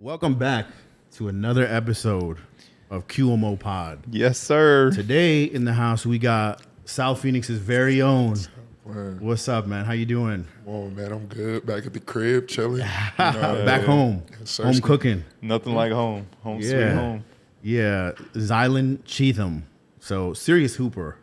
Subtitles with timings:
[0.00, 0.66] Welcome back
[1.12, 2.38] to another episode
[2.88, 4.00] of QMO Pod.
[4.10, 4.90] Yes, sir.
[4.92, 8.36] Today in the house we got South Phoenix's very own.
[8.84, 9.20] Word.
[9.20, 9.84] What's up, man?
[9.84, 10.46] How you doing?
[10.66, 11.66] Oh man, I'm good.
[11.66, 12.80] Back at the crib, chilling.
[13.18, 14.64] Back home, sir.
[14.64, 15.24] home cooking.
[15.42, 16.26] Nothing like home.
[16.42, 17.24] Home sweet Yeah, home.
[17.62, 18.12] yeah.
[18.34, 19.66] Zylan Cheatham.
[20.00, 21.18] So serious hooper,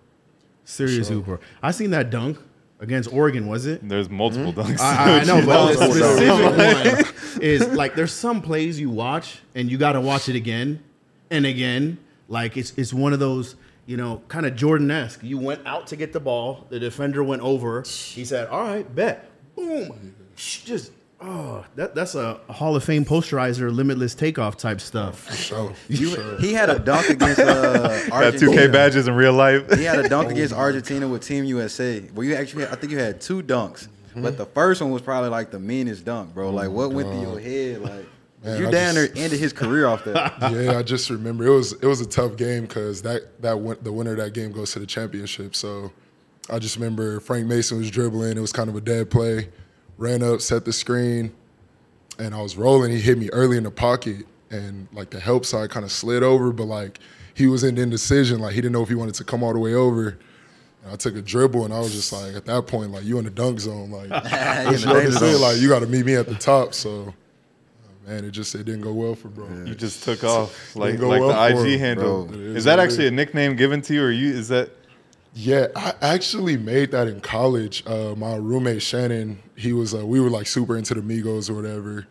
[0.66, 1.39] serious hooper.
[1.64, 2.38] I seen that dunk
[2.80, 3.48] against Oregon.
[3.48, 3.88] Was it?
[3.88, 4.73] There's multiple mm-hmm.
[4.73, 4.80] dunks.
[4.80, 7.05] I, I know, but the Multiple specific
[7.36, 10.83] one is like there's some plays you watch and you got to watch it again
[11.29, 11.97] and again.
[12.28, 13.55] Like it's it's one of those
[13.86, 15.24] you know kind of Jordan esque.
[15.24, 17.82] You went out to get the ball, the defender went over.
[17.82, 20.16] He said, "All right, bet." Boom.
[20.36, 20.91] Just
[21.21, 25.30] oh, that that's a Hall of Fame posterizer, limitless takeoff type stuff.
[25.34, 26.39] So, You- sure.
[26.39, 28.52] He had a dunk against uh, Got Argentina.
[28.52, 29.72] 2K badges in real life.
[29.78, 32.02] He had a dunk against Argentina with Team USA.
[32.14, 35.02] Well, you actually, had, I think you had two dunks, but the first one was
[35.02, 36.50] probably like the meanest dunk, bro.
[36.52, 37.81] Like, what went through your head?
[37.81, 38.06] Like,
[38.44, 40.36] Man, you I down just- there ended his career off that.
[40.52, 43.78] yeah, I just remember it was it was a tough game because that that win,
[43.81, 45.56] the winner of that game goes to the championship.
[45.56, 45.91] So
[46.50, 48.38] I just remember Frank Mason was dribbling.
[48.38, 49.50] It was kind of a dead play.
[49.98, 51.34] Ran up, set the screen,
[52.20, 52.92] and I was rolling.
[52.92, 56.23] He hit me early in the pocket, and like the help side kind of slid
[56.23, 57.00] over, but like
[57.34, 58.40] he was in indecision.
[58.40, 60.18] Like he didn't know if he wanted to come all the way over.
[60.84, 63.18] And I took a dribble, and I was just like, at that point, like you
[63.20, 64.06] in the dunk zone, like
[64.80, 65.42] you know I'm danger saying?
[65.42, 66.73] Like you got to meet me at the top.
[66.73, 67.14] So,
[68.08, 69.48] man, it just it didn't go well for bro.
[69.66, 72.25] You just took off like like well the IG him, handle.
[72.25, 72.36] bro.
[72.36, 74.34] It Is is that what it actually a nickname given to you, or you?
[74.34, 74.70] Is that
[75.39, 77.83] Yeah, I actually made that in college.
[77.85, 81.53] Uh, my roommate Shannon, he was uh, we were like super into the Migos or
[81.53, 82.07] whatever,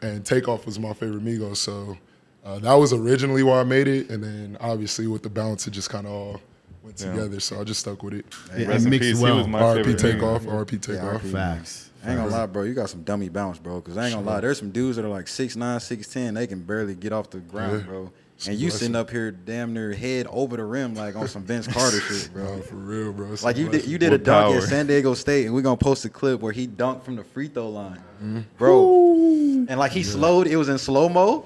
[0.00, 1.58] and Takeoff was my favorite Migos.
[1.58, 1.98] So
[2.42, 5.72] uh, that was originally why I made it, and then obviously with the bounce, it
[5.72, 6.40] just kind of all
[6.82, 7.12] went Yeah.
[7.12, 7.38] together.
[7.40, 8.24] So I just stuck with it.
[8.56, 9.20] It, rest it in mixed peace?
[9.20, 9.34] well.
[9.34, 9.98] He was my RP.
[9.98, 10.54] Takeoff, name.
[10.54, 11.22] RP Takeoff.
[11.22, 11.32] RP.
[11.32, 11.90] Facts.
[12.02, 12.62] I ain't gonna lie, bro.
[12.62, 13.80] You got some dummy bounce, bro.
[13.82, 16.60] Because I ain't gonna lie, there's some dudes that are like 6'9", 6'10", They can
[16.62, 17.86] barely get off the ground, Yeah.
[17.86, 18.10] bro.
[18.40, 21.42] It's And you sitting up here damn near head over the rim like on some
[21.42, 22.46] Vince Carter shit, bro.
[22.46, 23.32] Bro, for real, bro.
[23.34, 24.56] It's Like you did, you did a dunk power.
[24.56, 27.24] at San Diego State, and we're gonna post a clip where he dunked from the
[27.24, 28.40] free throw line, Mm-hmm.
[28.56, 29.66] bro.
[29.68, 31.44] And like he slowed, it was in slow mo,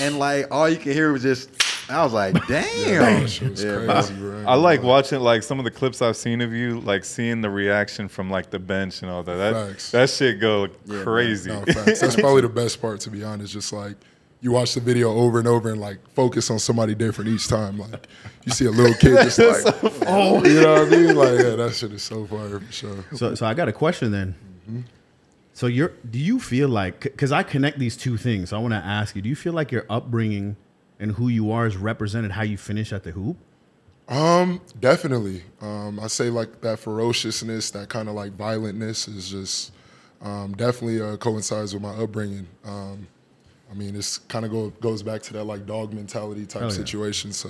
[0.00, 1.48] and like all you could hear was just.
[1.88, 3.22] I was like, damn.
[3.22, 4.44] That shit was Yeah, crazy, bro.
[4.46, 7.50] I like watching like some of the clips I've seen of you, like seeing the
[7.50, 9.36] reaction from like the bench and all that.
[9.36, 9.90] That Facts.
[9.90, 11.50] that shit go Yeah, crazy.
[11.50, 12.00] No, facts.
[12.00, 13.52] That's probably the best part, to be honest.
[13.52, 13.96] Just like
[14.42, 17.78] you watch the video over and over and like focus on somebody different each time.
[17.78, 18.08] Like
[18.44, 19.74] you see a little kid just like,
[20.06, 21.14] oh, you know what I mean?
[21.14, 23.04] Like, yeah, that shit is so fire for sure.
[23.14, 24.34] So, so I got a question then.
[25.52, 28.72] So you're, do you feel like, because I connect these two things, so I want
[28.72, 30.56] to ask you, do you feel like your upbringing
[30.98, 33.36] and who you are is represented how you finish at the hoop?
[34.08, 35.44] Um, definitely.
[35.60, 39.72] Um, I say like that ferociousness, that kind of like violentness is just
[40.20, 42.48] um, definitely uh, coincides with my upbringing.
[42.64, 43.06] Um,
[43.72, 46.70] I mean, it's kind of go, goes back to that like dog mentality type Hell
[46.70, 46.76] yeah.
[46.76, 47.32] situation.
[47.32, 47.48] So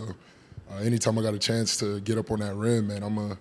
[0.70, 3.36] uh, anytime I got a chance to get up on that rim, man, I'm a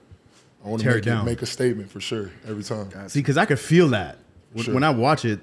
[0.65, 1.25] I want to Tear it make, down.
[1.25, 2.89] make a statement for sure every time.
[3.09, 4.17] See, because I could feel that
[4.53, 4.73] when, Sure.
[4.73, 5.39] when I watch it.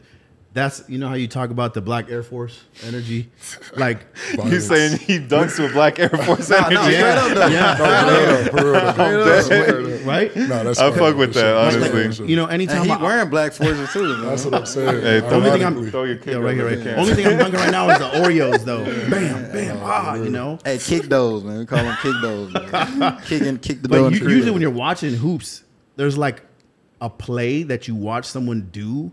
[0.55, 3.29] That's you know how you talk about the Black Air Force energy,
[3.77, 4.65] like You Violence.
[4.67, 6.75] saying he dunks with Black Air Force Nah, energy?
[6.75, 7.47] nah, straight up though.
[7.49, 10.35] yeah, For real, for real, that's right?
[10.35, 11.89] No, that's I fire, fuck with that, honestly.
[11.91, 12.27] For sure.
[12.27, 14.27] You know, And anytime he wearing black forces too, man.
[14.27, 15.03] That's what I'm saying.
[15.03, 15.91] Hey, the only thing I'm Ironically.
[15.91, 16.83] Throw your kick yeah, right here, right.
[16.83, 18.85] the Only thing I'm dunking right now is the Oreos, though.
[19.11, 20.59] Bam, bam, ah, you know.
[20.65, 21.59] Hey, kick those, man.
[21.59, 23.21] We call them kick those, man.
[23.27, 25.63] kick and kick the But usually when you're watching hoops,
[25.97, 26.43] there's like
[27.03, 29.13] a play that you watch someone do,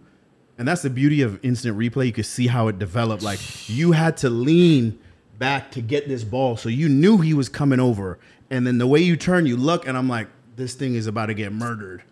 [0.58, 2.08] and that's the beauty of instant replay.
[2.08, 3.24] You could see how it developed.
[3.24, 3.40] Like
[3.70, 5.00] you had to lean
[5.38, 8.88] back to get this ball, so you knew he was coming over, and then the
[8.88, 12.04] way you turn, you look, and I'm like, this thing is about to get murdered.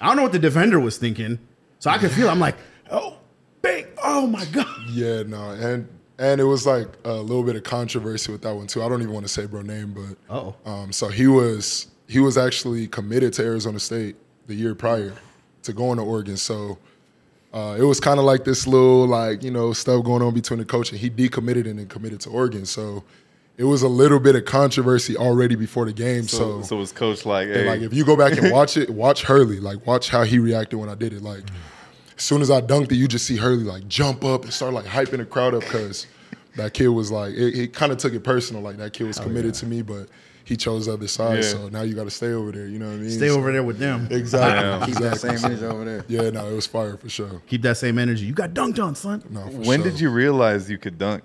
[0.00, 1.38] I don't know what the defender was thinking,
[1.78, 2.30] so I could feel.
[2.30, 2.56] I'm like,
[2.90, 3.18] oh,
[3.60, 4.66] bang, oh my god.
[4.88, 5.88] Yeah, no, and
[6.18, 8.82] and it was like a little bit of controversy with that one too.
[8.82, 10.70] I don't even want to say bro name, but Uh-oh.
[10.70, 15.14] um, so he was he was actually committed to Arizona State the year prior
[15.62, 16.36] to going to Oregon.
[16.36, 16.78] So
[17.52, 20.58] uh, it was kind of like this little like you know stuff going on between
[20.58, 22.64] the coach and he decommitted and then committed to Oregon.
[22.64, 23.02] So
[23.56, 26.22] it was a little bit of controversy already before the game.
[26.22, 28.88] So, So, so was coach like, hey, like if you go back and watch it,
[28.88, 29.60] watch Hurley.
[29.60, 31.22] Like watch how he reacted when I did it.
[31.22, 31.42] Like
[32.16, 34.72] as soon as I dunked it, you just see Hurley like jump up and start
[34.72, 36.06] like hyping the crowd up because
[36.56, 38.62] that kid was like it, it kind of took it personal.
[38.62, 40.08] Like that kid was committed to me, but
[40.50, 41.36] he chose the other side.
[41.36, 41.42] Yeah.
[41.42, 42.66] So now you got to stay over there.
[42.66, 43.10] You know what I mean?
[43.10, 44.08] Stay So- over there with them.
[44.10, 44.68] Exactly.
[44.68, 44.84] Yeah.
[44.86, 46.04] keep that same energy over there.
[46.08, 47.40] Yeah, no, it was fire for sure.
[47.46, 48.26] Keep that same energy.
[48.26, 49.22] You got dunked on, son.
[49.30, 49.90] No, for when sure.
[49.92, 51.22] did you realize you could dunk?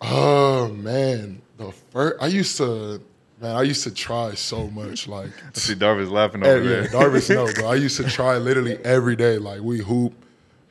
[0.00, 3.00] Oh man, the first I used to
[3.40, 5.06] man, I used to try so much.
[5.08, 6.88] Like I see Darvis laughing over Eh, yeah, there.
[6.88, 7.70] Darvis no, bro.
[7.70, 9.38] I used to try literally every day.
[9.38, 10.12] Like we hoop,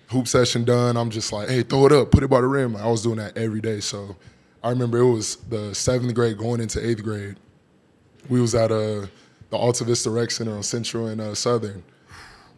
[0.10, 2.75] hoop session done, I'm just like, hey, throw it up, put it by the rim.
[2.75, 3.80] I was doing that every day.
[3.80, 4.15] So
[4.63, 7.38] I remember it was the seventh grade going into eighth grade.
[8.30, 9.08] We was at uh,
[9.50, 11.84] the Alta Vista Rec Center on Central and uh, Southern.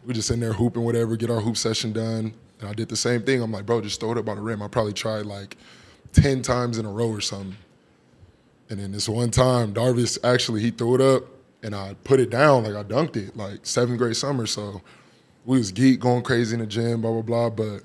[0.04, 2.32] We just in there hooping, whatever, get our hoop session done.
[2.60, 3.42] And I did the same thing.
[3.42, 4.62] I'm like, bro, just throw it up by the rim.
[4.62, 5.56] I probably tried like
[6.12, 7.56] 10 times in a row or something.
[8.70, 11.24] And then this one time, Darvis actually, he threw it up
[11.62, 14.46] and I put it down, like I dunked it, like seventh grade summer.
[14.46, 14.80] So
[15.44, 17.50] we was geek going crazy in the gym, blah, blah, blah.
[17.50, 17.82] But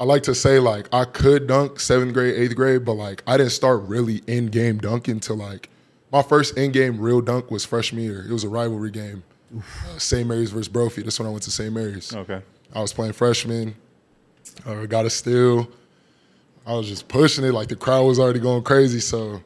[0.00, 3.36] I like to say like I could dunk seventh grade, eighth grade, but like I
[3.36, 5.68] didn't start really in game dunking till like
[6.14, 8.24] my first in game real dunk was freshman year.
[8.24, 9.24] It was a rivalry game,
[9.58, 10.26] uh, St.
[10.26, 11.02] Mary's versus Brophy.
[11.02, 11.74] That's when I went to St.
[11.74, 12.14] Mary's.
[12.14, 12.40] Okay.
[12.72, 13.74] I was playing freshman,
[14.64, 15.68] uh, got a steal.
[16.64, 19.42] I was just pushing it like the crowd was already going crazy, so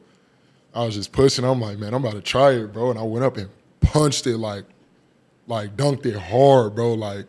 [0.73, 1.43] I was just pushing.
[1.43, 2.91] I'm like, man, I'm about to try it, bro.
[2.91, 3.49] And I went up and
[3.81, 4.65] punched it like,
[5.47, 6.93] like dunked it hard, bro.
[6.93, 7.25] Like,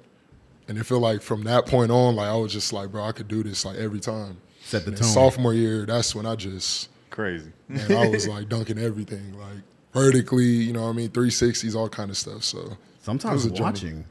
[0.69, 3.13] and it felt like from that point on, like I was just like, bro, I
[3.13, 4.37] could do this like every time.
[4.63, 5.09] Set the And tone.
[5.09, 6.91] Sophomore year, that's when I just,
[7.21, 7.53] Crazy.
[7.69, 9.59] man, I was like dunking everything, like
[9.93, 12.43] vertically, you know what I mean, 360s, all kind of stuff.
[12.45, 13.61] So Sometimes It was a journey.
[13.63, 14.05] watching,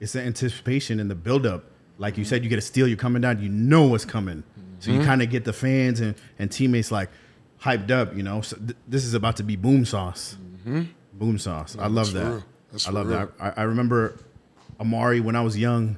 [0.00, 1.64] it's the anticipation and the buildup.
[1.98, 4.42] Like you said, you get a steal, you're coming down, you know what's coming.
[4.80, 5.00] So Mm-hmm.
[5.00, 7.08] you kind of get the fans and, and teammates like
[7.62, 8.40] hyped up, you know.
[8.42, 10.36] So th- this is about to be boom sauce.
[11.14, 11.76] Boom sauce.
[11.78, 12.14] I love Mm-hmm.
[12.16, 12.30] that's that.
[12.30, 12.44] real.
[12.72, 13.18] That's I love real.
[13.18, 13.30] that.
[13.58, 14.18] I, I remember
[14.80, 15.96] Amar'e when I was young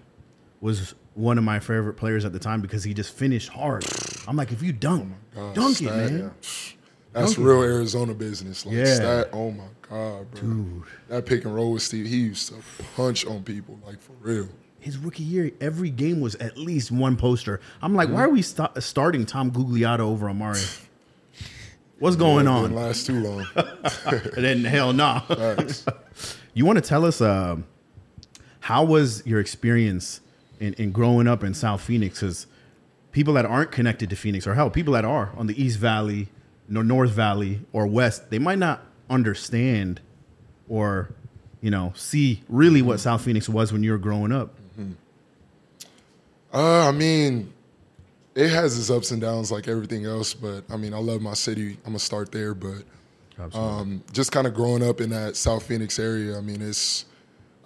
[0.60, 3.84] was one of my favorite players at the time because he just finished hard.
[4.28, 6.18] I'm like, if you dunk, God, dunk it, man.
[6.18, 6.28] yeah.
[7.12, 7.42] That's Dunk it.
[7.50, 8.66] real Arizona business.
[8.66, 8.94] Like Yeah.
[8.94, 10.82] stat, oh my God, bro.
[11.08, 12.56] That pick and roll with Steve, he used to
[12.94, 14.48] punch on people, like for real.
[14.80, 17.60] his rookie year, every game was at least one poster.
[17.82, 18.14] I'm like, Mm-hmm.
[18.16, 20.82] why are we sta- starting Tom Gugliotta over Amar'e?
[21.98, 22.64] What's going on?
[22.64, 23.46] Didn't last too long.
[24.36, 25.22] Then hell no.
[25.28, 25.86] Facts.
[26.54, 27.64] you want to tell us um,
[28.60, 30.20] how was your experience
[30.60, 32.20] in, in growing up in South Phoenix?
[32.20, 32.46] Because
[33.16, 36.28] people that aren't connected to Phoenix, or hell, people that are on the East Valley,
[36.68, 40.02] North Valley, or West, they might not understand
[40.68, 41.08] or
[41.62, 44.54] you know see really what South Phoenix was when you were growing up.
[46.52, 47.54] Uh, I mean,
[48.34, 51.32] it has its ups and downs like everything else, but I mean, I love my
[51.32, 51.78] city.
[51.86, 52.82] I'm gonna start there, but
[53.54, 56.36] um, just kind of growing up in that South Phoenix area.
[56.36, 57.06] I mean, it's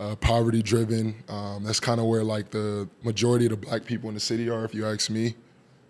[0.01, 1.15] uh, poverty driven.
[1.29, 4.49] Um, that's kind of where like the majority of the black people in the city
[4.49, 5.35] are, if you ask me.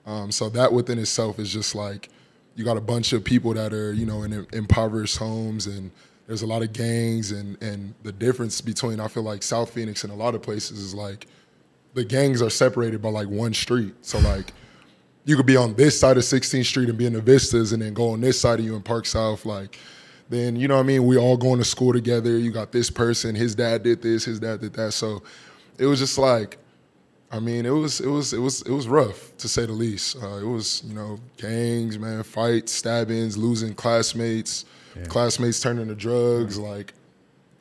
[0.04, 2.08] Um, so that within itself is just like
[2.56, 5.90] you got a bunch of people that are you know in impoverished homes and
[6.26, 10.02] there's a lot of gangs and and the difference between I feel like South Phoenix
[10.02, 11.26] and a lot of places is like
[11.94, 13.94] the gangs are separated by like one street.
[14.02, 14.52] So like
[15.24, 17.82] you could be on this side of 16th Street and be in the Vistas and
[17.82, 19.44] then go on this side of you in Park South.
[19.44, 19.78] Like
[20.30, 22.38] then you know what I mean, we all going to school together.
[22.38, 24.92] You got this person, his dad did this, his dad did that.
[24.92, 25.22] So
[25.78, 26.56] it was just like
[27.32, 30.16] I mean, it was it was it was it was rough to say the least.
[30.20, 34.64] Uh, it was you know gangs, man, fights, stabbings, losing classmates,
[35.08, 36.58] classmates turning to drugs.
[36.58, 36.92] Like,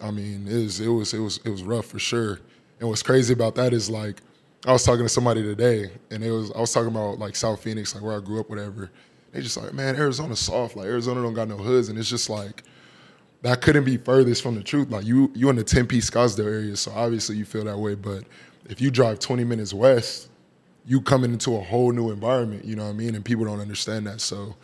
[0.01, 2.39] I mean, it was it was it was it was rough for sure.
[2.79, 4.21] And what's crazy about that is like,
[4.65, 7.61] I was talking to somebody today, and it was I was talking about like South
[7.61, 8.89] Phoenix, like where I grew up, whatever.
[9.31, 10.75] They just like, man, Arizona's soft.
[10.75, 12.63] Like Arizona don't got no hoods, and it's just like
[13.41, 14.89] that couldn't be furthest from the truth.
[14.89, 17.95] Like you, you in the Tempe, Scottsdale area, so obviously you feel that way.
[17.95, 18.23] But
[18.69, 20.29] if you drive 20 minutes west,
[20.85, 22.65] you coming into a whole new environment.
[22.65, 23.15] You know what I mean?
[23.15, 24.21] And people don't understand that.
[24.21, 24.55] So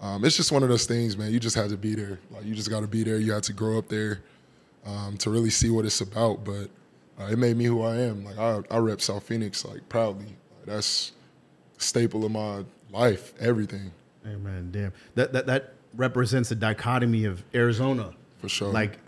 [0.00, 1.32] um, it's just one of those things, man.
[1.32, 2.18] You just have to be there.
[2.30, 3.18] Like you just got to be there.
[3.18, 4.22] You have to grow up there
[4.84, 6.44] um, to really see what it's about.
[6.44, 6.70] But
[7.20, 8.24] uh, it made me who I am.
[8.24, 10.26] Like I, I rep South Phoenix like proudly.
[10.26, 11.12] Like, that's
[11.78, 13.34] a staple of my life.
[13.38, 13.92] Everything.
[14.26, 14.70] Amen.
[14.72, 14.92] Damn.
[15.14, 18.12] That that that represents a dichotomy of Arizona.
[18.38, 18.68] For sure.
[18.72, 18.98] Like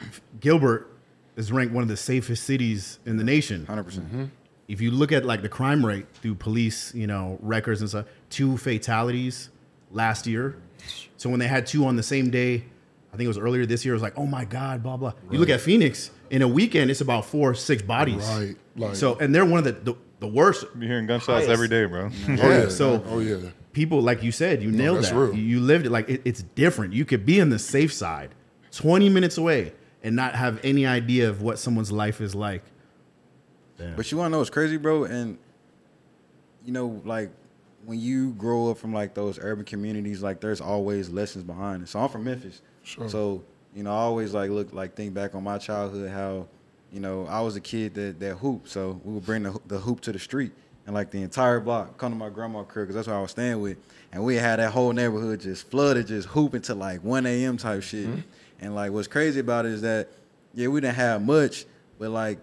[0.41, 0.91] Gilbert
[1.37, 3.67] is ranked one of the safest cities in the nation.
[3.69, 3.85] 100%.
[3.85, 4.25] Mm-hmm.
[4.69, 8.07] If you look at like the crime rate through police, you know, records and stuff,
[8.31, 9.51] two fatalities
[9.91, 10.57] last year.
[11.17, 12.65] So when they had two on the same day,
[13.13, 15.13] I think it was earlier this year, it was like, oh my God, blah, blah.
[15.31, 18.27] You look at Phoenix, in a weekend, it's about four, six bodies.
[18.27, 18.57] Right.
[18.77, 20.67] Like- so, and they're one of the, the, the worst.
[20.79, 21.51] You're hearing gunshots Highest.
[21.51, 22.11] every day, bro.
[22.29, 22.69] Oh yeah.
[22.69, 23.37] so- oh yeah.
[23.79, 25.35] People like you said you nailed that's that real.
[25.35, 28.31] You, you lived it like it, it's different you could be in the safe side
[28.73, 32.65] 20 minutes away and not have any idea of what someone's life is like
[33.97, 35.05] But you want to know what's crazy, bro?
[35.05, 35.39] And
[36.67, 37.31] you know, like
[37.87, 41.89] when you grow up from like those urban communities, like there's always lessons behind it.
[41.89, 43.09] So I'm from Memphis, Sure.
[43.09, 43.43] so
[43.75, 46.49] you know, I always like look like think back on my childhood, how
[46.93, 49.79] you know I was a kid that that hooped, so we would bring the the
[49.79, 50.53] hoop to the street.
[50.89, 53.33] And like the entire block, come to my grandma's crib because that's where I was
[53.33, 53.77] staying with,
[54.11, 57.59] and we had that whole neighborhood just flooded, just hooping to like 1 a.m.
[57.59, 58.07] type shit.
[58.07, 58.21] Mm-hmm.
[58.63, 60.09] And like what's crazy about it is that,
[60.55, 61.67] yeah, we didn't have much,
[61.99, 62.39] but like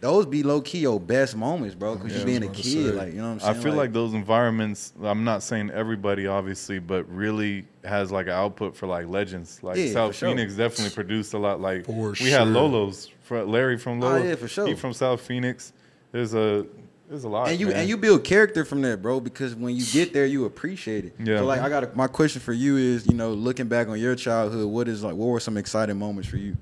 [0.00, 1.94] those be low key your best moments, bro.
[1.94, 2.92] Because Yeah, you being I a was about to kid, say.
[2.96, 3.56] like you know what I'm saying.
[3.56, 4.92] I feel like, those environments.
[5.00, 9.62] I'm not saying everybody, obviously, but really has like an output for like legends.
[9.62, 10.28] Like Yeah, South for sure.
[10.30, 11.60] Phoenix definitely produced a lot.
[11.60, 12.46] Like For we had sure.
[12.46, 14.66] Lolo's, Larry from Oh, yeah, for sure.
[14.66, 15.72] He from South Phoenix.
[16.10, 16.66] There's a
[17.08, 17.48] there's a lot.
[17.48, 17.76] and you man.
[17.76, 19.20] and you build character from that, bro.
[19.20, 21.16] Because when you get there, you appreciate it.
[21.18, 21.38] Yeah.
[21.38, 23.98] So like, I got a, my question for you is, you know, looking back on
[23.98, 26.56] your childhood, what is like, what were some exciting moments for you?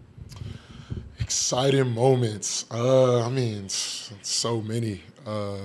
[1.20, 2.66] Exciting moments.
[2.70, 5.02] Uh, I mean, so many.
[5.26, 5.58] Uh,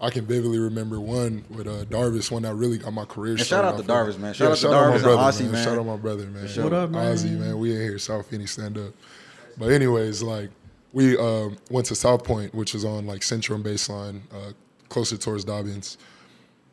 [0.00, 3.40] I can vividly remember one with uh, Darvis, one that really got my career And
[3.40, 4.06] shout out to off.
[4.06, 4.32] Darvis, man.
[4.32, 5.64] Shout out to Darvis my and brother, Aussie, man.
[5.64, 6.46] Shout out my brother, man.
[6.46, 6.64] sure.
[6.64, 7.16] What up, man?
[7.16, 7.58] Ozzy, man.
[7.58, 8.92] We in here, South Phoenix, stand up.
[9.56, 10.50] But anyways, like
[10.92, 14.52] we uh, went to South Point, which is on like Central and Baseline, uh,
[14.88, 15.98] closer towards Dobbins,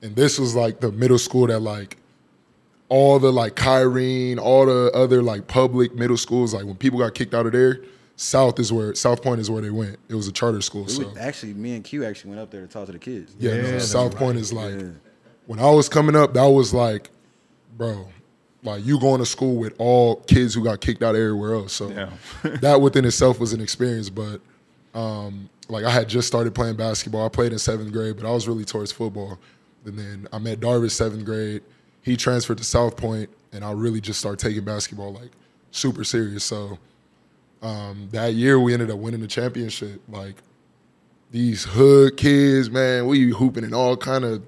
[0.02, 1.98] and this was like the middle school that like
[2.90, 7.14] all the like Kyrene, all the other like public middle schools, like when people got
[7.16, 7.82] kicked out of there,
[8.16, 9.98] South is where South Point is where they went.
[10.08, 12.52] It was a charter school, We so would- actually, me and Q actually went up
[12.52, 13.36] there to talk to the kids.
[13.40, 14.88] yeah, Yeah, no, that's South Point is like Yeah.
[15.48, 17.10] when I was coming up, that was like,
[17.78, 18.08] bro,
[18.66, 21.74] like you going to school with all kids who got kicked out everywhere else.
[21.74, 22.10] So Yeah.
[22.62, 24.10] that within itself was an experience.
[24.10, 24.42] But
[24.94, 27.26] um, like I had just started playing basketball.
[27.26, 29.40] I played in seventh grade, but I was really towards football.
[29.86, 31.62] And then I met Darvis seventh grade.
[32.02, 35.32] He transferred to South Point, and I really just started taking basketball like
[35.72, 36.44] super serious.
[36.44, 36.78] So
[37.62, 40.02] um, that year we ended up winning the championship.
[40.08, 40.36] Like
[41.32, 44.44] these hood kids, man, we hooping in all kind of.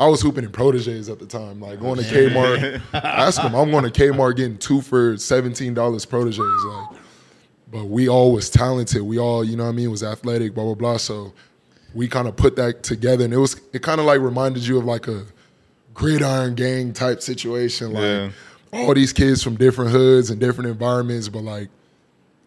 [0.00, 2.80] I was hooping in proteges at the time, like going to Kmart.
[2.94, 6.98] ask them, I'm going to Kmart getting two for seventeen dollars proteges, like.
[7.72, 9.02] But we all was talented.
[9.02, 10.96] We all, you know what I mean, was athletic, blah blah blah.
[10.96, 11.32] So
[11.94, 14.78] we kind of put that together, and it was it kind of like reminded you
[14.78, 15.24] of like a
[15.94, 18.30] gridiron gang type situation, like Yeah.
[18.72, 21.68] all these kids from different hoods and different environments, but like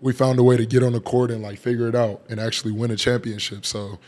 [0.02, 2.40] we found a way to get on the court and like figure it out and
[2.40, 3.66] actually win a championship.
[3.66, 4.00] So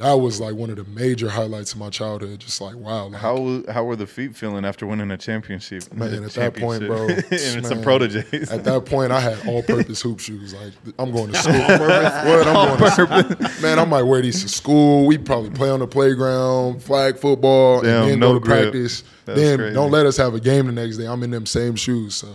[0.00, 2.40] that was like one of the major highlights of my childhood.
[2.40, 5.92] Just like wow, like, How how were the feet feeling after winning a championship?
[5.92, 8.50] Man, at that point, bro, and it's man, a proteges.
[8.50, 10.54] At that point, I had all-purpose hoop shoes.
[10.54, 11.52] Like I'm going to school.
[11.60, 12.46] what?
[12.46, 13.62] I'm going to school.
[13.62, 15.06] Man, I might wear these to school.
[15.06, 18.62] We probably play on the playground, flag football, Damn, and then no go to grip.
[18.62, 19.04] practice.
[19.26, 19.74] That's then crazy.
[19.74, 21.06] don't let us have a game the next day.
[21.06, 22.14] I'm in them same shoes.
[22.14, 22.28] So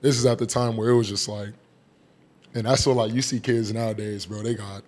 [0.00, 1.50] this is at the time where it was just like,
[2.54, 4.42] and that's what like you see kids nowadays, bro.
[4.42, 4.82] They got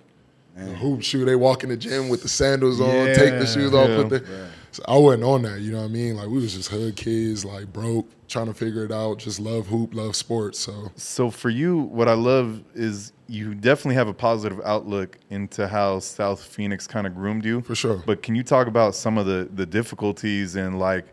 [0.57, 1.25] the hoop shoe.
[1.25, 3.97] They walk in the gym with the sandals on, take the shoes off, yeah.
[3.97, 4.49] put the.
[4.73, 5.61] So I wasn't on that.
[5.61, 6.17] You know what I mean?
[6.17, 9.19] Like we was just hood kids, like broke, trying to figure it out.
[9.19, 10.59] Just love hoop, love sports.
[10.59, 15.67] So So for you, what I love is you definitely have a positive outlook into
[15.67, 17.63] how South Phoenix kind of groomed you.
[17.63, 18.03] For sure.
[18.05, 21.07] But can you talk about some of the the difficulties and like,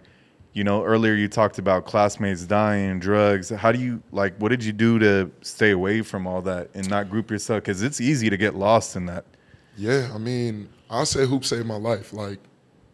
[0.51, 3.49] you know, earlier you talked about classmates dying, drugs.
[3.49, 4.37] How do you like?
[4.39, 7.63] What did you do to stay away from all that and not group yourself?
[7.63, 9.25] Because it's easy to get lost in that.
[9.75, 12.13] Yeah, I mean, I'll say hoop saved my life.
[12.13, 12.39] Like,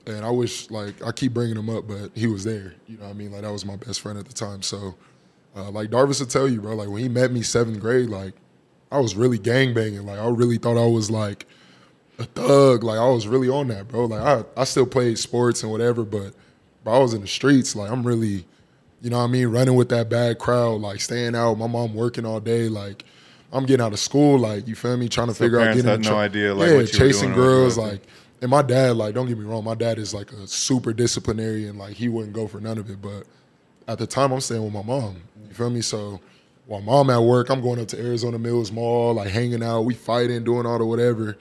[0.08, 2.74] and I wish, like, I keep bringing him up, but he was there.
[2.88, 3.32] You know what I mean?
[3.32, 4.62] Like, that was my best friend at the time.
[4.62, 4.96] So,
[5.56, 8.34] uh, like, Darvis will tell you, bro, like, when he met me seventh grade, like,
[8.92, 10.06] I was really gang banging.
[10.06, 11.46] Like, I really thought I was, like,
[12.18, 12.84] a thug.
[12.84, 14.06] Like, I was really on that, bro.
[14.06, 16.34] Like, I, I still played sports and whatever, but,
[16.84, 17.76] bro, I was in the streets.
[17.76, 18.46] Like, I'm really,
[19.02, 21.58] you know what I mean, running with that bad crowd, like, staying out.
[21.58, 23.06] My mom working all day, like,
[23.52, 25.84] I'm getting out of school, like you feel me, trying to So figure out parents
[25.84, 27.78] getting had no idea, like, yeah, what you were chasing doing or what you girls,
[27.78, 27.96] were up to.
[27.96, 28.08] like,
[28.42, 31.78] and my dad, like, don't get me wrong, my dad is like a super disciplinarian,
[31.78, 33.24] like he wouldn't go for none of it, but
[33.88, 35.16] at the time, I'm staying with my mom.
[35.48, 35.82] You feel me?
[35.82, 36.20] So
[36.68, 39.96] while mom at work, I'm going up to Arizona Mills Mall, like hanging out, we
[39.96, 41.38] fighting, doing all the whatever,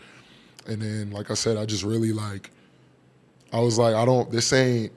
[0.67, 2.51] and then like I said, I just really like,
[3.53, 4.93] I was like, I don't, this ain't,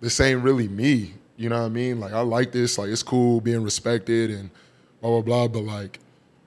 [0.00, 1.14] this ain't really me.
[1.36, 1.98] You know what I mean?
[1.98, 4.50] Like I like this, like it's cool being respected and
[5.00, 5.98] blah blah blah, but like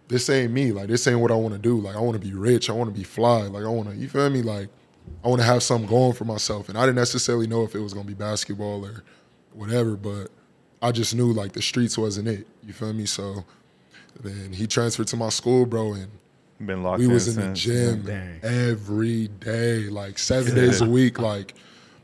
[0.07, 0.71] this ain't me.
[0.71, 1.79] Like this ain't what I want to do.
[1.79, 2.69] Like I want to be rich.
[2.69, 3.43] I want to be fly.
[3.43, 3.95] Like I want to.
[3.95, 4.41] You feel me?
[4.41, 4.69] Like
[5.23, 6.69] I want to have something going for myself.
[6.69, 9.03] And I didn't necessarily know if it was gonna be basketball or
[9.53, 10.29] whatever, but
[10.81, 12.47] I just knew like the streets wasn't it.
[12.63, 13.05] You feel me?
[13.05, 13.43] So
[14.21, 16.07] then he transferred to my school, bro, and
[16.65, 18.39] Been locked we in was in the gym Dang.
[18.43, 21.19] every day, like seven days a week.
[21.19, 21.53] Like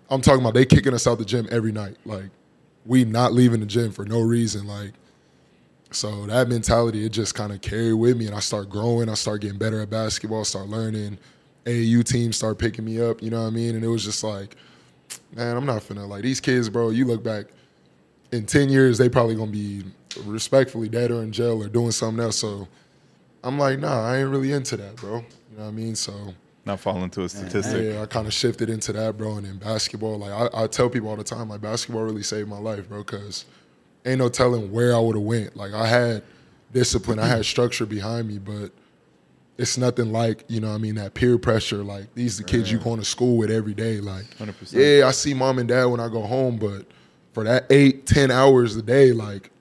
[0.10, 1.98] I'm talking about, they kicking us out the gym every night.
[2.06, 2.30] Like
[2.86, 4.68] we not leaving the gym for no reason.
[4.68, 4.94] Like
[5.96, 9.10] so that mentality, it just kind of carried with me, and I start growing.
[9.10, 10.46] I start getting better at basketball.
[10.46, 11.18] Start learning.
[11.66, 13.22] AAU teams start picking me up.
[13.22, 13.76] You know what I mean?
[13.76, 14.56] And it was just like,
[15.36, 16.90] man, I'm not finna like these kids, bro.
[16.90, 17.46] You look back
[18.32, 19.84] in ten years, they probably gonna be
[20.26, 22.38] respectfully dead or in jail or doing something else.
[22.38, 22.68] So
[23.44, 25.18] I'm like, nah, I ain't really into that, bro.
[25.18, 25.96] You know what I mean?
[25.96, 26.34] So
[26.66, 27.94] Not fall into a statistic.
[27.94, 29.38] yeah, I kind of shifted into that, bro.
[29.38, 32.50] And then basketball, like I, I tell people all the time, like basketball really saved
[32.50, 33.04] my life, bro.
[33.04, 33.46] Cause
[34.06, 35.56] ain't no telling where I would have went.
[35.56, 36.24] Like I had
[36.72, 38.72] discipline, I had structure behind me, but
[39.58, 41.84] it's nothing like you know what I mean that peer pressure.
[41.84, 44.00] Like these the kids you going to school with every day.
[44.00, 44.74] Like 100%.
[44.74, 46.86] yeah, I see mom and dad when I go home, but
[47.34, 49.52] for that eight ten hours a day, like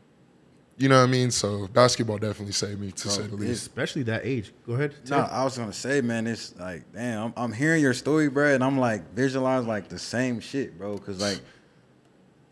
[0.79, 1.31] you know what I mean.
[1.31, 3.63] So basketball definitely saved me to Bro, say the least.
[3.63, 4.53] Especially that age.
[4.67, 4.95] Go ahead.
[5.09, 5.29] No, Tim.
[5.31, 8.65] I was gonna say, man, it's like, damn, I'm, I'm hearing your story, bro, and
[8.65, 11.41] I'm like visualize like the same shit, bro, because like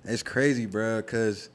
[0.04, 1.48] it's crazy, bro, because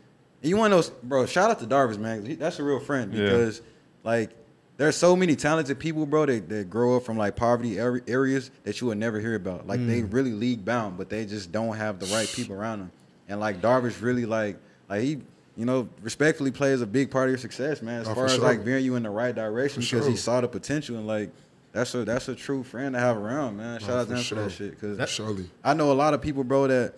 [0.46, 1.26] you want those, bro.
[1.26, 2.38] Shout out to Darvis, man.
[2.38, 3.24] That's a real friend Yeah.
[3.24, 3.62] because
[4.04, 4.32] like
[4.78, 8.82] there's so many talented people, bro, that, that grow up from like poverty areas that
[8.82, 9.66] you would never hear about.
[9.68, 10.14] Like they mm.
[10.14, 12.92] really league bound, but they just don't have the right people around them.
[13.30, 14.58] And like Darvis really like
[14.90, 15.20] like he.
[15.58, 18.02] You know, respectfully plays a big part of your success, man.
[18.02, 18.44] As Oh, far as sure.
[18.44, 21.30] like veering you in the right direction For because he saw the potential and like
[21.72, 23.80] that's a that's a true friend to have around, man.
[23.80, 24.82] Shout Oh, out to him for that shit.
[24.82, 26.94] Cause That- Surely, I know a lot of people, bro, that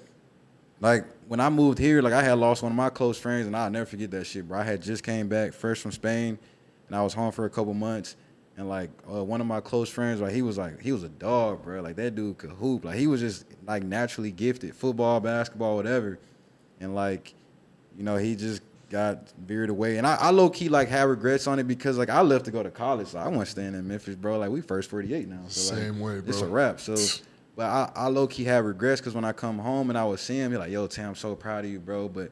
[0.82, 3.56] like when I moved here, like I had lost one of my close friends, and
[3.56, 4.60] I'll never forget that shit, bro.
[4.60, 6.40] I had just came back fresh from Spain,
[6.88, 8.16] and I was home for a couple months,
[8.56, 11.10] and like uh, one of my close friends, like he was like he was a
[11.10, 11.82] dog, bro.
[11.82, 16.18] Like that dude could hoop, like he was just like naturally gifted, football, basketball, whatever,
[16.80, 17.34] and like
[17.98, 21.46] you know he just got veered away, and I, I low key like have regrets
[21.46, 23.76] on it because like I left to go to college, so I want to staying
[23.76, 24.40] in Memphis, bro.
[24.40, 26.30] Like we first forty eight now, so like, Same way, bro.
[26.30, 26.80] It's a wrap.
[26.80, 26.96] So,
[27.58, 30.20] but I, I low key have regrets because when I come home and I would
[30.20, 32.32] see him, be like, "Yo, Tam, I'm so proud of you, bro." But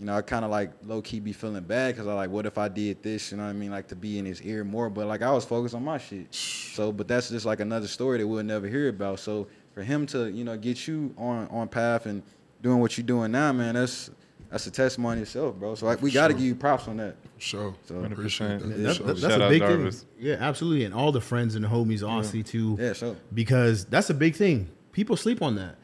[0.00, 2.44] you know, I kind of like low key be feeling bad because I like, what
[2.44, 3.30] if I did this?
[3.30, 3.70] You know what I mean?
[3.70, 6.34] Like to be in his ear more, but like I was focused on my shit.
[6.34, 9.20] So, but that's just like another story that we'll never hear about.
[9.20, 12.24] So for him to you know get you on on path and
[12.60, 14.10] doing what you're doing now, man, that's
[14.54, 15.74] that's a testimony itself, bro.
[15.74, 16.38] So like, we got to Sure.
[16.38, 17.16] give you props on that.
[17.34, 17.74] for sure.
[17.88, 18.68] So- appreciate that.
[18.68, 19.94] That- that- that's Shout a big Darvis.
[20.02, 20.08] thing.
[20.20, 20.84] Yeah, absolutely.
[20.84, 22.76] And all the friends and homies, honestly, too.
[22.80, 24.68] Yeah, so because that's a big thing.
[24.92, 25.74] People sleep on that.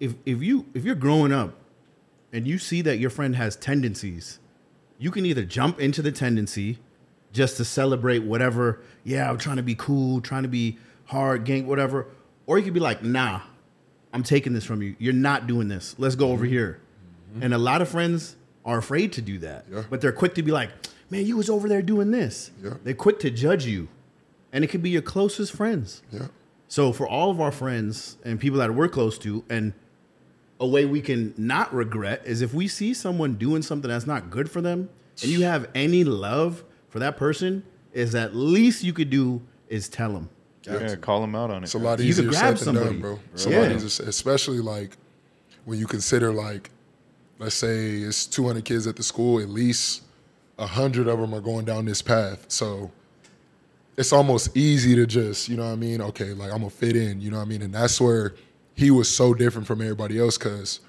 [0.00, 1.52] If if you if you're growing up
[2.32, 4.38] and you see that your friend has tendencies,
[4.98, 6.78] you can either jump into the tendency
[7.34, 8.80] just to celebrate whatever.
[9.04, 12.06] Yeah, I'm trying to be cool, trying to be hard, gang, whatever.
[12.46, 13.40] Or you could be like, Nah,
[14.14, 14.96] I'm taking this from you.
[14.98, 15.94] You're not doing this.
[15.98, 16.80] Let's go over here.
[17.36, 17.44] Mm-hmm.
[17.44, 19.84] And a lot of friends are afraid to do that, Yeah.
[19.88, 20.70] but they're quick to be like,
[21.08, 22.50] Man, you was over there doing this.
[22.62, 22.74] Yeah.
[22.82, 23.86] They're quick to judge you,
[24.52, 26.02] and it could be your closest friends.
[26.10, 26.26] Yeah,
[26.66, 29.72] So for all of our friends and people that we're close to, and
[30.58, 34.30] a way we can not regret is if we see someone doing something that's not
[34.30, 34.88] good for them,
[35.22, 39.88] and you have any love for that person, is at least you could do is
[39.88, 40.28] tell them.
[40.64, 41.66] Yeah, call them out on it.
[41.66, 43.20] it's a lot You easier said than done, bro.
[43.32, 43.60] It's a Yeah.
[43.60, 44.96] lot easier, especially like
[45.66, 46.70] when you consider like,
[47.38, 50.02] let's say it's 200 kids at the school, at least
[50.58, 52.46] hundred of them are going down this path.
[52.48, 52.90] So
[53.96, 56.00] it's almost easy to just, you know what I mean?
[56.00, 57.62] Okay, like I'm gonna fit in, you know what I mean?
[57.62, 58.34] And that's where
[58.74, 60.80] he was so different from everybody else because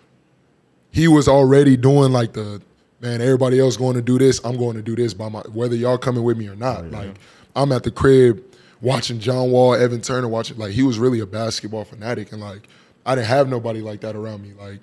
[0.91, 2.62] he was already doing like the
[3.01, 5.75] man, everybody else going to do this, I'm going to do this by my whether
[5.75, 6.86] y'all coming with me or not.
[6.86, 7.15] Oh, like
[7.55, 8.43] I'm at the crib
[8.81, 12.67] watching John Wall, Evan Turner, watching like he was really a basketball fanatic and like
[13.05, 14.51] I didn't have nobody like that around me.
[14.60, 14.81] Like,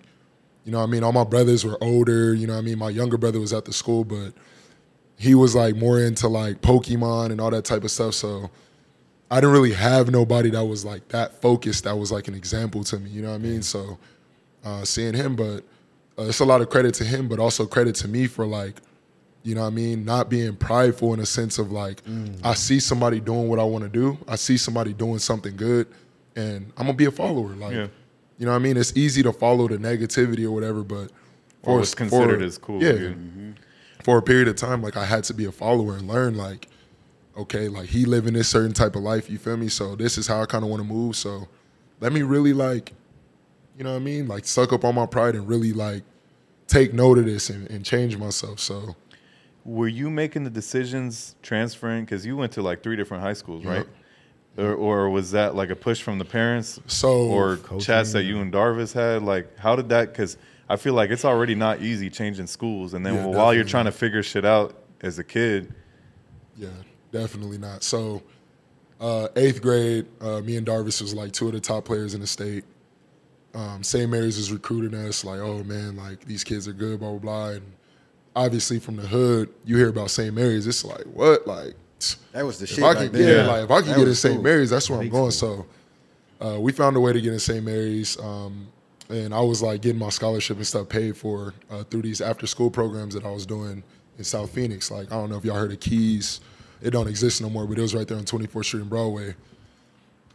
[0.64, 1.04] you know what I mean?
[1.04, 2.78] All my brothers were older, you know what I mean?
[2.78, 4.32] My younger brother was at the school, but
[5.16, 8.14] he was like more into like Pokemon and all that type of stuff.
[8.14, 8.50] So
[9.30, 11.84] I didn't really have nobody that was like that focused.
[11.84, 13.10] That was like an example to me.
[13.10, 13.62] You know what I mean?
[13.62, 13.98] So
[14.64, 15.64] uh, seeing him, but
[16.18, 18.76] uh, it's a lot of credit to him, but also credit to me for like,
[19.42, 22.00] you know what I mean, not being prideful in a sense of like,
[22.42, 24.16] I see somebody doing what I want to do.
[24.26, 25.86] I see somebody doing something good,
[26.34, 27.54] and I'm gonna be a follower.
[27.54, 27.86] Like, Yeah.
[28.44, 28.76] You know what I mean?
[28.76, 31.10] It's easy to follow the negativity or whatever, but
[31.62, 33.08] Or what's considered as cool, Yeah, yeah.
[33.08, 33.52] Mm-hmm.
[34.02, 36.68] for a period of time, like I had to be a follower and learn like,
[37.38, 39.68] okay, like he living this certain type of life, you feel me?
[39.68, 41.16] So this is how I kind of want to move.
[41.16, 41.48] So
[42.00, 42.92] let me really like,
[43.78, 44.28] you know what I mean?
[44.28, 46.02] Like suck up on my pride and really like
[46.66, 48.60] take note of this and, and change myself.
[48.60, 48.94] So
[49.64, 52.04] Were you making the decisions transferring?
[52.04, 53.86] Because you went to like three different high schools, right?
[54.56, 56.78] Or, or was that like a push from the parents?
[56.86, 57.80] So- or Coaching.
[57.80, 59.22] chats that you and Darvis had?
[59.22, 60.12] Like, how did that?
[60.12, 60.36] Because
[60.68, 63.84] I feel like it's already not easy changing schools, and then Yeah, while you're trying
[63.86, 65.74] to figure shit out as a kid,
[66.56, 66.68] yeah,
[67.12, 67.82] definitely not.
[67.82, 68.22] So
[69.00, 72.20] uh, eighth grade, uh, me and Darvis was like two of the top players in
[72.20, 72.64] the state.
[73.54, 74.10] Um, St.
[74.10, 77.48] Mary's was recruiting us, like, oh man, like these kids are good, blah blah blah.
[77.50, 77.72] And
[78.34, 80.34] obviously from the hood, you hear about St.
[80.34, 81.74] Mary's, it's like what, like.
[82.32, 82.84] That was the If shit.
[82.84, 83.28] I back could, then.
[83.46, 84.34] yeah, like if I could That get in was St.
[84.34, 84.42] cool.
[84.44, 85.30] Mary's, that's where I'm Big going.
[85.30, 85.66] So
[86.40, 87.64] uh, we found a way to get in St.
[87.64, 88.68] Mary's, um,
[89.08, 92.46] and I was like getting my scholarship and stuff paid for uh, through these after
[92.46, 93.82] school programs that I was doing
[94.18, 94.90] in South Phoenix.
[94.90, 96.40] Like I don't know if y'all heard of Keys,
[96.82, 99.34] it don't exist no more, but it was right there on 24th Street and Broadway.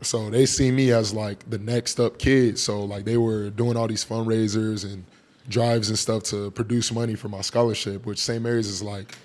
[0.01, 2.58] So they see me as like the next up kid.
[2.58, 5.03] So like they were doing all these fundraisers and
[5.49, 8.41] drives and stuff to produce money for my scholarship, which St.
[8.41, 9.15] Mary's is like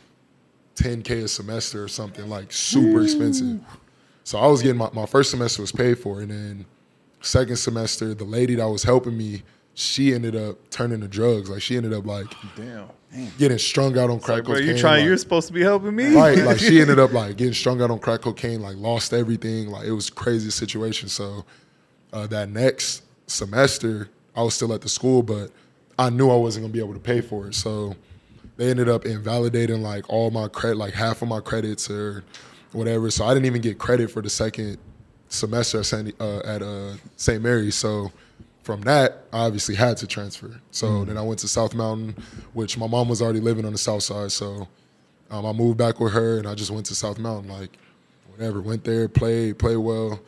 [0.77, 3.61] 10k a semester or something, like super expensive.
[4.25, 6.67] So I was getting my, my first semester was paid for, and then
[7.21, 9.43] second semester, the lady that was helping me,
[9.75, 11.51] she ended up turning to drugs.
[11.51, 12.89] Like she ended up like Damn.
[13.39, 14.69] getting strung out on crack Like, bro, cocaine.
[14.69, 15.01] you trying?
[15.01, 17.83] like- you're supposed to be helping me, right like she ended up like getting strung
[17.83, 21.45] out on crack cocaine like lost everything like it was a crazy situation so
[22.13, 25.51] uh, that next semester i was still at the school but
[25.99, 27.95] i knew i wasn't going to be able to pay for it so
[28.57, 32.25] they ended up invalidating like all my credit like half of my credits or
[32.73, 34.79] whatever so i didn't even get credit for the second
[35.29, 38.13] semester at, Sandy, uh, at uh, st mary's so
[38.65, 40.59] from that, I obviously had to transfer.
[40.71, 42.17] So then I went to South Mountain,
[42.55, 44.33] which my mom was already living on the south side.
[44.33, 44.67] So
[45.31, 47.77] um, I moved back with her, and I just went to South Mountain, like
[48.29, 48.63] whatever.
[48.63, 50.19] Went there, played, played well,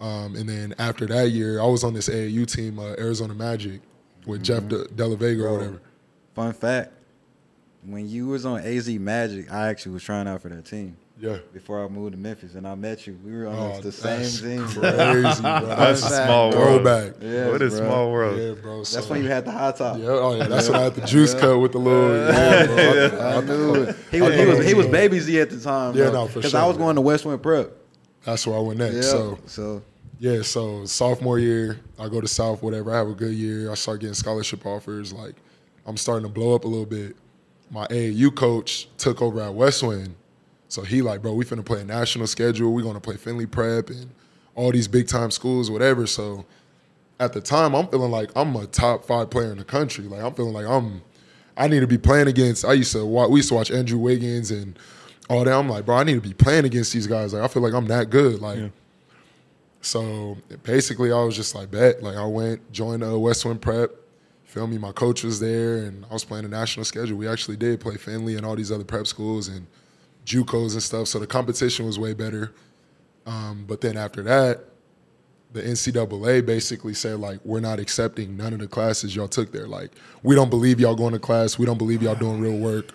[0.00, 3.82] um, and then after that year, I was on this AAU team, uh, Arizona Magic,
[4.24, 5.82] with Jeff De- Della Vega or whatever.
[6.34, 6.94] Fun fact:
[7.86, 11.38] when you was on AZ Magic, I actually was trying out for that team Yeah,
[11.52, 13.18] before I moved to Memphis, and I met you.
[13.24, 14.58] We were on Oh, the same that's team.
[14.66, 14.90] crazy, bro.
[15.60, 15.66] bro.
[15.66, 16.82] That's a small fact, world.
[16.82, 17.12] Throwback.
[17.20, 17.78] Yes, what a bro.
[17.78, 18.38] small world.
[18.40, 18.84] Yeah, bro.
[18.84, 19.98] So, That's when you had the high top.
[19.98, 22.16] Yeah, oh yeah, that's when I had the juice cut with the little.
[22.16, 23.18] Yeah, bro.
[23.20, 23.96] I- I knew it.
[24.10, 25.94] He was, he was, he was was, baby Z at the time.
[25.96, 26.12] Yeah, bro.
[26.12, 26.54] no, for Because.
[26.54, 27.70] I was going to Westwind Prep.
[28.24, 28.96] That's where I went next.
[28.96, 29.02] Yeah.
[29.02, 29.82] So so
[30.18, 32.92] Yeah, so sophomore year, I go to South, whatever.
[32.92, 33.70] I have a good year.
[33.70, 35.12] I start getting scholarship offers.
[35.12, 35.36] Like,
[35.86, 37.14] I'm starting to blow up a little bit.
[37.70, 40.14] My AAU coach took over at Westwind.
[40.68, 42.72] So he like, bro, we finna play a national schedule.
[42.72, 44.10] we gonna play Findlay Prep and
[44.54, 46.06] all these big time schools, whatever.
[46.06, 46.44] So
[47.18, 50.04] at the time, I'm feeling like I'm a top five player in the country.
[50.04, 51.02] Like I'm feeling like I'm,
[51.56, 52.64] I need to be playing against.
[52.64, 54.78] I used to watch, we used to watch Andrew Wiggins and
[55.28, 55.52] all that.
[55.52, 57.32] I'm like, bro, I need to be playing against these guys.
[57.32, 58.40] Like I feel like I'm that good.
[58.40, 58.58] Like.
[59.86, 62.02] So basically, I was just like, bet.
[62.02, 63.90] Like, I went, joined uh, Westwind Prep.
[64.56, 64.78] Feel me?
[64.78, 67.18] My coach was there, and I was playing a national schedule.
[67.18, 69.66] We actually did play Findlay and all these other prep schools and
[70.24, 71.08] JUCOs and stuff.
[71.08, 72.54] So the competition was way better.
[73.26, 74.64] Um, but then after that,
[75.52, 79.66] the NCAA basically said like, we're not accepting none of the classes y'all took there.
[79.66, 79.90] Like,
[80.22, 81.58] we don't believe y'all going to class.
[81.58, 82.92] We don't believe y'all doing real work.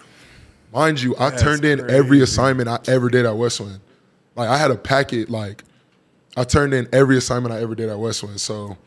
[0.74, 1.96] Mind you, I turned in crazy.
[1.96, 3.82] every assignment I ever did at Westwind.
[4.36, 5.64] Like, I had a packet like
[6.36, 8.42] I turned in every assignment I ever did at Westwind.
[8.42, 8.78] So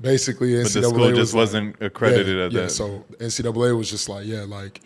[0.00, 2.70] basically, NCAA But the school just like- wasn't accredited yeah, at yeah, that.
[2.70, 4.80] So NCAA was just like, yeah, like,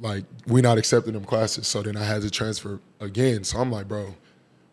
[0.00, 1.66] like we not accepting them classes.
[1.66, 3.44] So then I had to transfer again.
[3.44, 4.14] So I'm like, bro,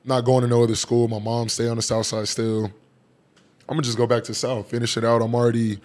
[0.04, 1.08] not going to no other school.
[1.08, 2.66] My mom stay on the south side still.
[3.68, 5.24] I'm gonna just go back to South, finish it out.
[5.24, 5.80] I'm already,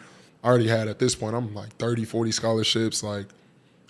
[0.44, 1.34] I already had at this point.
[1.34, 3.02] I'm like 30, 40 scholarships.
[3.02, 3.26] Like,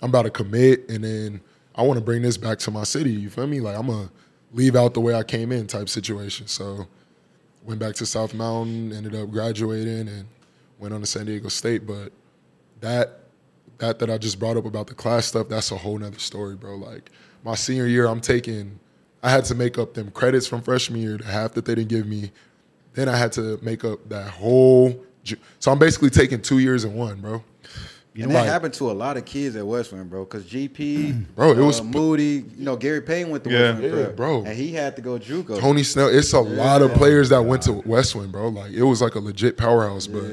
[0.01, 1.41] I'm about to commit, and then
[1.75, 3.11] I want to bring this back to my city.
[3.11, 3.59] You feel me?
[3.59, 4.09] Like I'm gonna
[4.53, 6.47] leave out the way I came in, type situation.
[6.47, 6.87] So,
[7.63, 10.25] went back to South Mountain, ended up graduating, and
[10.79, 11.85] went on to San Diego State.
[11.85, 12.11] But
[12.79, 13.19] that,
[13.77, 16.55] that that I just brought up about the class stuff, that's a whole nother story,
[16.55, 16.75] bro.
[16.75, 17.11] Like
[17.43, 18.79] my senior year, I'm taking,
[19.23, 21.89] I had to make up them credits from freshman year, the half that they didn't
[21.89, 22.31] give me.
[22.93, 25.05] Then I had to make up that whole.
[25.59, 27.43] So I'm basically taking two years in one, bro.
[28.13, 28.47] And know that what?
[28.49, 30.25] happened to a lot of kids at Westwind, bro.
[30.25, 32.43] Because GP, Bro, it was- uh, Moody.
[32.57, 33.71] You know, Gary Payne went to Yeah.
[33.71, 34.43] Westwind, Yeah, bro.
[34.43, 35.59] and he had to go JUCO.
[35.59, 36.09] Tony Snell.
[36.09, 38.49] It's a lot of players that went to Westwind, bro.
[38.49, 40.23] Like it was like a legit powerhouse, but.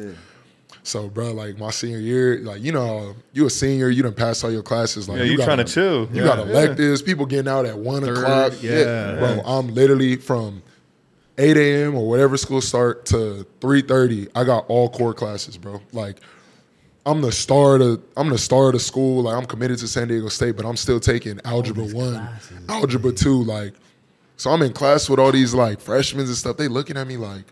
[0.85, 4.43] So, bro, like my senior year, like you know, you a senior, you done passed
[4.43, 5.07] all your classes.
[5.07, 6.09] Like Yeah, you gotta- trying to chill.
[6.14, 6.29] You Yeah.
[6.37, 8.53] got electives, people getting out at one Third, o'clock.
[8.62, 9.17] yeah.
[9.19, 10.62] bro, I'm literally from
[11.37, 11.95] eight a.m.
[11.95, 14.29] or whatever school start to three thirty.
[14.35, 15.83] I got all core classes, bro.
[15.93, 16.21] Like
[17.11, 19.23] I'm the star of the, I'm the star of the school.
[19.23, 22.29] Like I'm committed to San Diego State, but I'm still taking algebra one,
[22.68, 23.42] algebra two.
[23.42, 23.75] Like,
[24.37, 26.57] so I'm in class with all these like freshmen and stuff.
[26.57, 27.44] They looking at me like,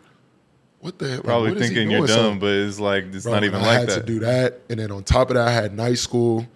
[0.80, 1.16] what the hell?
[1.16, 2.08] Like, Probably what is he thinking you're doing?
[2.08, 3.94] So- dumb, but it's like it's Bro, not even I like had that.
[4.00, 6.46] to do that, and then on top of that, I had night school.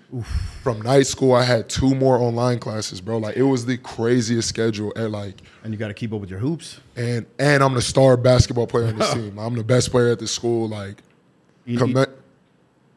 [0.64, 3.18] From night school, I had two more online classes, bro.
[3.18, 4.92] Like it was the craziest schedule.
[4.96, 6.80] At like, and you got to keep up with your hoops.
[6.96, 9.38] and and I'm the star basketball player on this team.
[9.38, 10.68] I'm the best player at the school.
[10.68, 11.02] Like,
[11.64, 12.10] You- commit,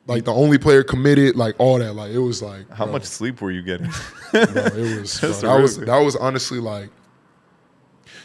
[0.08, 1.36] like the only player committed.
[1.36, 1.94] Like all that.
[1.94, 3.88] Like it was like How bro, much sleep were you getting?
[4.32, 6.90] bro, it was bro, that was that was honestly like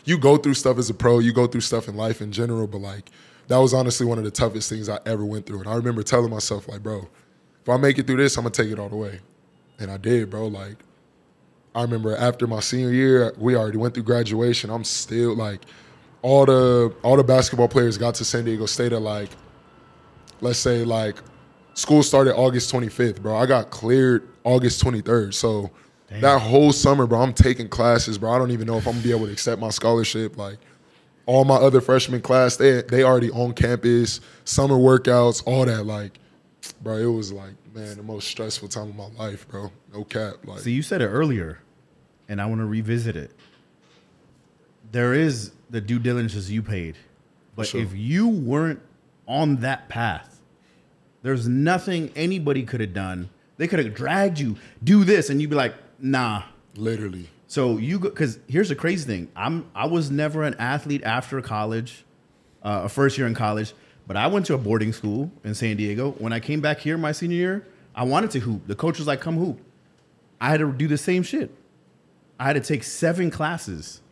[0.05, 2.67] you go through stuff as a pro, you go through stuff in life in general,
[2.67, 3.11] but like
[3.49, 5.61] that was honestly one of the toughest things I ever went through.
[5.61, 7.09] And I remember telling myself, like, bro,
[7.63, 9.21] if I make it through this, I'm gonna take it all the way.
[9.79, 10.47] And I did, bro.
[10.49, 10.77] Like
[11.75, 14.71] I remember after my senior year, we already went through graduation.
[14.71, 15.61] I'm still like
[16.23, 19.31] all the all the basketball players got to San Diego State at like
[20.41, 21.17] let's say like
[21.79, 23.37] school started August 25th, bro.
[23.37, 25.33] I got cleared August 23rd.
[25.33, 25.71] So
[26.11, 28.33] that whole summer, bro, I'm taking classes, bro.
[28.33, 30.37] I don't even know if I'm gonna be able to accept my scholarship.
[30.37, 30.59] Like
[31.27, 35.85] all my other freshman class, they they already on campus, summer workouts, all that.
[35.85, 36.19] Like,
[36.83, 39.71] bro, it was like, man, the most stressful time of my life, bro.
[39.95, 40.35] No cap.
[40.45, 41.61] Like See, you said it earlier,
[42.29, 43.31] and I want to revisit it.
[44.91, 46.97] there is the due diligence you paid.
[47.55, 47.83] But sure.
[47.83, 48.81] if you weren't
[49.27, 50.28] on that path,
[51.23, 53.31] there's nothing anybody could have done.
[53.57, 56.43] They could have dragged you, do this, and you'd be like, nah.
[56.77, 57.29] Literally.
[57.49, 59.29] So you because here's the crazy thing.
[59.35, 62.05] I'm I was never an athlete after college,
[62.63, 63.73] uh, a first year in college,
[64.07, 66.13] but I went to a boarding school in San Diego.
[66.19, 68.67] When I came back here my senior year, I wanted to hoop.
[68.67, 69.61] The coach was like, "Come hoop."
[70.41, 71.51] I had to do the same shit.
[72.39, 74.03] I had to take seven classes,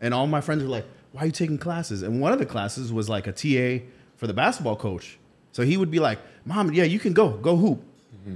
[0.00, 2.46] and all my friends were like, "Why are you taking classes?" And one of the
[2.46, 5.18] classes was like a TA for the basketball coach.
[5.52, 7.82] So he would be like, "Mom, yeah, you can go, go hoop."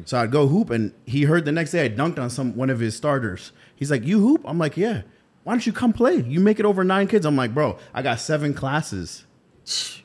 [0.04, 2.70] So I'd go hoop, and he heard the next day I dunked on some one
[2.70, 3.52] of his starters.
[3.74, 5.02] He's like, "You hoop?" I'm like, "Yeah."
[5.44, 6.16] Why don't you come play?
[6.22, 7.24] You make it over nine kids.
[7.24, 9.24] I'm like, bro, I got seven classes,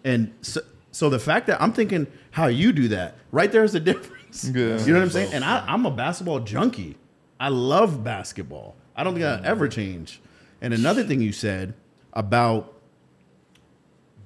[0.04, 3.80] and so, so the fact that I'm thinking how you do that, right there's the
[3.92, 4.46] difference.
[4.46, 4.78] Yeah.
[4.86, 5.34] You know what I'm saying?
[5.34, 6.96] And I, I'm a basketball junkie.
[7.40, 8.76] I love basketball.
[8.96, 10.22] I don't think that'll ever change.
[10.62, 11.74] And another thing you said
[12.14, 12.74] about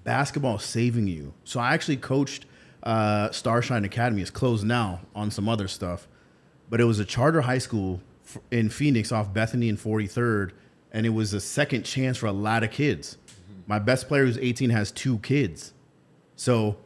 [0.03, 1.33] basketball saving you.
[1.45, 2.45] So I actually coached
[2.85, 4.21] uh, Starshine Academy.
[4.21, 6.07] is closed now on some other stuff,
[6.69, 10.51] but it was a charter high school f- in Phoenix off Bethany and 43rd,
[10.91, 13.17] and it was a second chance for a lot of kids.
[13.27, 13.61] Mm-hmm.
[13.67, 15.73] My best player who's 18 has two kids.
[16.35, 16.77] So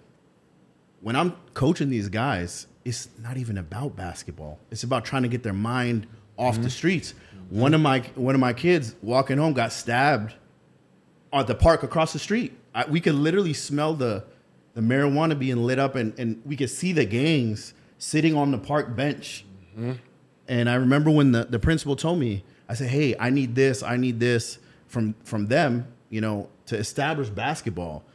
[1.02, 4.60] when I'm coaching these guys, it's not even about basketball.
[4.72, 6.42] It's about trying to get their mind mm-hmm.
[6.42, 7.14] off the streets.
[7.14, 7.60] Mm-hmm.
[7.60, 10.34] One of my one of my kids walking home got stabbed
[11.34, 12.54] at the park across the street.
[12.74, 14.24] I, we could literally smell the
[14.80, 18.58] the marijuana being lit up, and, and we could see the gangs sitting on the
[18.58, 19.44] park bench.
[19.74, 19.94] Mm-hmm.
[20.48, 23.84] And I remember when the, the principal told me, I said, "Hey, I need this,
[23.84, 28.06] I need this from from them, you know, to establish basketball."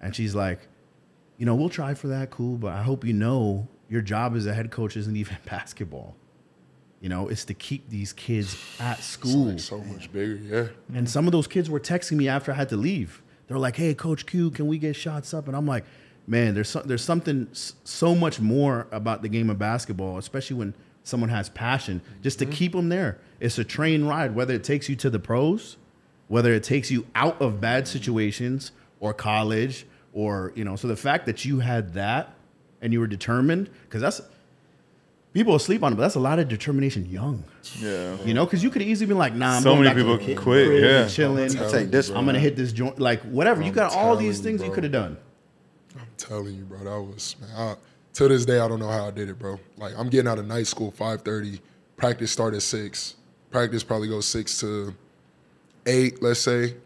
[0.00, 0.60] And she's like,
[1.36, 4.46] "You know, we'll try for that, cool, but I hope you know your job as
[4.46, 6.16] a head coach isn't even basketball.
[7.02, 10.96] You know, it's to keep these kids at school." like so much bigger, yeah.
[10.96, 13.20] And some of those kids were texting me after I had to leave.
[13.46, 15.84] They're like, "Hey, Coach Q, can we get shots up?" And I'm like,
[16.26, 20.74] "Man, there's so, there's something so much more about the game of basketball, especially when
[21.02, 22.00] someone has passion.
[22.22, 22.54] Just to mm-hmm.
[22.54, 24.34] keep them there, it's a train ride.
[24.34, 25.76] Whether it takes you to the pros,
[26.28, 27.92] whether it takes you out of bad mm-hmm.
[27.92, 30.76] situations or college, or you know.
[30.76, 32.34] So the fact that you had that
[32.80, 34.20] and you were determined, because that's
[35.34, 37.44] people sleep on it, but that's a lot of determination young.
[37.78, 38.16] Yeah.
[38.24, 40.02] You know, because you could easily be like, "Nah, I'm So going many back to
[40.02, 41.08] people the kid quit, yeah.
[41.08, 41.58] chilling.
[41.58, 43.60] I'm Take this I'm gonna hit this joint, like whatever.
[43.60, 45.18] you I'm got all these telling you, things you could have done.
[46.16, 47.50] Telling you, bro, that was man.
[47.56, 47.76] I,
[48.14, 49.58] to this day, I don't know how I did it, bro.
[49.76, 51.60] Like I'm getting out of night school five thirty.
[51.96, 53.16] Practice start at six.
[53.50, 54.94] Practice probably goes six to
[55.86, 56.22] eight.
[56.22, 56.76] Let's say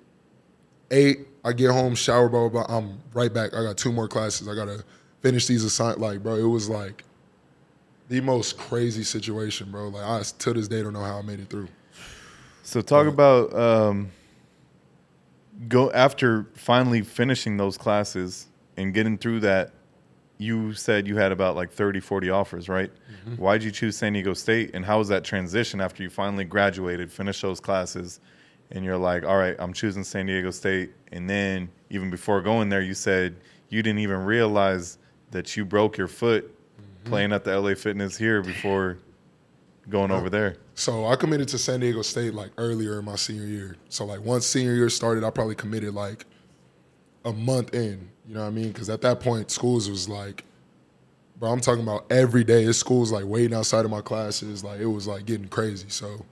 [0.90, 1.28] eight.
[1.44, 2.76] I get home, shower, blah blah blah.
[2.76, 3.54] I'm right back.
[3.54, 4.48] I got two more classes.
[4.48, 4.84] I gotta
[5.20, 6.00] finish these assignments.
[6.00, 7.04] Like, bro, it was like
[8.08, 9.88] the most crazy situation, bro.
[9.88, 11.68] Like I to this day don't know how I made it through.
[12.62, 14.10] So talk about um,
[15.68, 18.47] go after finally finishing those classes
[18.78, 19.72] and getting through that.
[20.40, 22.92] You said you had about like 30, 40 offers, right?
[22.92, 23.42] Mm-hmm.
[23.42, 24.70] Why'd you choose San Diego State?
[24.72, 28.20] And how was that transition after you finally graduated, finished those classes,
[28.70, 30.92] and you're like, all right, I'm choosing San Diego State.
[31.10, 33.34] And then even before going there, you said
[33.68, 34.98] you didn't even realize
[35.32, 37.10] that you broke your foot mm-hmm.
[37.10, 38.98] playing at the LA Fitness here before
[39.88, 40.56] going over there.
[40.74, 43.76] So I committed to San Diego State like earlier in my senior year.
[43.88, 46.26] So like once senior year started, I probably committed like
[47.24, 48.08] a month in.
[48.26, 48.68] You know what I mean?
[48.68, 50.44] Because at that point, schools was like,
[51.38, 52.64] bro, I'm talking about every day.
[52.64, 54.62] It's schools like waiting outside of my classes.
[54.62, 55.88] Like it was like getting crazy.
[55.88, 56.24] So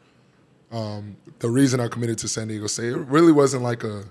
[0.70, 4.05] um, the reason I committed to San Diego State, it really wasn't like a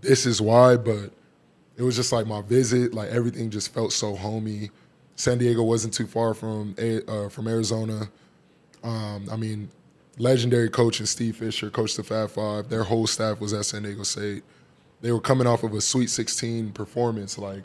[0.00, 1.10] this is why, but
[1.76, 2.94] it was just like my visit.
[2.94, 4.70] Like everything just felt so homey.
[5.16, 8.08] San Diego wasn't too far from uh, from Arizona.
[8.82, 9.68] Um, I mean,
[10.18, 12.68] legendary coach and Steve Fisher coached the Fab Five.
[12.68, 14.44] Their whole staff was at San Diego State.
[15.00, 17.38] They were coming off of a Sweet 16 performance.
[17.38, 17.62] Like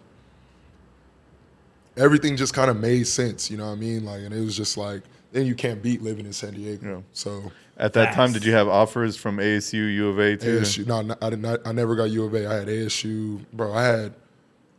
[1.97, 3.49] everything just kind of made sense.
[3.49, 4.05] You know what I mean?
[4.05, 6.97] Like, and it was just like then you can't beat living in San Diego.
[6.97, 7.01] Yeah.
[7.13, 10.59] So At that time, did you have offers from ASU, U of A too?
[10.59, 10.85] ASU.
[10.85, 11.65] No, no, I did not.
[11.65, 12.47] I never got U of A.
[12.47, 13.73] I had ASU, bro.
[13.73, 14.13] I had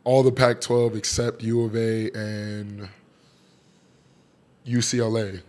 [0.05, 2.87] all the Pac-12 except U of A and
[4.65, 5.41] UCLA.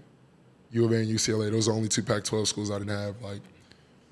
[0.72, 1.52] U of A and UCLA.
[1.52, 3.22] Those are the only two Pac-12 schools I didn't have.
[3.22, 3.40] Like,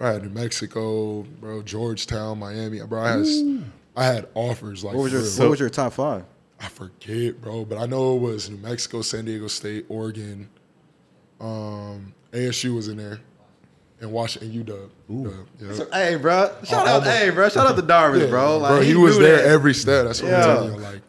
[0.01, 2.81] I had New Mexico, bro, Georgetown, Miami.
[2.81, 3.27] Bro, I had,
[3.97, 4.83] I had offers.
[4.85, 5.31] Like, What was your real.
[5.39, 6.25] What was your top five?
[6.61, 10.49] I forget, bro, but I know it was New Mexico, San Diego State, Oregon.
[11.41, 13.21] Um, ASU was in there,
[14.01, 14.89] and Washington, UW.
[15.11, 15.85] UW, yeah.
[15.93, 16.51] Hey, bro.
[16.65, 17.49] Shout I out, almost- hey, bro.
[17.49, 18.59] Shout out to Darvis, Yeah, bro.
[18.59, 19.47] Like, bro, he, was there that.
[19.47, 20.07] every step.
[20.07, 20.39] That's what Yeah.
[20.39, 20.81] I'm telling you.
[20.81, 21.03] Like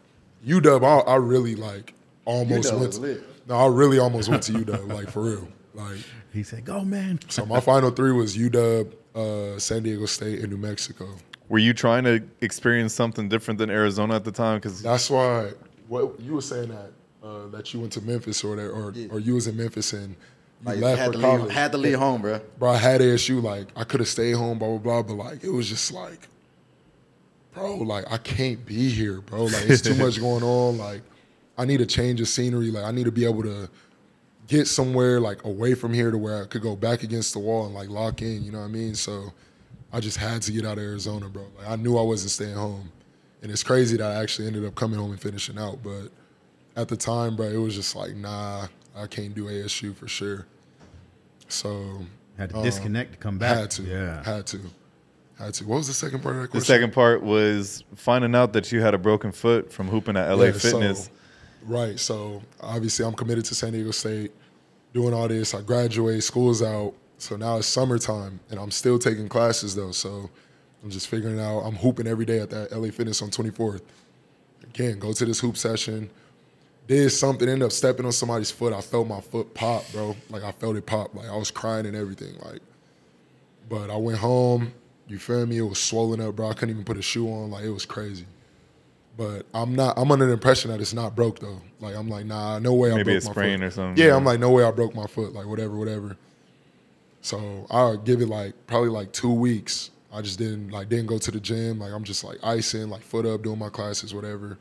[0.46, 1.94] UW, I, I really like
[2.24, 2.92] almost UW went.
[2.94, 3.48] To, lit.
[3.48, 4.92] no, I really almost went to UW.
[4.92, 5.48] Like for real.
[5.74, 5.98] Like
[6.36, 10.50] He said, "Go, man." so, my final three was UW, uh, San Diego State, and
[10.50, 11.08] New Mexico.
[11.48, 14.58] Were you trying to experience something different than Arizona at the time?
[14.58, 15.50] Because That's why
[15.88, 16.90] what you were saying that
[17.26, 19.08] uh, that you went to Memphis or that, or Yeah.
[19.10, 20.16] or you was in Memphis and you
[20.64, 21.42] Like left had for to college.
[21.42, 22.40] leave, had to leave home, bro.
[22.58, 23.40] bro, I had ASU.
[23.42, 25.02] Like I could have stayed home, blah blah blah.
[25.02, 26.28] But like it was just like,
[27.54, 29.44] bro, like I can't be here, bro.
[29.44, 30.78] Like it's too much going on.
[30.78, 31.02] Like
[31.56, 32.70] I need a change of scenery.
[32.70, 33.70] Like I need to be able to
[34.46, 37.66] get somewhere like away from here to where I could go back against the wall
[37.66, 38.42] and like lock in.
[38.44, 38.94] You know what I mean?
[38.94, 39.32] So
[39.92, 41.46] I just had to get out of Arizona, bro.
[41.58, 42.90] Like I knew I wasn't staying home,
[43.42, 45.78] and it's crazy that I actually ended up coming home and finishing out.
[45.82, 46.10] But
[46.76, 50.46] at the time, bro, it was just like, nah, I can't do ASU for sure.
[51.48, 52.00] So
[52.38, 53.56] Had to um, disconnect to come back.
[53.58, 54.22] had to, Yeah.
[54.24, 54.60] had to,
[55.38, 55.64] had to.
[55.66, 58.80] What was the second part of that the second part was finding out that you
[58.80, 61.04] had a broken foot from hooping at LA Yeah, Fitness.
[61.04, 61.10] So,
[61.66, 61.98] right.
[61.98, 64.32] So obviously, I'm committed to San Diego State,
[64.92, 65.54] doing all this.
[65.54, 66.94] I graduate, school's out.
[67.18, 69.92] So now it's summertime, and I'm still taking classes though.
[69.92, 70.30] So
[70.82, 71.60] I'm just figuring out.
[71.60, 73.82] I'm hooping every day at that LA Fitness on 24th.
[74.62, 76.10] Again, go to this hoop session.
[76.86, 78.72] Did something, end up stepping on somebody's foot.
[78.72, 80.14] I felt my foot pop, bro.
[80.30, 81.14] Like I felt it pop.
[81.14, 82.36] Like I was crying and everything.
[82.44, 82.60] Like,
[83.68, 84.72] but I went home.
[85.08, 85.58] You feel me?
[85.58, 86.50] It was swollen up, bro.
[86.50, 87.50] I couldn't even put a shoe on.
[87.50, 88.26] Like it was crazy.
[89.16, 89.94] But I'm not.
[89.98, 91.60] I'm under the impression that it's not broke though.
[91.80, 92.90] Like I'm like, nah, no way.
[92.92, 93.66] I Maybe broke a my sprain foot.
[93.66, 94.16] or something, Yeah, yeah.
[94.16, 94.64] I'm like, no way.
[94.64, 95.32] I broke my foot.
[95.32, 96.16] Like whatever, whatever.
[97.22, 99.90] So I'll give it like probably like two weeks.
[100.12, 101.78] I just didn't like didn't go to the gym.
[101.78, 104.58] Like I'm just like icing, like foot up, doing my classes, whatever.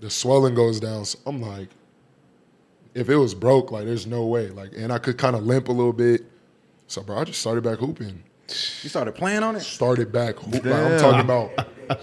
[0.00, 1.04] The swelling goes down.
[1.04, 1.68] So I'm like,
[2.94, 4.48] if it was broke, like there's no way.
[4.48, 6.22] Like, and I could kind of limp a little bit.
[6.86, 8.22] So bro, I just started back hooping.
[8.48, 9.60] You started playing on it.
[9.60, 10.64] Started back hoop.
[10.64, 11.50] Like, I'm talking about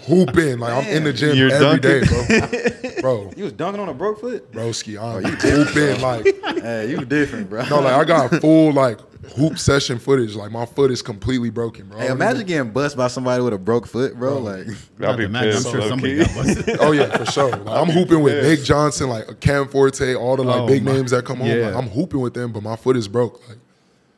[0.00, 0.58] hooping.
[0.58, 3.00] Like I'm in the gym You're every day, dunking.
[3.00, 3.00] bro.
[3.24, 4.50] bro, You was dunking on a broke foot.
[4.52, 6.00] broski, I'm oh, hooping.
[6.02, 6.24] Like
[6.62, 7.64] Hey, you different, bro.
[7.68, 8.98] no, like I got full like
[9.36, 10.34] hoop session footage.
[10.36, 11.98] Like my foot is completely broken, bro.
[11.98, 14.38] I Hey, imagine even- getting bust by somebody with a broke foot, bro.
[14.38, 14.66] Like,
[15.00, 15.66] I'll be to imagine, pissed.
[15.66, 16.24] I'm sure low somebody key.
[16.24, 16.76] got busted.
[16.80, 17.50] Oh yeah, for sure.
[17.56, 20.92] Like, I'm hooping with Nick Johnson, like Cam Forte, all the like Oh, big my-
[20.92, 21.48] names that come on.
[21.62, 23.46] Like, I'm hooping with them, but my foot is broke.
[23.48, 23.58] Like,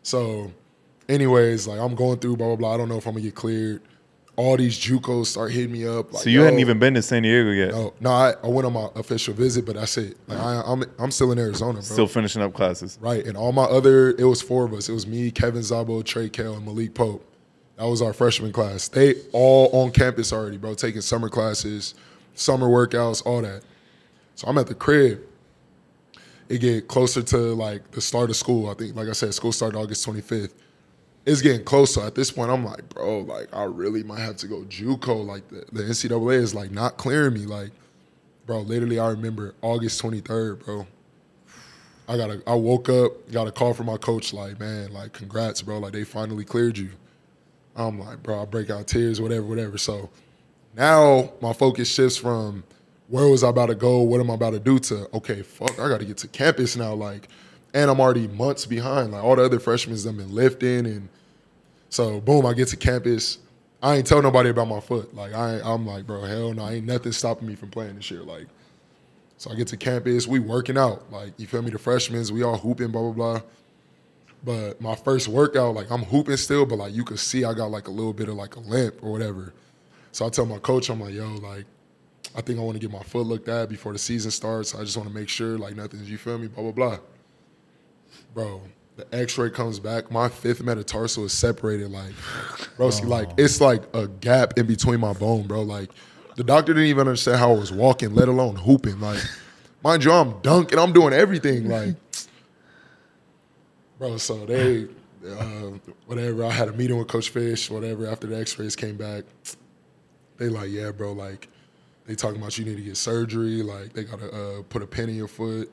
[0.03, 0.53] so,
[1.09, 2.75] anyways, like I'm going through blah blah blah.
[2.75, 3.83] I don't know if I'm gonna get cleared.
[4.37, 6.13] All these JUCOs start hitting me up.
[6.13, 7.71] Like, So you yo, hadn't even been to San Diego yet.
[7.71, 10.19] No, no, I, I went on my official visit, but that's it.
[10.27, 11.81] Like I, I'm I'm still in Arizona, bro.
[11.81, 12.99] Still finishing up classes.
[13.01, 13.25] Right.
[13.25, 14.91] And all my other, it was four of us.
[14.91, 17.25] It was me, Kevin Zabo, Trey Kell, and Malik Pope.
[17.79, 18.89] That was our freshman class.
[18.89, 21.95] They all on campus already, bro, taking summer classes,
[22.35, 23.63] summer workouts, all that.
[24.35, 25.21] So I'm at the crib.
[26.49, 28.69] It get closer to like the start of school.
[28.69, 30.53] I think, like I said, school started August 25th.
[31.27, 32.03] It's getting closer.
[32.03, 35.27] At this point, I'm like, bro, like I really might have to go JUCO.
[35.27, 37.47] Like the, the NCAA is like not clearing me.
[37.47, 37.73] Like,
[38.47, 40.87] bro, literally, I remember August 23rd, bro.
[42.09, 45.13] I got a, I woke up, got a call from my coach, like, man, like,
[45.13, 45.79] congrats, bro.
[45.79, 46.91] Like, they finally cleared you.
[47.75, 49.77] I'm like, bro, I break out tears, whatever, whatever.
[49.77, 50.09] So
[50.77, 52.63] now my focus shifts from
[53.09, 55.79] where was I about to go, what am I about to do to, okay, fuck,
[55.79, 56.95] I got to get to campus now.
[56.95, 57.29] Like,
[57.77, 59.13] and I'm already months behind.
[59.13, 60.87] Like, all the other freshmen have been lifting.
[60.87, 61.11] And
[61.91, 63.37] so, boom, I get to campus.
[63.83, 65.15] I ain't tell nobody about my foot.
[65.15, 68.23] Like, I, I'm like, bro, hell no, ain't nothing stopping me from playing this year.
[68.23, 68.47] Like,
[69.37, 71.13] so I get to campus, we working out.
[71.13, 71.71] Like, you feel me?
[71.71, 73.41] The freshmen, we all hooping, blah, blah, blah.
[74.43, 77.71] But my first workout, like I'm hooping still, but like you could see I got
[77.71, 79.53] like a little bit of like a limp or whatever.
[80.13, 81.65] So I tell my coach, I'm like, yo, like,
[82.35, 84.75] I think I want to get my foot looked at before the season starts.
[84.75, 86.47] I just want to make sure like nothing's, you feel me?
[86.47, 86.99] Blah, blah, blah.
[88.37, 88.61] Bro,
[88.97, 90.11] the x-ray comes back.
[90.11, 92.13] My fifth metatarsal is separated like,
[92.77, 95.63] bro, see, like it's like a gap in between my bone, bro.
[95.63, 95.91] Like
[96.37, 99.01] the doctor didn't even understand how I was walking, let alone hooping.
[99.01, 99.23] Like,
[99.83, 101.71] mind you, I'm dunking, I'm doing everything.
[101.71, 101.97] Like,
[103.99, 104.19] bro.
[104.19, 104.87] So they,
[105.27, 105.71] uh,
[106.05, 106.45] whatever.
[106.45, 108.07] I had a meeting with Coach Fish, whatever.
[108.07, 109.25] After the X-rays came back,
[110.37, 111.13] they like, yeah, bro.
[111.13, 111.49] Like,
[112.05, 113.63] they talking about you need to get surgery.
[113.63, 115.73] Like, they gotta uh, put a pin in your foot,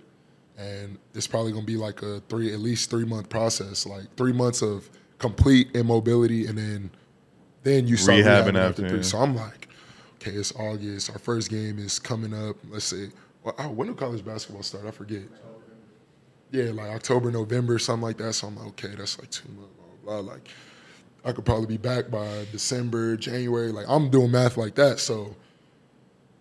[0.58, 3.86] and it's probably gonna be like a three, at least three month process.
[3.86, 6.92] Like three months of complete immobility, and then
[7.63, 8.97] then you start Rehabbing rehabbing, after three.
[8.97, 9.04] yeah.
[9.04, 9.70] So I'm like,
[10.16, 11.10] okay, it's August.
[11.12, 12.58] Our first game is coming up.
[12.70, 13.10] Let's see.
[13.43, 14.86] Well, oh, when do college basketball start?
[14.86, 15.24] I forget.
[16.51, 18.34] Yeah, like October, November, something like that.
[18.34, 20.34] So I'm like, okay, that's like two months, blah, blah, blah.
[20.34, 20.47] Like,
[21.26, 23.72] I could probably be back by December, January.
[23.72, 24.99] Like, I'm doing math like that.
[24.99, 25.36] So,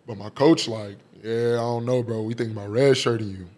[0.06, 2.22] but my coach, like, yeah, I don't know, bro.
[2.22, 3.48] We thinking about red shirting you.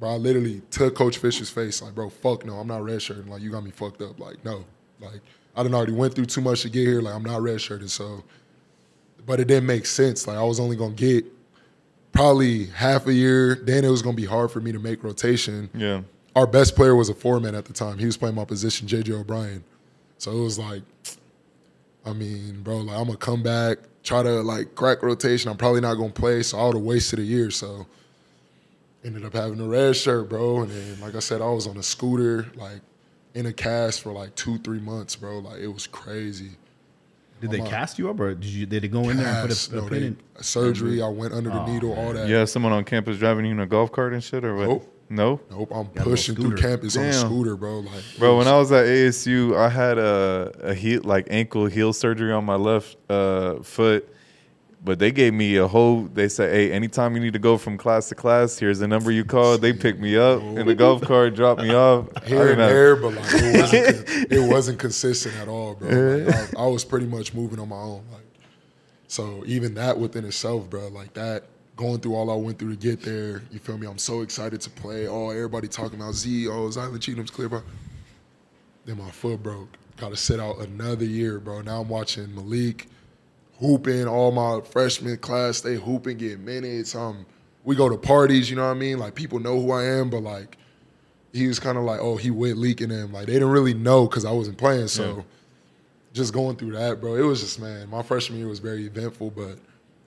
[0.00, 3.28] Bro, I literally took Coach Fisher's face, like, bro, fuck no, I'm not red shirting.
[3.30, 4.20] Like, you got me fucked up.
[4.20, 4.64] Like, no.
[5.00, 5.20] Like,
[5.56, 7.00] I done already went through too much to get here.
[7.00, 7.90] Like, I'm not red shirted.
[7.90, 8.22] So,
[9.26, 10.26] but it didn't make sense.
[10.28, 11.24] Like, I was only gonna get
[12.12, 13.56] probably half a year.
[13.56, 16.02] Then it was gonna be hard for me to make rotation Yeah.
[16.36, 17.98] our best player was a four man at the time.
[17.98, 19.64] He was playing my position, JJ O'Brien.
[20.18, 20.82] So it was like,
[22.06, 25.50] I mean, bro, like I'm gonna come back, try to like crack rotation.
[25.50, 27.50] I'm probably not gonna play, so I would have wasted a year.
[27.50, 27.86] So
[29.04, 30.62] ended up having a red shirt, bro.
[30.62, 32.80] And then, like I said, I was on a scooter, like
[33.34, 35.38] in a cast for like two, three months, bro.
[35.38, 36.50] Like it was crazy.
[37.40, 39.26] Did they I'm a- cast you up, or did you did they go in there
[39.28, 40.16] and put Cast, a, a no, pin they- in?
[40.40, 41.00] surgery.
[41.02, 42.28] I went under the needle, all that.
[42.28, 44.68] Yeah, someone on campus driving you in a golf cart and shit, or what?
[44.68, 44.94] Nope.
[45.10, 46.68] No, Nope, I'm pushing through scooter.
[46.68, 47.78] campus on a scooter, bro.
[47.78, 48.36] Like, bro.
[48.36, 52.44] When I was at ASU, I had a a heel like ankle heel surgery on
[52.44, 54.06] my left uh, foot,
[54.82, 56.04] but they gave me a whole.
[56.04, 59.10] They said, "Hey, anytime you need to go from class to class, here's the number
[59.10, 62.06] you call." They picked me up in the golf cart, dropped me off.
[62.26, 65.88] Here and there, but like it wasn't, it wasn't consistent at all, bro.
[66.26, 68.04] Like, I, I was pretty much moving on my own.
[68.12, 68.22] Like,
[69.08, 71.44] so even that within itself, bro, like that
[71.76, 73.42] going through all I went through to get there.
[73.50, 73.86] You feel me?
[73.86, 75.06] I'm so excited to play.
[75.08, 76.48] Oh, everybody talking about Z.
[76.48, 77.62] Oh, Zylan Cheatham's clear, bro.
[78.84, 79.68] Then my foot broke.
[79.96, 81.62] Got to sit out another year, bro.
[81.62, 82.88] Now I'm watching Malik
[83.58, 84.06] hooping.
[84.06, 86.94] All my freshman class, they hooping, getting minutes.
[86.94, 87.26] Um,
[87.64, 88.48] we go to parties.
[88.50, 88.98] You know what I mean?
[88.98, 90.56] Like people know who I am, but like
[91.32, 93.12] he was kind of like, oh, he went leaking them.
[93.12, 94.88] Like they didn't really know because I wasn't playing.
[94.88, 95.22] So Yeah.
[96.14, 97.88] just going through that, bro, it was just man.
[97.90, 99.58] My freshman year was very eventful, but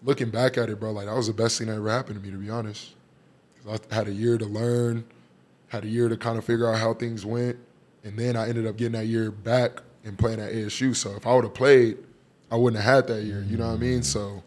[0.03, 2.25] looking back at it, bro, like that was the best thing that ever happened to
[2.25, 2.91] me, to be honest.
[3.63, 5.03] 'Cause I had a year to learn,
[5.67, 7.57] had a year to kind of figure out how things went,
[8.03, 10.95] and then I ended up getting that year back and playing at ASU.
[10.95, 11.97] So if I would have played,
[12.51, 13.41] I wouldn't have had that year.
[13.49, 14.03] You know what I mean?
[14.03, 14.43] So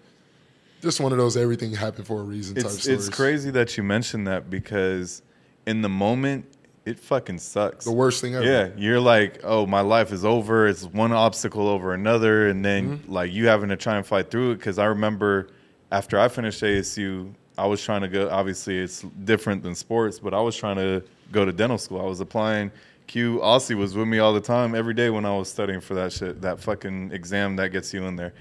[0.83, 3.07] just one of those everything happened for a reason type It's stories.
[3.09, 5.23] it's crazy that you mentioned that because
[5.67, 6.45] in the moment
[6.85, 7.87] it fucking sucks.
[7.87, 8.45] The worst thing ever.
[8.45, 10.69] Yeah, you're like, oh, my life is over.
[10.69, 13.11] It's one obstacle over another, and then Mm-hmm.
[13.13, 14.57] like you having to try and fight through it.
[14.57, 15.49] Because I remember
[15.91, 18.29] after I finished ASU, I was trying to go.
[18.29, 21.03] Obviously, it's different than sports, but I was trying to
[21.33, 22.03] go to dental school.
[22.03, 22.71] I was applying.
[23.07, 25.95] Q Aussie was with me all the time, every day when I was studying for
[25.95, 28.33] that shit, that fucking exam that gets you in there,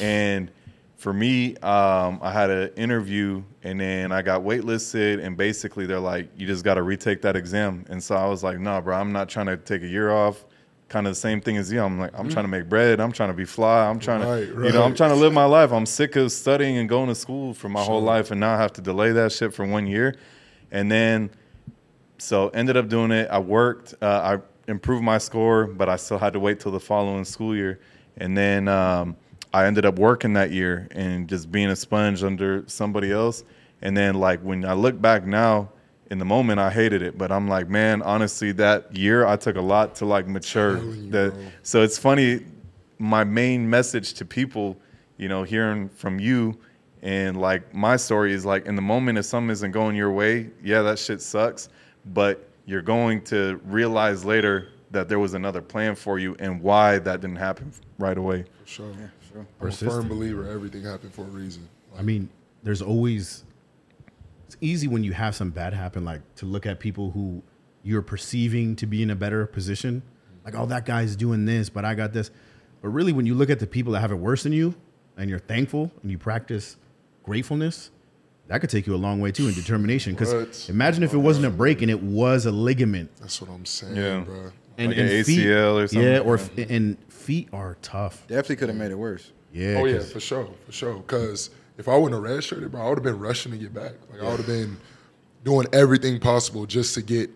[0.00, 0.50] and
[0.96, 5.98] for me, um, I had an interview and then I got waitlisted, and basically they're
[6.00, 7.84] like, you just got to retake that exam.
[7.90, 10.46] And so I was like, nah, bro, I'm not trying to take a year off.
[10.88, 11.82] Kind of the same thing as you.
[11.82, 13.00] I'm like, I'm trying to make bread.
[13.00, 13.86] I'm trying to be fly.
[13.86, 15.72] I'm trying Right, to, you know, I'm trying to live my life.
[15.72, 18.58] I'm sick of studying and going to school for my whole life and now I
[18.58, 20.16] have to delay that shit for one year.
[20.70, 21.30] And then,
[22.24, 23.28] so ended up doing it.
[23.30, 23.94] I worked.
[24.00, 27.54] Uh, I improved my score, but I still had to wait till the following school
[27.54, 27.80] year.
[28.16, 29.16] And then um,
[29.52, 33.44] I ended up working that year and just being a sponge under somebody else.
[33.82, 35.70] And then like when I look back now,
[36.10, 39.56] in the moment I hated it, but I'm like, man, honestly, that year I took
[39.56, 40.76] a lot to like mature.
[41.10, 42.44] That so it's funny.
[42.98, 44.76] My main message to people,
[45.16, 46.58] you know, hearing from you
[47.02, 50.50] and like my story is like in the moment if something isn't going your way,
[50.62, 51.68] yeah, that shit sucks.
[52.06, 56.98] But you're going to realize later that there was another plan for you and why
[56.98, 58.44] that didn't happen right away.
[58.62, 58.90] For sure.
[58.92, 59.46] Yeah, sure.
[59.60, 61.68] I'm a firm believer everything happened for a reason.
[61.96, 62.28] I mean,
[62.62, 63.44] there's always
[64.46, 67.42] it's easy when you have some bad happen, like to look at people who
[67.82, 70.02] you're perceiving to be in a better position.
[70.44, 72.30] Like, oh, that guy's doing this, but I got this.
[72.82, 74.74] But really, when you look at the people that have it worse than you
[75.16, 76.76] and you're thankful and you practice
[77.22, 77.90] gratefulness,
[78.48, 80.12] that could take you a long way too in determination.
[80.14, 83.10] Because imagine if it wasn't a break and it was a ligament.
[83.20, 84.20] That's what I'm saying, Yeah.
[84.20, 84.52] bro.
[84.76, 86.08] And, Like an and feet- ACL or something.
[86.08, 88.26] Yeah, or f- and feet are tough.
[88.26, 89.30] Definitely could have made it worse.
[89.52, 89.76] Yeah.
[89.80, 90.94] Oh yeah, for sure, for sure.
[90.96, 93.92] Because if I wouldn't have redshirted, bro, I would have been rushing to get back.
[94.12, 94.76] Like I would have been
[95.44, 97.30] doing everything possible just to get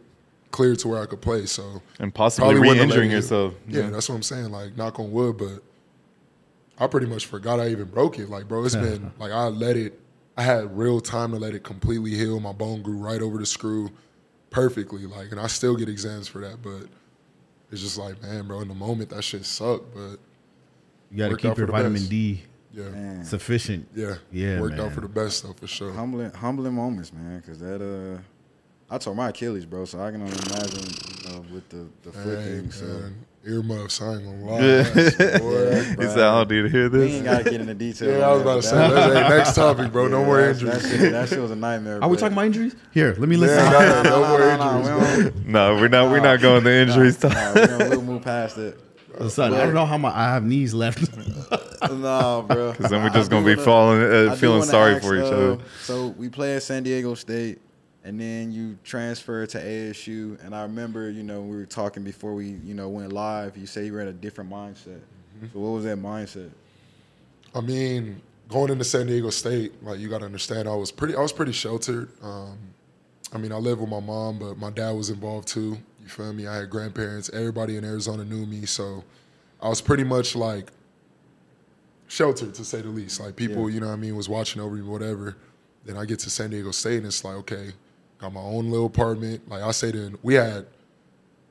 [0.51, 1.47] clear to where I could play.
[1.47, 3.55] So And possibly wouldn't re-injuring let it- yourself.
[3.69, 4.51] Yeah, that's what I'm saying.
[4.51, 5.63] Like knock on wood, but
[6.79, 8.29] I pretty much forgot I even broke it.
[8.29, 9.99] Like, bro, it's been like I let it.
[10.39, 12.39] I had real time to let it completely heal.
[12.39, 13.91] My bone grew right over the screw,
[14.51, 15.05] perfectly.
[15.05, 16.87] Like, and I still get exams for that, but
[17.73, 20.19] it's just like, man, bro, in the moment that shit sucked, but
[21.11, 22.11] you got to keep your vitamin best.
[22.11, 23.25] D yeah, Man.
[23.25, 23.89] sufficient.
[23.95, 25.93] yeah, Yeah, worked out for the best though, for sure.
[25.93, 27.39] Humbling, humbling moments, man.
[27.41, 28.21] Because that, uh,
[28.95, 29.87] I tore my Achilles, bro.
[29.87, 30.85] So I can only imagine,
[31.25, 32.71] you know, with the the foot Hey, thing.
[32.71, 34.61] So man, earmuffs, I ain't gonna lie.
[34.61, 34.83] Yeah.
[34.83, 35.83] That's- boy.
[36.03, 37.01] He said, I don't need to hear this.
[37.01, 37.15] we this.
[37.17, 38.19] ain't gotta get into detail.
[38.19, 40.09] Yeah, I was about to say, that's, hey, next topic, bro.
[40.09, 40.83] no more injuries.
[40.83, 42.03] That shit, that shit was a nightmare.
[42.03, 42.77] Are we talking about injuries?
[42.93, 43.73] Here, let me Yeah, listen.
[43.73, 45.41] no, no, No, more no, no, injuries, no, bro.
[45.75, 46.11] no we're, not.
[46.11, 47.23] We're not going to injuries.
[47.23, 47.55] Nah, talk.
[47.55, 48.79] we're gonna we'll move past it.
[49.31, 51.09] Son, I don't know how my I have knees left.
[51.91, 52.73] nah, bro.
[52.73, 55.23] Because then we're just I gonna be wanna- falling, uh, feeling sorry ask, for each
[55.23, 55.59] uh, other.
[55.83, 57.61] So we play at San Diego State,
[58.09, 60.43] and then you transfer to ASU.
[60.43, 63.55] And I remember, you know, we were talking before we, you know, went live.
[63.59, 65.01] You say you were in a different mindset.
[65.37, 65.49] Mm-hmm.
[65.53, 66.51] So what was that mindset?
[67.55, 71.17] I mean, going into San Diego State, like you got to understand, I was pretty,
[71.17, 72.09] I was pretty sheltered.
[72.23, 72.57] Um,
[73.35, 75.77] I mean, I lived with my mom, but my dad was involved too.
[76.01, 76.47] You feel me?
[76.47, 77.29] I had grandparents.
[77.35, 79.05] Everybody in Arizona knew me, so
[79.61, 80.73] I was pretty much like
[82.07, 83.21] sheltered to say the least.
[83.21, 85.37] Like people, you know what I mean, was watching over me, whatever.
[85.85, 87.73] Then I get to San Diego State and it's like, okay,
[88.19, 89.49] got my own little apartment.
[89.49, 90.67] Like I stayed in we had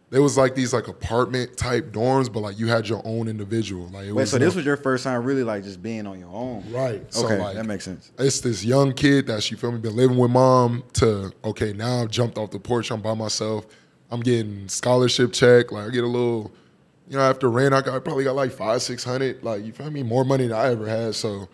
[0.09, 3.87] there was like these like apartment type dorms, but like you had your own individual.
[3.87, 6.17] Like it Wait, was so this was your first time really like just being on
[6.19, 6.63] your own?
[6.71, 7.01] right.
[7.13, 8.11] So Okay, like that makes sense.
[8.17, 12.03] it's this young kid that you feel me been living with mom to okay now
[12.03, 13.65] I've jumped off the porch I'm by myself
[14.09, 16.53] I'm getting scholarship check like I get a little
[17.09, 19.73] you know after rent I got I probably got like five six hundred like you
[19.73, 21.49] feel me more money than I ever had so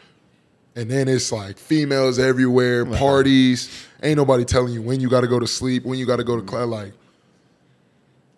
[0.75, 5.27] and then it's like females everywhere parties ain't nobody telling you when you got to
[5.27, 6.71] go to sleep when you got to go to class mm-hmm.
[6.71, 6.93] like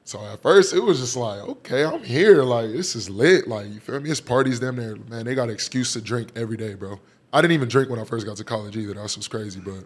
[0.05, 2.43] so at first it was just like, okay, I'm here.
[2.43, 3.47] Like this is lit.
[3.47, 4.11] Like you feel me?
[4.11, 5.25] It's parties them there, man.
[5.25, 6.99] They got an excuse to drink every day, bro.
[7.33, 8.93] I didn't even drink when I first got to college either.
[8.93, 9.83] That was crazy, but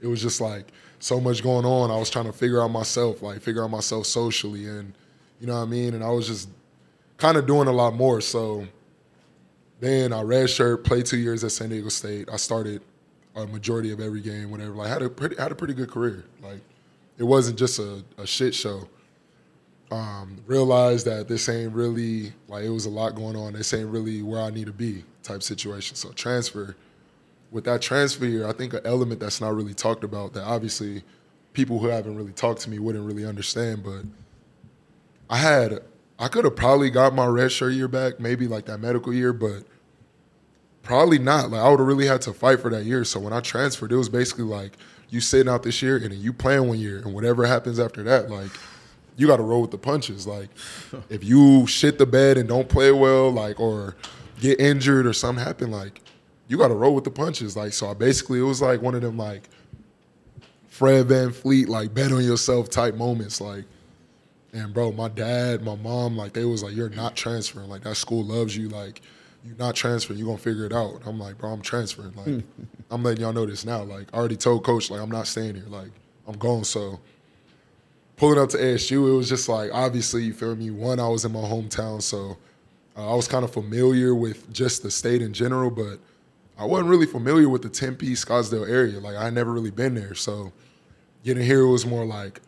[0.00, 1.90] it was just like so much going on.
[1.90, 4.94] I was trying to figure out myself, like figure out myself socially, and
[5.40, 5.92] you know what I mean.
[5.92, 6.48] And I was just
[7.18, 8.22] kind of doing a lot more.
[8.22, 8.66] So
[9.78, 12.30] then I red shirt, played two years at San Diego State.
[12.32, 12.80] I started
[13.36, 14.72] a majority of every game, whatever.
[14.72, 16.24] Like had a pretty had a pretty good career.
[16.42, 16.60] Like
[17.18, 18.88] it wasn't just a, a shit show.
[19.92, 23.52] Um, realized that this ain't really like it was a lot going on.
[23.52, 25.96] This ain't really where I need to be type situation.
[25.96, 26.74] So transfer.
[27.52, 31.04] With that transfer year, I think an element that's not really talked about that obviously
[31.52, 34.02] people who haven't really talked to me wouldn't really understand, but
[35.30, 35.80] I had
[36.18, 39.32] I could have probably got my red shirt year back, maybe like that medical year,
[39.32, 39.62] but
[40.86, 41.50] probably not.
[41.50, 43.04] Like I would have really had to fight for that year.
[43.04, 44.72] So when I transferred, it was basically like
[45.10, 48.02] you sitting out this year and then you playing one year, and whatever happens after
[48.04, 48.50] that, like
[49.16, 50.26] you got to roll with the punches.
[50.26, 50.48] Like
[51.10, 53.96] if you shit the bed and don't play well, like or
[54.40, 56.00] get injured or something happen, like
[56.48, 57.56] you got to roll with the punches.
[57.56, 59.48] Like so, I basically it was like one of them like
[60.68, 63.64] Fred VanVleet like bet on yourself type moments, like.
[64.52, 67.68] And bro, my dad, my mom, like they was like, "You're not transferring.
[67.68, 68.70] Like that school loves you.
[68.70, 69.02] Like
[69.46, 70.18] you're not transferring.
[70.18, 72.14] You're gonna figure it out." I'm like, "Bro, I'm transferring.
[72.14, 72.44] Like
[72.90, 73.82] I'm letting y'all know this now.
[73.82, 75.66] Like I already told coach, like I'm not staying here.
[75.68, 75.90] Like
[76.26, 77.00] I'm going." So
[78.16, 80.70] pulling up to ASU, it was just like obviously, you feel me.
[80.70, 82.36] One, I was in my hometown, so
[82.96, 85.98] uh, I was kind of familiar with just the state in general, but
[86.58, 88.98] I wasn't really familiar with the Tempe, Scottsdale area.
[89.00, 90.52] Like I had never really been there, so
[91.24, 92.40] getting here it was more like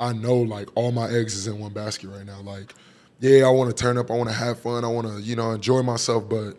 [0.00, 2.40] I know like all my eggs is in one basket right now.
[2.40, 2.74] Like,
[3.22, 5.36] yeah, I want to turn up, I want to have fun, I want to you
[5.36, 6.58] know enjoy myself, but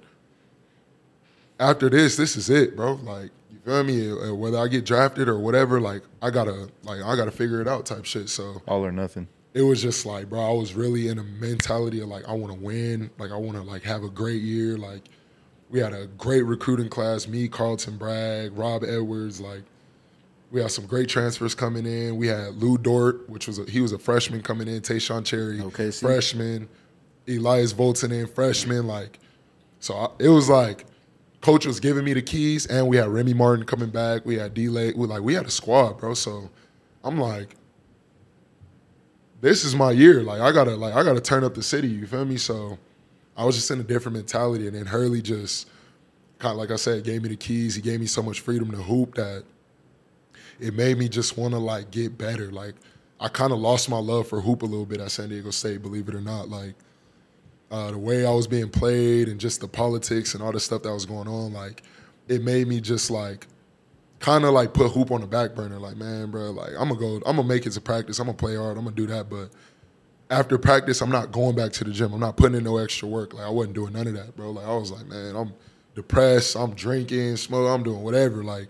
[1.59, 2.93] after this, this is it, bro.
[2.95, 4.11] Like, you feel me?
[4.11, 7.67] Uh, Whether I get drafted or whatever, like I gotta like I gotta figure it
[7.67, 8.29] out, type shit.
[8.29, 9.27] So All or nothing.
[9.53, 12.53] it was just like, bro, I was really in a mentality of like, I want
[12.53, 13.09] to win.
[13.19, 14.77] Like, I want to like have a great year.
[14.77, 15.03] Like,
[15.69, 17.27] we had a great recruiting class.
[17.27, 19.39] Me, Carlton Bragg, Rob Edwards.
[19.39, 19.63] Like,
[20.53, 22.15] we had some great transfers coming in.
[22.15, 24.81] We had Lu Dort, which was a, he was a freshman coming in.
[24.81, 25.99] Taeshon Cherry, OKC.
[25.99, 26.69] freshman.
[27.27, 28.85] Elias Valtonen in freshman.
[28.85, 29.19] Like,
[29.79, 30.85] so I, it was like,
[31.41, 34.27] coach was giving me the keys, and we had Remy Martin coming back.
[34.27, 34.93] We had Delay.
[34.93, 36.13] We like we had a squad, bro.
[36.13, 36.51] So
[37.03, 37.55] I'm like
[39.41, 40.21] this is my year.
[40.21, 41.87] Like I gotta like I gotta turn up the city.
[41.87, 42.37] You feel me?
[42.37, 42.77] So
[43.35, 45.67] I was just in a different mentality, and then Hurley just
[46.37, 47.73] kind of like I said, gave me the keys.
[47.73, 49.43] He gave me so much freedom to hoop that
[50.59, 52.51] it made me just want to like get better.
[52.51, 52.75] Like
[53.19, 55.81] I kind of lost my love for hoop a little bit at San Diego State,
[55.81, 56.49] believe it or not.
[56.49, 56.75] Like
[57.71, 60.83] uh, the way I was being played and just the politics and all the stuff
[60.83, 61.83] that was going on, like
[62.27, 63.47] it made me just like
[64.19, 65.79] kind of like put hoop on the back burner.
[65.79, 68.19] Like, man, bro, like I'm gonna go, I'm gonna make it to practice.
[68.19, 68.77] I'm gonna play hard.
[68.77, 69.29] I'm gonna do that.
[69.29, 69.49] But
[70.29, 72.13] after practice, I'm not going back to the gym.
[72.13, 73.33] I'm not putting in no extra work.
[73.33, 74.51] Like I wasn't doing none of that, bro.
[74.51, 75.53] Like I was like, man, I'm
[75.95, 76.55] depressed.
[76.55, 77.69] I'm drinking, smoke.
[77.69, 78.43] I'm doing whatever.
[78.43, 78.67] Like.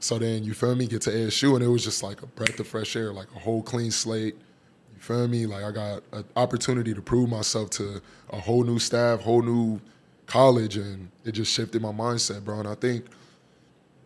[0.00, 2.58] So then you feel me, get to ASU and it was just like a breath
[2.60, 4.36] of fresh air, like a whole clean slate.
[4.94, 5.46] You feel me?
[5.46, 9.80] Like I got an opportunity to prove myself to a whole new staff, whole new
[10.26, 12.60] college, and it just shifted my mindset, bro.
[12.60, 13.06] And I think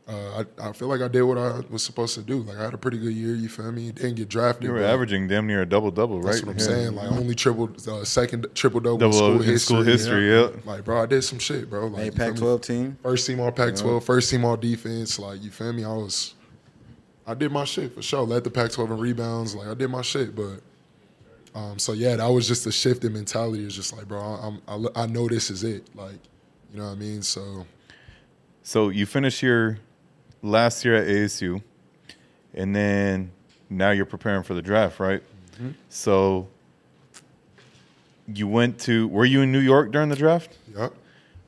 [0.08, 2.38] uh, I, I feel like I did what I was supposed to do.
[2.42, 3.34] Like I had a pretty good year.
[3.34, 3.92] You feel me?
[3.92, 4.64] Didn't get drafted.
[4.64, 6.32] You were averaging damn near a double double, right?
[6.32, 6.64] That's what I'm Yeah.
[6.64, 6.94] saying.
[6.96, 9.58] Like only triple, uh, second triple double Double school in history.
[9.58, 10.48] school history, yeah.
[10.64, 11.86] Like bro, I did some shit, bro.
[11.86, 12.32] Like Hey, you feel me?
[12.32, 12.98] Pac-12 team.
[13.02, 15.18] First team all Pac-12, first team all defense.
[15.18, 15.84] Like you feel me?
[15.84, 16.34] I was,
[17.26, 18.22] I did my shit for sure.
[18.22, 19.54] Led the Pac-12 in rebounds.
[19.54, 20.60] Like I did my shit, but
[21.54, 23.64] um, so yeah, that was just a shift in mentality.
[23.64, 24.60] It's just like, bro, I'm,
[24.96, 25.86] I, I know this is it.
[25.94, 26.14] Like,
[26.72, 27.22] you know what I mean?
[27.22, 27.66] So
[28.64, 29.78] So you finish your
[30.42, 31.62] last year at ASU,
[32.54, 33.30] and then
[33.70, 35.22] now you're preparing for the draft, right?
[35.54, 35.70] Mm-hmm.
[35.88, 36.48] So
[38.32, 39.08] you went to.
[39.08, 40.56] Were you in New York during the draft?
[40.74, 40.88] yeah.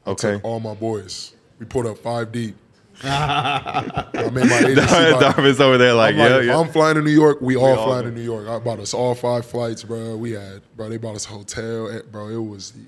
[0.07, 0.33] I Okay.
[0.33, 1.33] took all my boys.
[1.59, 2.57] We pulled up five deep.
[3.03, 4.81] I'm in my agency.
[4.81, 6.59] like- Darvis's over there, like, I'm yeah, if yeah.
[6.61, 8.11] I'm flying to New York, we all all flying to.
[8.11, 8.47] New York.
[8.47, 10.17] I bought us all five flights, bro.
[10.17, 12.29] We had, bro, they bought us a hotel, bro.
[12.29, 12.81] It was the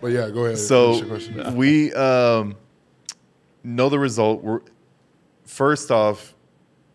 [0.00, 0.56] But yeah, go ahead.
[0.56, 1.56] finish So your question.
[1.56, 2.56] we um,
[3.62, 4.42] know the result.
[4.42, 4.60] We're,
[5.44, 6.34] first off,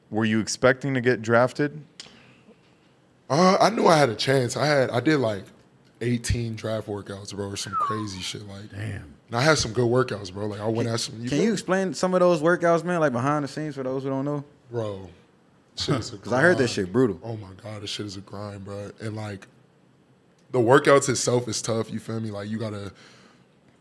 [0.09, 1.82] were you expecting to get drafted?
[3.30, 4.55] Uh, I knew I had a chance.
[4.55, 5.43] I had I did like
[6.01, 8.47] 18 draft workouts, bro, or some crazy shit.
[8.47, 9.13] Like, Damn.
[9.28, 10.45] and I had some good workouts, bro.
[10.45, 11.28] Like I went at some.
[11.28, 12.99] Can you explain some of those workouts, man?
[12.99, 14.43] Like behind the scenes for those who don't know.
[14.70, 15.09] bro?
[15.76, 17.20] Shit is a Because I heard that shit brutal.
[17.24, 18.91] Oh my god, this shit is a grind, bro.
[19.01, 19.47] And like,
[20.51, 21.91] the workouts itself is tough.
[21.91, 22.30] You feel me?
[22.32, 22.93] Like you gotta.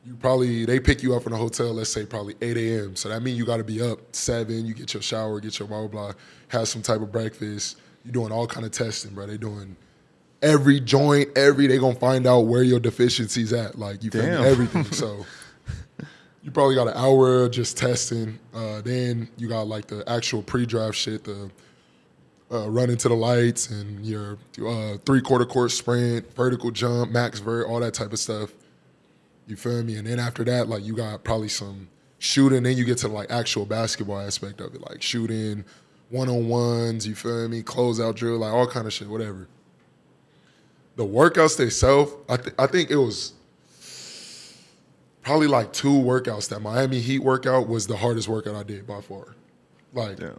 [0.07, 1.73] You probably they pick you up in the hotel.
[1.73, 2.97] Let's say probably 8 a.m.
[2.97, 4.67] So that means you got to be up seven.
[4.67, 6.13] You get your shower, get your blah blah blah,
[6.49, 7.79] have some type of breakfast.
[8.05, 9.27] You're doing all kind of testing, bro.
[9.27, 9.77] They doing
[10.43, 13.79] every joint, every they gonna find out where your deficiencies at.
[13.79, 14.85] Like you feel Everything.
[14.85, 15.25] so
[16.43, 18.39] you probably got an hour just testing.
[18.53, 21.51] Uh, then you got like the actual pre-draft shit, the
[22.53, 27.41] uh, run into the lights and your uh, three quarter court sprint, vertical jump, max
[27.41, 28.51] vert, all that type of stuff.
[29.47, 29.97] You feel me?
[29.97, 31.89] And then after that, like you got probably some
[32.19, 32.63] shooting.
[32.63, 35.65] Then you get to like actual basketball aspect of it, like shooting,
[36.11, 37.07] one on ones.
[37.07, 37.63] You feel me?
[37.63, 39.47] Closeout drill, like all kind of shit, whatever.
[40.97, 43.33] The workouts themselves, I th- I think it was
[45.23, 46.49] probably like two workouts.
[46.49, 49.35] That Miami Heat workout was the hardest workout I did by far.
[49.93, 50.31] Like Yeah.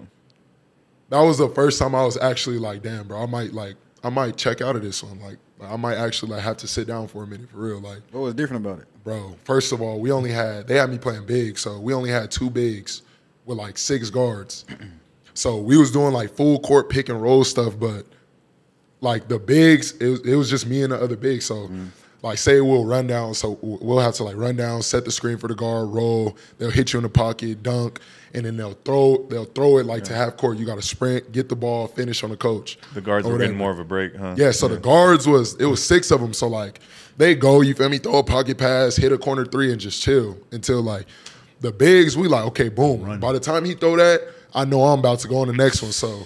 [1.10, 4.10] that was the first time I was actually like, damn, bro, I might like, I
[4.10, 5.20] might check out of this one.
[5.22, 7.80] Like, I might actually like have to sit down for a minute for real.
[7.80, 8.88] Like, What was different about it?
[9.06, 12.10] Bro, first of all, we only had they had me playing big, so we only
[12.10, 13.04] had two bigs
[13.46, 14.66] with like six guards.
[15.38, 18.06] So we was doing like full court pick and roll stuff, but
[19.02, 21.42] like the bigs, it, was- it was just me and the other big.
[21.42, 21.88] So mm-hmm.
[22.26, 25.38] Like say we'll run down, so we'll have to like run down, set the screen
[25.38, 26.36] for the guard, roll.
[26.58, 28.00] They'll hit you in the pocket, dunk,
[28.34, 30.58] and then they'll throw they'll throw it like to half court.
[30.58, 32.80] You got to sprint, get the ball, finish on the coach.
[32.96, 33.64] The guards or were getting whatever.
[33.64, 34.34] more of a break, huh?
[34.40, 36.34] Yeah, so the guards was it was six of them.
[36.34, 36.80] So like
[37.16, 40.02] they go, you feel me, throw a pocket pass, hit a corner three, and just
[40.02, 41.06] chill until like
[41.62, 42.18] the bigs.
[42.18, 43.20] We like okay, boom.
[43.20, 44.22] By the time he throw that,
[44.56, 45.92] I know I'm about to go on the next one.
[45.92, 46.26] So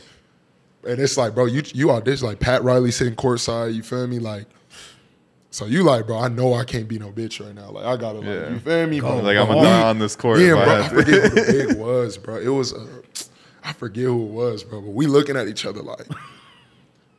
[0.87, 3.73] and it's like, bro, you you out there's like Pat Riley sitting courtside.
[3.73, 4.47] You feel me, like.
[5.51, 6.19] So you like, bro?
[6.19, 7.71] I know I can't be no bitch right now.
[7.71, 8.49] Like I gotta, like, Yeah.
[8.53, 8.99] you feel me?
[8.99, 10.75] Bro, Like, I'm Bro, gonna die on this court Yeah, if I bro.
[10.83, 12.35] I forget who the big was, bro.
[12.37, 12.85] It was, uh,
[13.63, 14.81] I forget who it was, bro.
[14.81, 16.05] But we looking at each other like,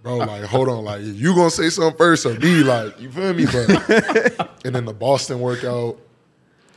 [0.02, 2.62] bro, like, hold on, like, you gonna say something first or me?
[2.62, 3.46] Like, you feel me?
[3.46, 5.98] But and then the Boston workout,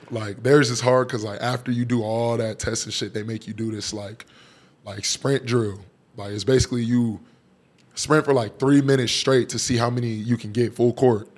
[0.10, 3.24] like, theirs is hard because like after you do all that test and shit, they
[3.24, 4.26] make you do this like,
[4.86, 5.80] like sprint drill.
[6.18, 7.20] Like it's basically you
[7.96, 11.30] sprint for like three minutes straight to see how many you can get full court.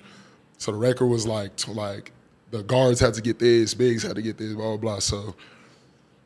[0.58, 2.12] So the record was like to like
[2.50, 4.98] the guards had to get this, bigs had to get this, blah blah blah.
[5.00, 5.34] So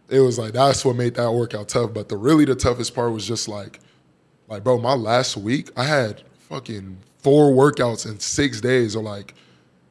[0.09, 1.93] it was like that's what made that workout tough.
[1.95, 3.81] But the really the toughest part was just like,
[4.49, 9.35] like bro, my last week I had fucking four workouts in six days, or like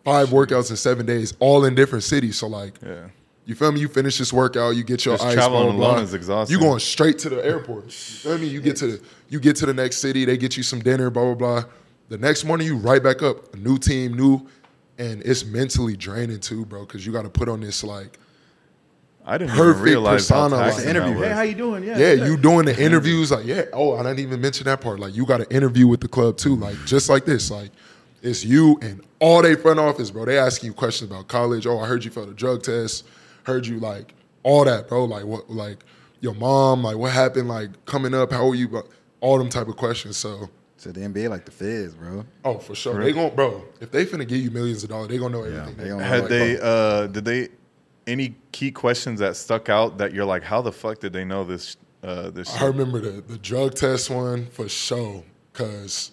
[0.04, 2.38] five workouts in seven days, all in different cities.
[2.38, 3.08] So like, Yeah.
[3.46, 3.80] you feel me?
[3.82, 5.34] You finish this workout, you get your Just ice.
[5.36, 6.58] traveling blah, blah, alone is exhausting.
[6.58, 7.86] You going straight to the airport.
[7.86, 8.48] You feel me?
[8.48, 11.10] You get to the you get to the next city, they get you some dinner,
[11.10, 11.72] blah blah blah.
[12.10, 14.48] The next morning you right back up, a new team, new,
[14.98, 18.20] and it's mentally draining too, bro, because you got to put on this like,
[19.26, 21.22] I didn't Perfect even realize how persona, like- Interview.
[21.22, 21.84] Hey, how you doing?
[21.84, 23.66] Yeah, yeah, you doing the interviews, like, yeah.
[23.74, 25.00] Oh, I didn't even mention that part.
[25.00, 27.72] Like, you got an interview with the club too, like just like this, like.
[28.22, 30.26] It's you and all they front office, bro.
[30.26, 31.66] They asking you questions about college.
[31.66, 33.08] Oh, I heard you failed a drug test.
[33.44, 35.06] Heard you like all that, bro.
[35.06, 35.86] Like what, like
[36.20, 38.84] your mom, like what happened, like coming up, how old you?
[39.22, 40.18] All them type of questions.
[40.18, 40.50] So,
[40.80, 42.24] So the NBA like the feds, bro.
[42.46, 43.66] oh, for sure, they gon' bro.
[43.82, 45.76] If they finna give you millions of dollars, they gonna know everything.
[45.76, 47.50] they gonna Had Like, they uh did they
[48.08, 51.44] any key questions that stuck out that you're like, how the fuck did they know
[51.44, 52.68] this uh this I shit?
[52.70, 56.12] remember the the drug test one for sure, cause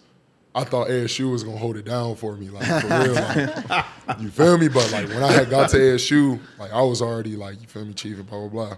[0.52, 3.14] I thought ASU was gonna hold it down for me, like for real.
[3.14, 3.84] Like,
[4.20, 4.66] you feel me?
[4.66, 7.84] But like when I had got to ASU, like I was already like, you feel
[7.84, 8.76] me, chief and blah blah blah.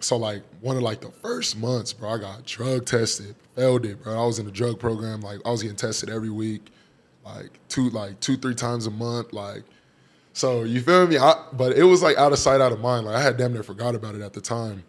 [0.00, 4.02] So like one of like the first months, bro, I got drug tested, failed it,
[4.02, 4.22] bro.
[4.22, 6.70] I was in a drug program, like I was getting tested every week,
[7.24, 9.64] like two like two three times a month, like.
[10.32, 11.16] So you feel me?
[11.16, 13.06] I, but it was like out of sight, out of mind.
[13.06, 14.84] Like I had damn near forgot about it at the time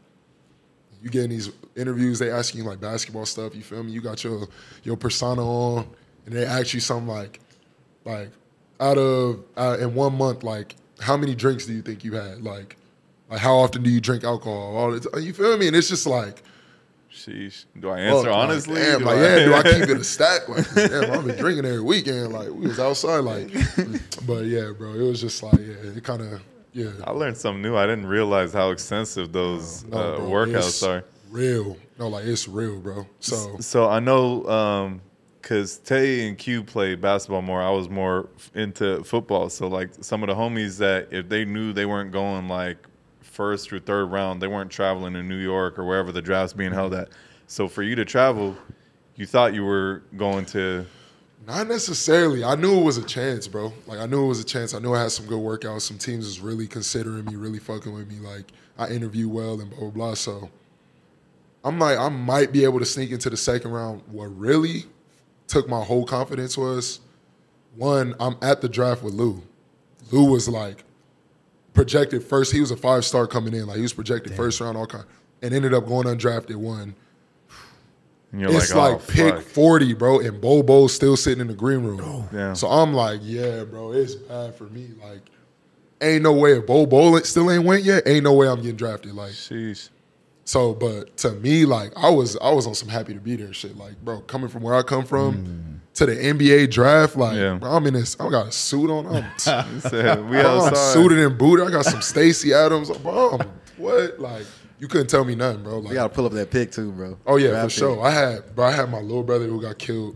[1.02, 3.56] you get in these interviews, they asking you like basketball stuff.
[3.56, 3.92] You feel me?
[3.92, 4.48] You got your
[4.84, 5.88] your persona on,
[6.26, 7.40] and they ask you something like,
[8.06, 8.30] like
[8.80, 12.44] out of uh, in one month, like how many drinks do you think you had?
[12.44, 12.78] Like,
[13.30, 14.76] like how often do you drink alcohol?
[14.76, 15.68] All the t- you feel me?
[15.68, 16.44] And it's just like,
[17.14, 17.66] Sheesh.
[17.80, 18.76] Do I answer like, honestly?
[18.76, 20.48] damn, Do like I- yeah, do I keep it a stack?
[20.50, 22.34] Like, damn, I've been drinking every weekend.
[22.34, 23.50] Like we was outside, like,
[24.28, 26.42] but yeah, bro, it was just like yeah, it kind of
[26.74, 26.92] yeah.
[27.04, 27.76] I learned something new.
[27.76, 31.04] I didn't realize how extensive those No, uh, bro, workouts are.
[31.32, 33.06] Real, no, like it's real, bro.
[33.20, 35.00] So So I know
[35.42, 37.62] because Tay and Q played basketball more.
[37.62, 39.50] I was more into football.
[39.50, 42.78] So like some of the homies that if they knew they weren't going like
[43.38, 46.74] first or third round, they weren't traveling to New York or wherever the draft's being
[46.74, 47.04] held mm-hmm.
[47.04, 47.10] at.
[47.46, 48.58] So for you to travel,
[49.16, 50.86] you thought you were going to.
[51.46, 52.44] Not necessarily.
[52.44, 53.72] I knew it was a chance, bro.
[53.86, 54.74] Like I knew it was a chance.
[54.74, 55.82] I knew I had some good workouts.
[55.82, 58.20] Some teams was really considering me, really fucking with me.
[58.20, 60.14] Like I interview well and blah blah blah.
[60.16, 60.50] So
[61.64, 64.02] I'm like, I might be able to sneak into the second round.
[64.12, 64.86] What really
[65.48, 67.00] took my whole confidence was
[67.76, 69.42] one, I'm at the draft with Lu.
[70.12, 70.84] Lu was like
[71.78, 72.52] projected first.
[72.52, 73.68] He was a five star coming in.
[73.68, 75.06] Like he was projected first round, all kind,
[75.42, 76.96] and ended up going undrafted one.
[78.34, 79.44] You're It's like, like, oh, pick fuck.
[79.44, 82.02] 40, bro, and Bol Bol's still sitting in the green room.
[82.04, 82.28] Oh.
[82.34, 82.54] Yeah.
[82.54, 84.90] So I'm like, yeah, bro, it's bad for me.
[85.02, 85.22] Like,
[86.02, 88.76] ain't no way if Bol Bol still ain't went yet, ain't no way I'm getting
[88.76, 89.14] drafted.
[89.14, 89.90] Like, Sheesh.
[90.44, 93.54] so, but to me, like, I was I was on some happy to be there
[93.54, 93.78] shit.
[93.78, 95.77] Like, bro, coming from where I come from mm.
[95.98, 97.56] To the NBA draft, like, Yeah.
[97.56, 99.08] bro, I'm in this, I got a suit on.
[99.08, 99.26] I'm,
[99.80, 101.68] said, we bro, I'm suited and booted.
[101.68, 102.90] I got some Stacy Adams.
[103.00, 104.20] Bro, I'm- what?
[104.20, 104.46] Like,
[104.80, 105.80] you couldn't tell me nothing, bro.
[105.80, 107.18] Like, We gotta pull up that pic too, bro.
[107.26, 107.78] Oh yeah, Draft for pic.
[107.80, 108.02] sure.
[108.04, 110.16] I had, bro, I had my little brother who got killed,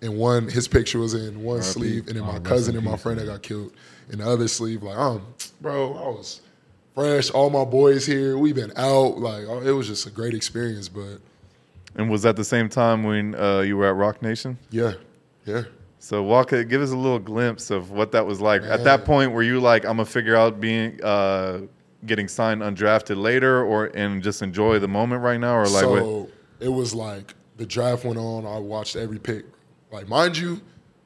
[0.00, 3.20] and one his picture was in one sleeve, and then my cousin and my friend
[3.20, 3.72] that got killed
[4.10, 4.82] in the other sleeve.
[4.82, 5.20] Like, um,
[5.60, 6.40] bro, I was
[6.94, 7.28] fresh.
[7.30, 8.38] All my boys here.
[8.38, 9.18] We've been out.
[9.18, 10.88] Like, oh, it was just a great experience.
[10.88, 11.18] But
[11.96, 14.56] And was that the same time when uh, you were at Roc Nation?
[14.70, 14.94] yeah,
[15.48, 15.62] yeah.
[15.98, 16.68] So walk, it.
[16.68, 18.62] give us a little glimpse of what that was like.
[18.62, 21.62] At that point, were you like, I'm gonna figure out being uh,
[22.06, 26.20] getting signed undrafted later, or and just enjoy the moment right now, or like so
[26.20, 26.30] what?
[26.60, 28.46] it was like the draft went on.
[28.46, 29.44] I watched every pick.
[29.90, 30.60] Like, mind you,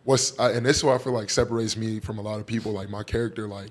[0.04, 2.46] what's I, and this is what I feel like separates me from a lot of
[2.46, 2.72] people.
[2.72, 3.70] Like my character, like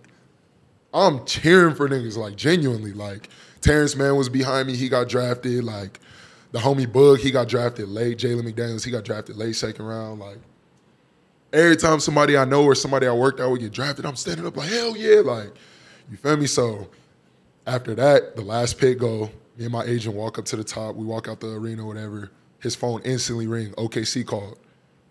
[0.93, 2.93] I'm cheering for niggas, like genuinely.
[2.93, 3.29] Like
[3.61, 4.75] Terrence Mann was behind me.
[4.75, 5.63] He got drafted.
[5.63, 5.99] Like
[6.51, 8.17] the homie Bug, he got drafted late.
[8.17, 10.19] Jalen McDaniels, he got drafted late second round.
[10.19, 10.39] Like
[11.53, 14.45] every time somebody I know or somebody I worked out would get drafted, I'm standing
[14.45, 15.51] up like hell yeah, like
[16.09, 16.47] you feel me.
[16.47, 16.89] So
[17.67, 19.29] after that, the last pick go.
[19.57, 20.95] Me and my agent walk up to the top.
[20.95, 22.31] We walk out the arena, whatever.
[22.59, 23.71] His phone instantly ring.
[23.73, 24.57] OKC called.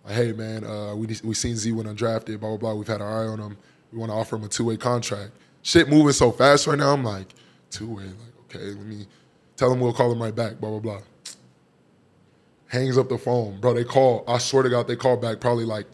[0.04, 2.40] Like, hey man, uh, we we seen Z went undrafted.
[2.40, 2.74] Blah blah blah.
[2.74, 3.56] We've had our eye on him.
[3.92, 5.32] We want to offer him a two way contract.
[5.62, 6.92] Shit moving so fast right now.
[6.92, 7.34] I'm like
[7.70, 8.04] two way.
[8.04, 9.06] Like okay, let me
[9.56, 10.58] tell him we'll call him right back.
[10.58, 11.00] Blah blah blah.
[12.68, 13.74] Hangs up the phone, bro.
[13.74, 14.24] They call.
[14.26, 15.86] I swear to God, they call back probably like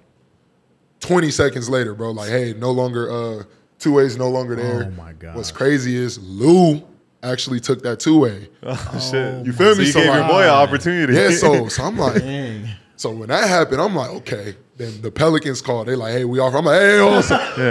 [1.01, 2.11] 20 seconds later, bro.
[2.11, 3.43] Like, hey, no longer uh
[3.79, 4.85] two ways, no longer there.
[4.85, 5.37] Oh, my God.
[5.37, 6.83] What's crazy is Lu
[7.23, 8.49] actually took that two way.
[8.63, 9.45] Oh, shit.
[9.47, 9.87] You feel So me?
[9.87, 11.15] you So gave your like- boy an opportunity.
[11.15, 12.69] Yeah, so so I'm like, Dang.
[12.97, 14.57] so when that happened, I'm like, okay.
[14.79, 15.89] Then the Pelicans called.
[15.89, 16.59] They like, hey, we offer.
[16.59, 17.23] I'm like, hey, hold on,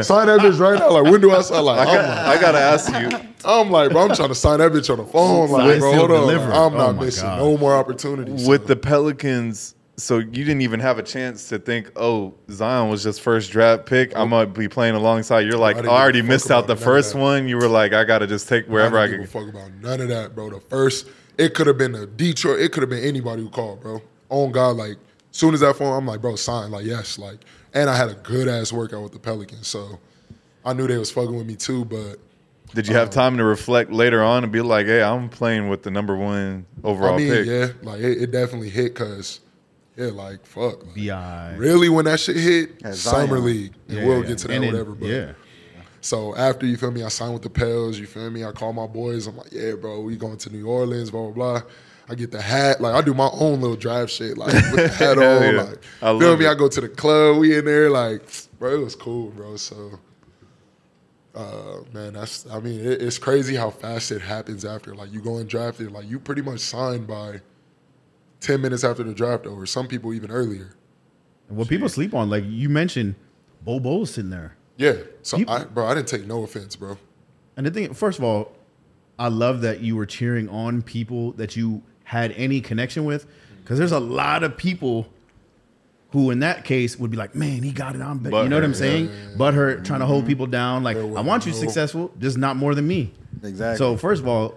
[0.03, 0.89] sign that bitch right now.
[0.91, 1.63] Like, when do I sign?
[1.63, 3.29] Like, I, I'm got, like, I gotta ask you.
[3.45, 5.51] I'm like, bro, I'm trying to sign that bitch on the phone.
[5.51, 6.21] Like, bro, hold on.
[6.21, 6.51] deliver.
[6.51, 7.37] I'm Oh not my missing God.
[7.39, 8.47] no more opportunities.
[8.47, 12.89] with So- the Pelicans, so you didn't even have a chance to think, oh, Zion
[12.89, 14.15] was just first draft pick.
[14.15, 15.41] I'm gonna be playing alongside.
[15.41, 17.47] You're like, I I already missed out the first one.
[17.47, 19.25] You were like, I gotta just take wherever I, I can.
[19.27, 20.49] fuck about none of that, bro.
[20.49, 22.59] The first, it could have been a Detroit.
[22.59, 24.01] It could have been anybody who called, bro.
[24.29, 24.97] On God, like
[25.31, 26.71] soon as that phone, I'm like, bro, sign.
[26.71, 27.39] Like, yes, like,
[27.73, 29.99] and I had a good ass workout with the Pelicans, so
[30.63, 31.85] I knew they was fucking with me too.
[31.85, 32.17] But
[32.73, 35.69] Did you have um, time to reflect later on and be like, hey, I'm playing
[35.69, 37.45] with the number one overall I mean, pick?
[37.45, 39.41] yeah, like it, it definitely hit because,
[39.97, 41.55] yeah, like fuck, like, Bi.
[41.57, 43.27] really when that shit hit, Yeah, Zion.
[43.27, 44.27] summer league, and Yeah, we'll yeah.
[44.27, 44.91] get to that And then- whatever.
[44.91, 45.31] But yeah.
[46.01, 47.97] So after you feel me, I signed with the Pels.
[47.97, 48.45] You feel me?
[48.45, 49.25] I call my boys.
[49.25, 51.09] I'm like, yeah, bro, we going to New Orleans.
[51.09, 51.61] Blah blah blah.
[52.07, 52.79] I get the hat.
[52.79, 54.37] Like I do my own little drive shit.
[54.37, 55.23] Like with the hat on.
[55.55, 55.61] yeah.
[55.63, 56.45] Like I feel love me?
[56.45, 56.49] it.
[56.49, 57.37] I go to the club.
[57.37, 57.89] We in there.
[57.89, 58.21] Like
[58.59, 59.55] bro, it was cool, bro.
[59.57, 59.99] So.
[61.33, 62.45] Uh, man, that's.
[62.49, 64.95] I mean, it, it's crazy how fast it happens after.
[64.95, 67.41] Like you go and drafted, like you pretty much signed by
[68.45, 69.65] ten minutes after the draft over.
[69.65, 70.75] Some people even earlier.
[71.47, 73.15] What people sleep on, like you mentioned,
[73.63, 74.55] Bol Bol's sitting there.
[74.77, 74.93] Yeah.
[75.21, 76.97] So, You- I, bro, I didn't take no offense, bro.
[77.57, 78.51] And the thing, first of all,
[79.17, 83.25] I love that you were cheering on people that you had any connection with,
[83.61, 85.07] because there's a lot of people
[86.11, 88.57] who, in that case, would be like, "Man, he got it on." But you know
[88.57, 89.09] what I'm Butthurt, saying?
[89.37, 90.27] Butthurt, trying to hold mm-hmm.
[90.27, 90.83] people down.
[90.83, 93.13] Like, I want you successful, just not more than me.
[93.41, 93.77] Exactly.
[93.77, 94.55] So first of all,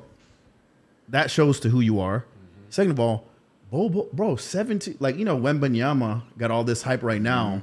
[1.09, 2.21] that shows to who you are.
[2.21, 2.71] Mm-hmm.
[2.71, 3.28] Second of all,
[3.71, 4.97] Bol Bol, bro, seventeen.
[5.01, 7.63] Like you know, Wembanyama got all this hype right now,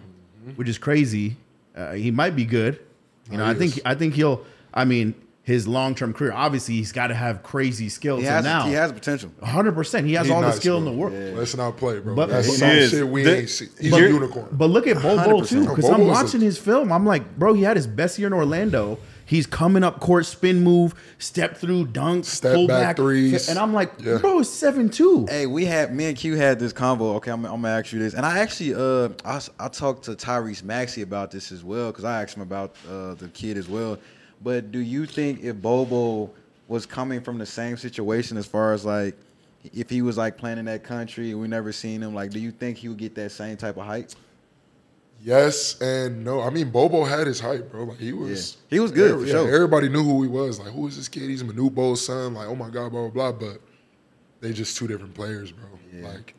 [0.56, 1.38] which is crazy.
[1.76, 2.80] Uh, he might be good.
[3.32, 3.82] You know, Oh, I think is.
[3.86, 4.46] I think he'll.
[4.74, 6.32] I mean, his long term career.
[6.32, 8.22] Obviously, he's got to have crazy skills.
[8.22, 9.32] he and has now, he has potential.
[9.42, 11.14] hundred percent, he has He all the nice, skill in the world.
[11.36, 12.14] Let's not play, bro.
[12.16, 12.92] But- That's He some is.
[12.92, 13.68] shit we The- ain't see.
[13.80, 14.48] He's But- a unicorn.
[14.52, 15.48] But look at Bol Bol 100%.
[15.50, 16.92] too, because I'm was a- watching his film.
[16.92, 19.00] I'm like, bro, he had his best year in Orlando.
[19.26, 23.50] He's coming up court, spin move, step through, dunk, Step pull back back, threes.
[23.50, 24.18] and I'm like, Yeah.
[24.20, 25.26] bro, it's seven two.
[25.28, 27.16] Hey, we had me and Q had this convo.
[27.16, 30.04] Okay, I'm, I'm gonna ask you this, and I actually uh I, s- I talked
[30.06, 33.58] to Tyrese Maxey about this as well because I asked him about uh the kid
[33.58, 33.98] as well.
[34.44, 36.34] But do you think if Bol Bol
[36.68, 39.16] was coming from the same situation as far as like
[39.74, 42.40] if he was like playing in that country and we never seen him, like do
[42.40, 44.12] you think he would get that same type of hype?
[45.26, 46.40] Yes and no.
[46.42, 47.86] I mean, Bol Bol had his hype, bro.
[47.86, 48.76] Like he was, Yeah.
[48.76, 49.54] He was good, every- for sure.
[49.56, 50.60] Everybody knew who he was.
[50.60, 51.24] Like, who is this kid?
[51.24, 52.36] He's Manute Bol's son.
[52.36, 53.32] Like, oh my god, blah blah blah.
[53.32, 53.60] But
[54.42, 55.66] they just two different players, bro.
[55.92, 56.08] Yeah.
[56.10, 56.36] Like,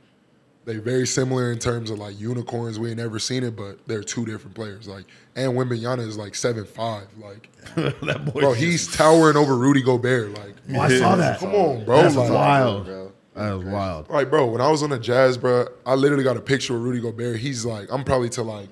[0.66, 2.78] they very similar in terms of like unicorns.
[2.78, 4.87] We ain't never seen it, but they're two different players.
[4.87, 7.09] Like, and Wembanyama is like seven five.
[7.20, 10.30] Like, that boy, bro, he's towering over Rudy Gobert.
[10.39, 11.41] Like, Oh, I saw that.
[11.41, 12.03] come on, bro.
[12.03, 12.84] That's like, wild.
[12.87, 13.12] bro.
[13.34, 14.09] That was wild.
[14.09, 16.82] like, bro, when I was on the Jazz, bro, I literally got a picture of
[16.82, 17.37] Rudy Gobert.
[17.37, 18.68] He's like, I'm probably to like,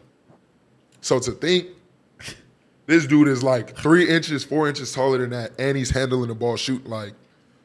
[1.05, 1.67] so to think
[2.87, 6.35] this dude is like three inches, four inches taller than that, and he's handling the
[6.35, 7.13] ball, shoot like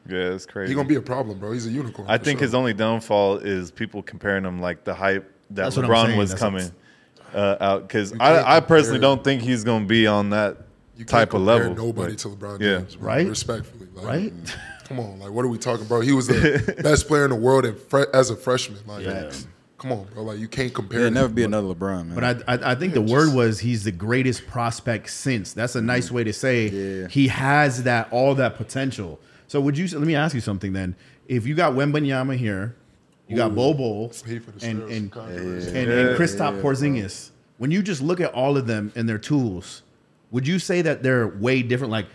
[0.06, 0.70] Yeah, it's crazy.
[0.70, 1.52] he gonna be a problem, bro.
[1.52, 2.06] He's a unicorn.
[2.08, 2.46] I think sure.
[2.46, 6.40] his only downfall is people comparing him like the hype that That's LeBron was That's
[6.40, 6.70] coming
[7.34, 10.58] uh, out because I, I personally don't think he's going to be on that
[10.96, 11.74] you can't type of level.
[11.74, 12.78] Nobody but- to LeBron yeah.
[12.78, 13.26] James, bro, Right?
[13.26, 14.56] Respectfully, like, Right?
[14.84, 16.00] Come on, like what are we talking, bro?
[16.00, 18.80] He was the best player in the world at fre- as a freshman.
[18.86, 19.06] Like,
[19.80, 20.22] come on, bro.
[20.22, 21.00] Like you can't compare.
[21.00, 21.34] There'll never them.
[21.34, 22.14] be another LeBron, man.
[22.14, 25.52] But I, I, I think the word was he's the greatest prospect since.
[25.52, 26.16] That's a nice mm-hmm.
[26.16, 27.08] way to say Yeah.
[27.08, 29.18] he has that all that potential.
[29.48, 29.88] So would you?
[29.98, 30.94] Let me ask you something then.
[31.26, 32.76] If you got Wembanyama here,
[33.26, 35.68] you got Bol Bol He and stir and, some controversy.
[35.78, 37.30] and, and Kristaps Porzingis.
[37.58, 39.82] When you just look at all of them and their tools,
[40.30, 41.90] would you say that they're way different?
[41.90, 42.06] Like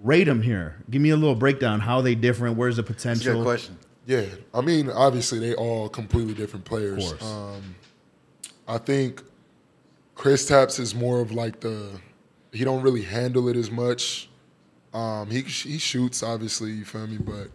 [0.00, 0.76] rate them here.
[0.90, 1.80] Give me a little breakdown.
[1.80, 2.56] How they different?
[2.56, 3.34] Where's the That's a potential?
[3.36, 3.78] good question.
[4.06, 7.12] Yeah, I mean, obviously they all completely different players.
[7.12, 7.22] Of.
[7.22, 7.74] Um,
[8.68, 9.22] I think
[10.16, 11.88] Kristaps is more of like the
[12.52, 14.28] he don't really handle it as much.
[14.92, 17.48] Um, he he shoots obviously, you feel me, but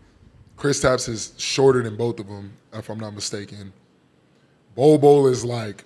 [0.57, 3.71] Kristaps is shorter than both of them, if I'm not mistaken.
[4.75, 5.83] Bol Bol is like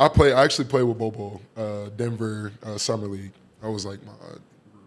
[0.00, 0.32] I play.
[0.32, 3.32] I actually played with Bol Bol, uh, Denver uh, summer league.
[3.62, 4.12] I was like my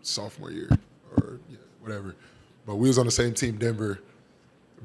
[0.02, 0.70] sophomore year
[1.18, 2.16] or yeah, whatever.
[2.66, 4.00] But we was on the same team, Denver.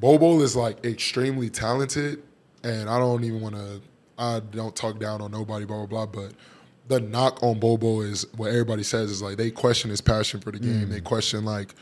[0.00, 2.22] Bol Bol is like extremely talented,
[2.62, 3.80] and I don't even want to.
[4.16, 6.22] I don't talk down on nobody, blah blah blah.
[6.22, 6.34] But
[6.88, 10.40] the knock on Bol Bol is what everybody says is like they question his passion
[10.40, 10.86] for the game.
[10.86, 10.90] Mm.
[10.90, 11.74] They question like,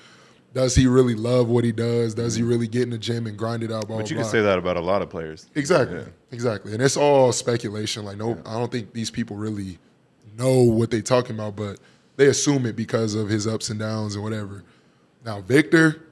[0.52, 2.14] does he really love what he does?
[2.14, 2.48] Does he mm.
[2.48, 3.86] really get in the gym and grind it out?
[3.86, 5.46] Blah, But you blah, can say that about a lot of players.
[5.54, 6.04] Exactly.
[6.32, 6.72] Exactly.
[6.72, 8.04] And it's all speculation.
[8.04, 9.78] Like no I don't think these people really
[10.36, 11.78] know what they're talking about, but
[12.16, 14.64] they assume it because of his ups and downs and whatever.
[15.24, 16.02] Now Victor,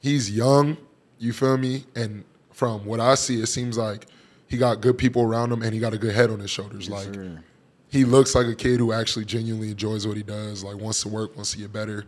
[0.00, 0.76] he's young,
[1.22, 1.84] you feel me?
[1.94, 4.06] And from what I see, it seems like
[4.48, 6.88] he got good people around him and he got a good head on his shoulders.
[6.90, 7.38] like sir.
[7.88, 11.08] he looks like a kid who actually genuinely enjoys what he does, like wants to
[11.08, 12.04] work, wants to get better.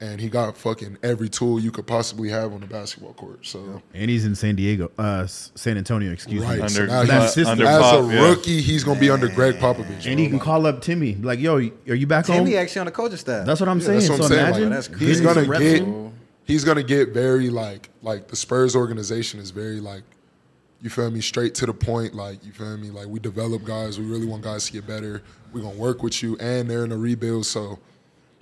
[0.00, 3.44] And he got fucking every tool you could possibly have on the basketball court.
[3.44, 6.12] So And he's in San Diego, uh, San Antonio.
[6.12, 6.62] Excuse Right.
[6.62, 6.68] me.
[6.68, 7.46] So Under, now he's- system.
[7.58, 8.28] under as Pop, a yeah.
[8.28, 9.88] rookie, he's gonna be under Greg Popovich.
[10.06, 10.16] And bro.
[10.16, 12.92] he can call up Timmy, like, "Yo, are you back home?" Timmy actually on the
[12.92, 13.44] coaching staff.
[13.44, 13.98] That's what I'm Yeah, saying.
[13.98, 14.40] that's what so I'm saying.
[14.46, 16.12] imagine Like, that's getting he's some gonna reps get in.
[16.48, 20.02] He's gonna get very like like the Spurs organization is very like
[20.80, 22.90] you feel me straight to the point like you feel me?
[22.90, 25.22] Like we develop guys we really want guys to get better
[25.52, 27.78] we're gonna work with you and they're in a rebuild so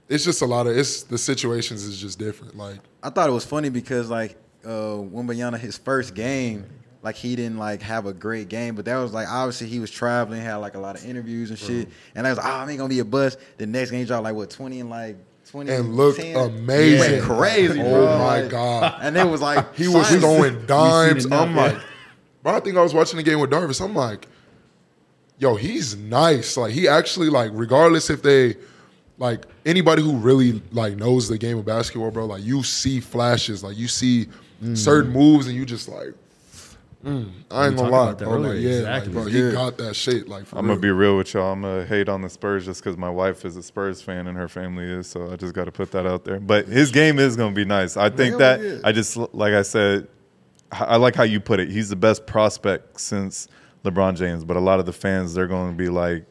[0.08, 2.78] it's just a lot of it's the situations is just different like.
[3.02, 4.68] I thought it was funny because like uh
[5.02, 6.64] Wembanyama, his first game,
[7.02, 9.90] like he didn't like have a great game, but that was like obviously he was
[9.90, 12.68] traveling, had like a lot of interviews and shit, and I was like, oh, I
[12.68, 13.38] ain't gonna be a bust.
[13.58, 15.16] The next game dropped like what twenty and like
[15.56, 16.36] twenty and looked 10.
[16.36, 17.08] amazing.
[17.08, 18.98] He went crazy, oh my Like, god.
[19.02, 20.22] And it was like he was science.
[20.22, 21.24] throwing dimes.
[21.24, 21.62] enough, I'm yeah.
[21.62, 21.76] like
[22.42, 24.28] bro I think I was watching the game with Darvis I'm like
[25.38, 26.56] yo he's nice.
[26.56, 28.56] Like he actually like regardless if they
[29.18, 33.64] like anybody who really like knows the game of basketball, bro, like you see flashes,
[33.64, 34.28] like you see
[34.74, 36.14] certain moves, and you just like,
[37.06, 38.36] mm, I ain't We gonna talked lie, about that bro.
[38.38, 39.12] Like, earlier, yeah, exactly.
[39.14, 39.46] like, bro, Yeah.
[39.48, 40.28] he got that shit.
[40.28, 40.74] Like, for I'm real.
[40.74, 41.52] gonna be real with y'all.
[41.52, 44.36] I'm gonna hate on the Spurs just because my wife is a Spurs fan and
[44.36, 45.06] her family is.
[45.06, 46.40] So I just got to put that out there.
[46.40, 47.96] But his game is gonna be nice.
[47.96, 48.78] I think Hell that yeah.
[48.84, 50.08] I just like I said,
[50.72, 51.70] I I like how you put it.
[51.70, 53.48] He's the best prospect since
[53.84, 54.44] LeBron James.
[54.44, 56.26] But a lot of the fans they're going to be like,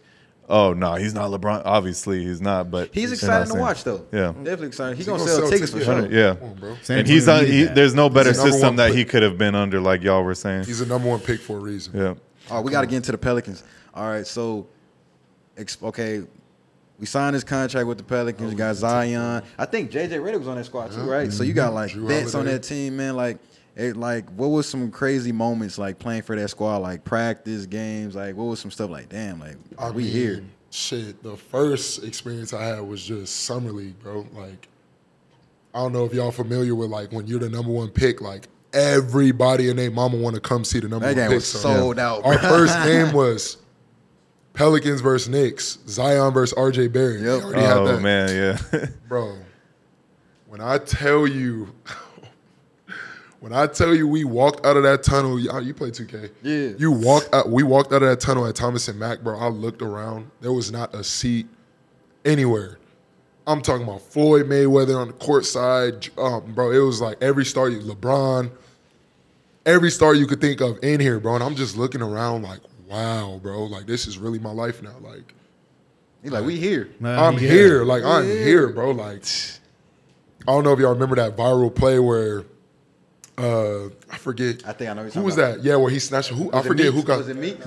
[0.49, 1.61] "Oh no, he's not LeBron.
[1.65, 4.05] Obviously, he's not." But He's they're excited to watch though.
[4.11, 4.27] Yeah.
[4.31, 4.97] definitely excited.
[4.97, 6.11] He's He gonna, gonna sell, sell tickets for sure.
[6.11, 6.35] Yeah.
[6.41, 6.77] On, bro.
[6.81, 7.67] San And he's Antonio on.
[7.69, 8.97] He, there's no better He's system that pick.
[8.97, 10.65] he could have been under, like y'all were saying.
[10.65, 11.97] He's the number one pick for a reason.
[11.99, 12.15] Yeah.
[12.49, 13.63] Oh, we got to get into the Pelicans.
[13.93, 14.67] All right, so,
[15.81, 16.23] okay,
[16.99, 18.47] we signed this contract with the Pelicans.
[18.47, 19.43] Oh, you got Zion.
[19.57, 21.31] I think JJ Redick was on that squad too, right?
[21.31, 21.57] So you mm-hmm.
[21.57, 23.15] got like Drew vets on that team, man.
[23.15, 23.37] Like,
[23.75, 28.15] it, like what was some crazy moments like playing for that squad, like practice games,
[28.15, 30.43] like what was some stuff like, damn, like I we mean, here.
[30.71, 34.25] shit, the first experience I had was just summer league, bro.
[34.33, 34.67] Like,
[35.73, 38.47] I don't know if y'all familiar with like when you're the number one pick, like
[38.73, 41.35] everybody and their mama want to come see the number That one game pick.
[41.35, 42.25] was So, sold out.
[42.25, 43.57] Our first game was
[44.53, 47.21] Pelicans versus Knicks, Zion versus RJ Barrett.
[47.21, 47.43] Yep.
[47.43, 48.01] already had Oh that.
[48.01, 48.29] man,
[48.73, 48.85] yeah.
[49.09, 49.37] Bro,
[50.47, 51.73] when I tell you,
[53.45, 56.31] when I tell you we walked out of that tunnel, you, you play 2K.
[56.41, 56.69] Yeah.
[56.79, 59.37] You walked out, we walked out of that tunnel at Thomas and Mack, bro.
[59.37, 60.31] I looked around.
[60.41, 61.45] There was not a seat
[62.25, 62.79] anywhere.
[63.45, 66.09] I'm talking about Floyd Mayweather on the court side.
[66.17, 68.49] Um, bro, it was like every star you LeBron,
[69.67, 71.35] every star you could think of in here, bro.
[71.35, 73.65] And I'm just looking around like, wow, bro.
[73.65, 74.95] Like this is really my life now.
[75.01, 75.35] Like
[76.23, 76.89] He's like, we here.
[76.99, 77.39] Nah, I'm yeah.
[77.41, 77.83] here.
[77.83, 78.89] Like I'm here, bro.
[78.89, 79.23] Like
[80.47, 82.43] I don't know if y'all remember that viral play where
[83.37, 85.03] uh I forget I think I know.
[85.03, 85.63] who was that?
[85.63, 87.57] Yeah, where he snatched who I forget who got Was it me?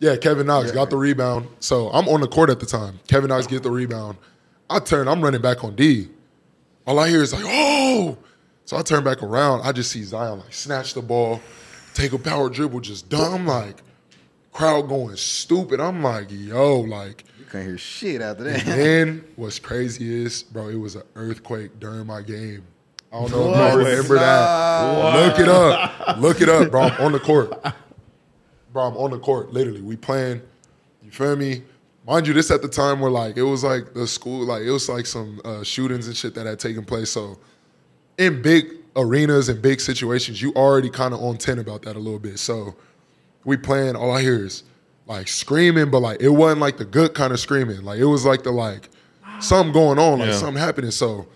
[0.00, 1.46] Yeah, Kevin Knox got the rebound.
[1.60, 2.98] So I'm on the court at the time.
[3.08, 4.18] Kevin Knox get the rebound.
[4.68, 6.08] I turn, I'm running back on D.
[6.86, 8.18] All I hear is like, oh.
[8.66, 9.60] So I turn back around.
[9.62, 11.40] I just see Zion like snatch the ball,
[11.94, 13.82] take a power dribble, just dumb like
[14.52, 15.80] crowd going stupid.
[15.80, 18.64] I'm like, yo, like You couldn't hear shit after that.
[18.64, 22.64] then what's crazy is, bro, it was an earthquake during my game.
[23.14, 25.26] I don't know if y'all remember that.
[25.28, 26.18] Look it up.
[26.18, 26.82] Look it up, bro.
[26.82, 27.52] I'm on the court.
[28.72, 29.52] Bro, I'm on the court.
[29.52, 30.42] Literally, we playing.
[31.02, 31.62] You feel me?
[32.06, 34.70] Mind you, this at the time where like it was like the school, like it
[34.70, 37.08] was like some uh, shootings and shit that had taken place.
[37.10, 37.38] So
[38.18, 42.00] in big arenas and big situations, you already kind of on ten about that a
[42.00, 42.38] little bit.
[42.40, 42.74] So
[43.44, 43.94] we playing.
[43.94, 44.64] All I hear is
[45.06, 47.82] like screaming, but like it wasn't like the good kind of screaming.
[47.84, 48.88] Like it was like the like
[49.38, 50.34] something going on, like Yeah.
[50.36, 50.90] something happening.
[50.90, 51.26] So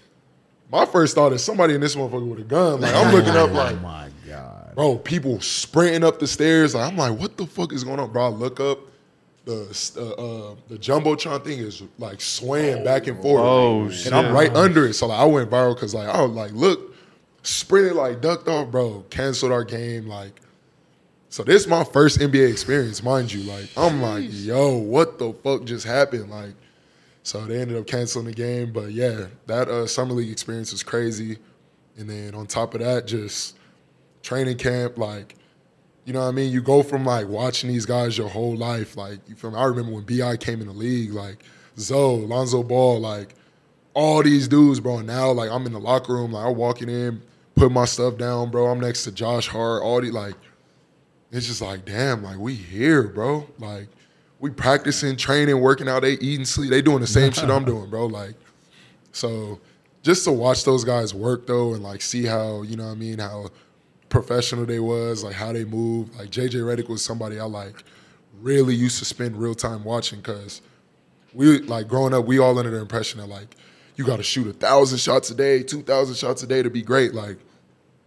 [0.71, 2.81] my first thought is somebody in this motherfucker with a gun.
[2.81, 4.75] Like I'm looking up, like Oh my god.
[4.75, 6.75] bro, people sprinting up the stairs.
[6.75, 8.27] Like I'm like, what the fuck is going on, bro?
[8.27, 8.79] I look up.
[9.45, 9.63] The
[9.97, 10.03] uh,
[10.51, 14.13] uh, the jumbotron thing is like swaying back and forth, Oh, and shit.
[14.13, 14.93] I'm right under it.
[14.95, 16.95] So like I went viral because like I was like, look,
[17.45, 19.07] sprinted like ducked off, bro.
[19.11, 20.39] Canceled our game, like.
[21.31, 23.43] So this is my first NBA experience, mind you.
[23.51, 26.31] Like I'm like, yo, what the fuck just happened?
[26.31, 26.53] Like,
[27.23, 28.73] so they ended up canceling the game.
[28.73, 31.39] But yeah, that uh, summer league experience was crazy.
[31.97, 33.57] And then on top of that, just
[34.23, 35.35] training camp, like,
[36.05, 36.53] you know what I mean?
[36.53, 38.97] You go from like watching these guys your whole life.
[38.97, 39.59] Like, you feel me?
[39.59, 41.43] I remember when BI came in the league, like
[41.79, 43.35] Zoe, Lonzo Ball, like
[43.99, 45.01] all these dudes, bro.
[45.01, 47.21] Now, like, I'm in the locker room, like, I'm walking in,
[47.57, 48.69] put my stuff down, bro.
[48.69, 50.35] I'm next to Josh Hart, all these, like,
[51.33, 53.49] it's just like, damn, like, we here, bro.
[53.59, 53.89] Like,
[54.41, 56.71] we practicing, training, working out, they eating, sleep.
[56.71, 58.07] They doing the same shit I'm doing, bro.
[58.07, 58.35] Like,
[59.13, 59.61] so
[60.03, 62.95] just to watch those guys work though and like see how, you know what I
[62.95, 63.49] mean, how
[64.09, 66.15] professional they was, like how they move.
[66.17, 67.83] Like JJ Redick was somebody I like
[68.41, 70.63] really used to spend real time watching because
[71.35, 73.57] we like growing up, we all under the impression that like
[73.97, 76.83] you gotta shoot a thousand shots a day, two thousand shots a day to be
[76.83, 77.15] great.
[77.15, 77.39] Like,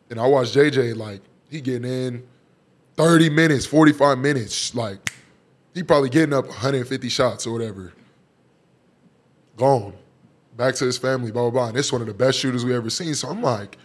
[0.10, 2.24] and I watched JJ like he getting in
[2.96, 5.12] 30 minutes, 45 minutes, like
[5.74, 7.94] he probably getting up 150 shots or whatever.
[9.58, 9.94] Gone.
[10.58, 11.68] Back to his family, blah, blah, blah.
[11.70, 13.16] And it's one of the best shooters we ever seen.
[13.16, 13.78] So I'm like,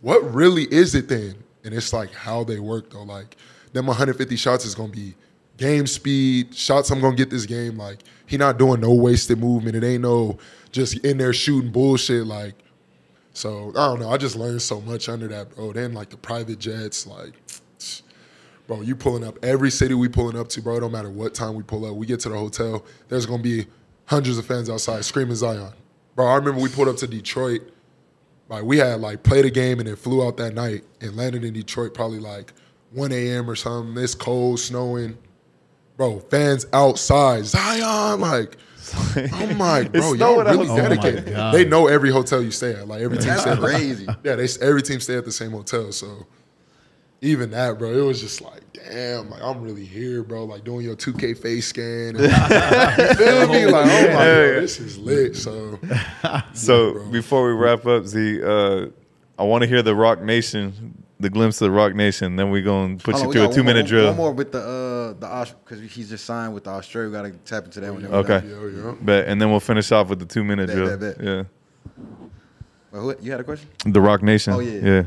[0.00, 1.34] what really is it then?
[1.64, 3.02] And it's like how they work though.
[3.02, 3.36] Like,
[3.72, 5.14] them 150 shots is gonna be
[5.56, 7.76] game speed, shots I'm gonna get this game.
[7.76, 9.76] Like, he not doing no wasted movement.
[9.76, 10.38] It ain't no
[10.72, 12.26] just in there shooting bullshit.
[12.26, 12.54] Like,
[13.32, 14.10] so I don't know.
[14.10, 15.72] I just learned so much under that, bro.
[15.72, 17.32] Then like the private jets, like
[18.66, 20.76] bro, you pulling up every city we pulling up to, bro.
[20.76, 21.94] It don't matter what time we pull up.
[21.96, 23.66] We get to the hotel, there's gonna be
[24.06, 25.72] hundreds of fans outside screaming Zion.
[26.14, 27.62] Bro, I remember we pulled up to Detroit.
[28.48, 31.44] Like we had like played a game and then flew out that night and landed
[31.44, 32.52] in Detroit probably like
[32.92, 33.50] 1 a.m.
[33.50, 34.02] or something.
[34.02, 35.16] It's cold, snowing.
[35.96, 37.46] Bro, fans outside.
[37.46, 38.56] Zion, like
[38.94, 40.88] oh I'm like, bro, y'all really outside.
[40.88, 41.34] dedicated.
[41.34, 42.86] Oh they know every hotel you stay at.
[42.86, 44.06] Like every team That's stay at crazy.
[44.24, 45.90] yeah, they every team stay at the same hotel.
[45.92, 46.26] So
[47.24, 50.44] even that, bro, it was just like, damn, like I'm really here, bro.
[50.44, 52.16] Like doing your 2K face scan.
[52.16, 52.20] And,
[52.98, 53.66] you feel me?
[53.66, 55.36] Like, oh my god, this is lit.
[55.36, 55.78] So
[56.54, 57.08] So bro.
[57.10, 58.86] before we wrap up, Z, uh,
[59.38, 62.36] I want to hear the Roc Nation, the glimpse of the Roc Nation.
[62.36, 64.06] Then we gonna put Hold you we through a two one more- minute drill.
[64.08, 67.08] One more with the uh the because he's just signed with the Australia.
[67.10, 68.04] We gotta tap into that one.
[68.06, 68.46] Okay.
[68.46, 68.98] yo, yo.
[69.00, 70.96] Bet, and then we'll finish off with the two minute Bet, drill.
[70.98, 71.24] bet, bet.
[71.26, 71.42] Yeah,
[72.92, 73.68] Well, who, you had a question?
[73.86, 74.52] the Roc Nation.
[74.52, 74.80] Oh, yeah.
[74.82, 75.02] yeah.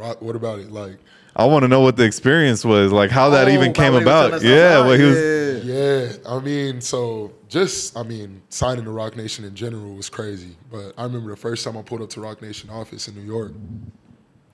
[0.00, 0.70] Rock, what about it?
[0.70, 0.98] Like,
[1.36, 4.02] I want to know what the experience was, like how that Oh, even came when
[4.02, 4.42] he was about.
[4.42, 4.86] Yeah, outside?
[4.86, 5.64] well, he was.
[5.64, 5.74] Yeah.
[5.74, 10.56] yeah, I mean, so just I mean, signing to Roc Nation in general was crazy.
[10.70, 13.22] But I remember the first time I pulled up to Roc Nation office in New
[13.22, 13.52] York.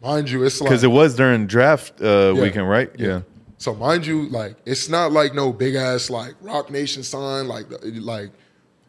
[0.02, 2.42] Mind you, it's like Because it was during draft uh, Yeah.
[2.42, 2.90] weekend, right?
[2.98, 3.22] Yeah.
[3.58, 7.48] So mind you, like it's not like no big ass like Roc Nation sign.
[7.48, 8.30] Like like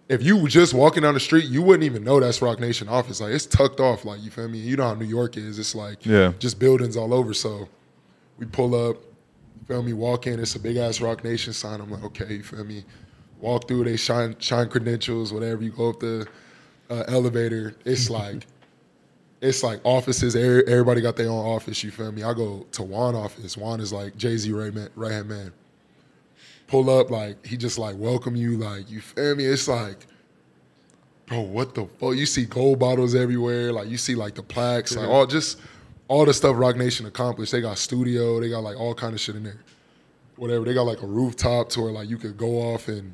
[0.09, 2.87] if you were just walking down the street, you wouldn't even know that's Roc Nation
[2.87, 3.19] office.
[3.19, 4.05] Like it's tucked off.
[4.05, 4.57] Like you feel me?
[4.57, 5.59] You know how New York is.
[5.59, 6.33] It's like Yeah.
[6.39, 7.33] just buildings all over.
[7.33, 7.67] So
[8.37, 8.95] we pull up,
[9.59, 9.93] you feel me?
[9.93, 10.39] Walk in.
[10.39, 11.81] It's a big ass Roc Nation sign.
[11.81, 12.85] I'm like, okay, you feel me?
[13.39, 13.83] Walk through.
[13.83, 15.33] They shine shine credentials.
[15.33, 15.61] Whatever.
[15.63, 16.27] You go up the
[16.89, 17.75] uh, elevator.
[17.85, 18.47] It's like
[19.41, 20.35] it's like offices.
[20.35, 21.83] Everybody got their own office.
[21.83, 22.23] You feel me?
[22.23, 23.55] I go to Juan office.
[23.57, 25.53] Juan is like Jay Z right man, right hand man.
[26.67, 28.57] Pull up like he just like welcome you.
[28.57, 29.45] Like you feel me?
[29.45, 30.05] It's like,
[31.25, 32.15] bro, what the fuck?
[32.15, 33.71] You see gold bottles everywhere.
[33.71, 35.59] Like you see like the plaques, like all just
[36.07, 37.51] all the stuff Roc Nation accomplished.
[37.51, 38.39] They got studio.
[38.39, 39.61] They got like all kind of shit in there.
[40.35, 40.65] Whatever.
[40.65, 43.13] They got like a rooftop to where like you could go off and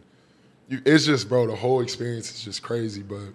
[0.67, 1.47] you, it's just bro.
[1.47, 3.03] The whole experience is just crazy.
[3.03, 3.33] But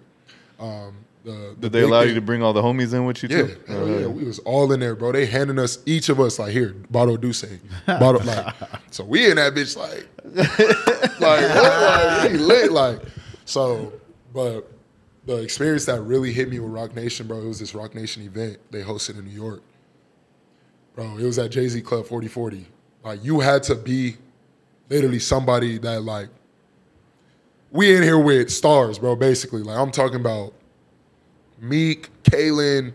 [0.59, 3.21] um, the, the Did they allow thing- you to bring all the homies in with
[3.23, 3.57] you yeah, too?
[3.67, 5.11] hell yeah, we was all in there, bro.
[5.11, 8.53] They handing us each of us like here, bottle of D'USSÉ, bottle like.
[8.91, 10.07] So we in that bitch like,
[11.19, 12.05] like what?
[12.23, 13.01] Like we lit like.
[13.45, 13.93] So,
[14.33, 14.71] but
[15.25, 18.23] the experience that really hit me with Roc Nation, bro, it was this Roc Nation
[18.23, 19.61] event they hosted in New York.
[20.95, 22.65] Bro, it was at Jay Z Club 4040.
[23.03, 24.15] Like you had to be
[24.89, 26.29] literally somebody that like.
[27.71, 29.15] We in here with stars, bro.
[29.15, 30.53] Basically, like I'm talking about
[31.61, 32.93] Meek, Kalen,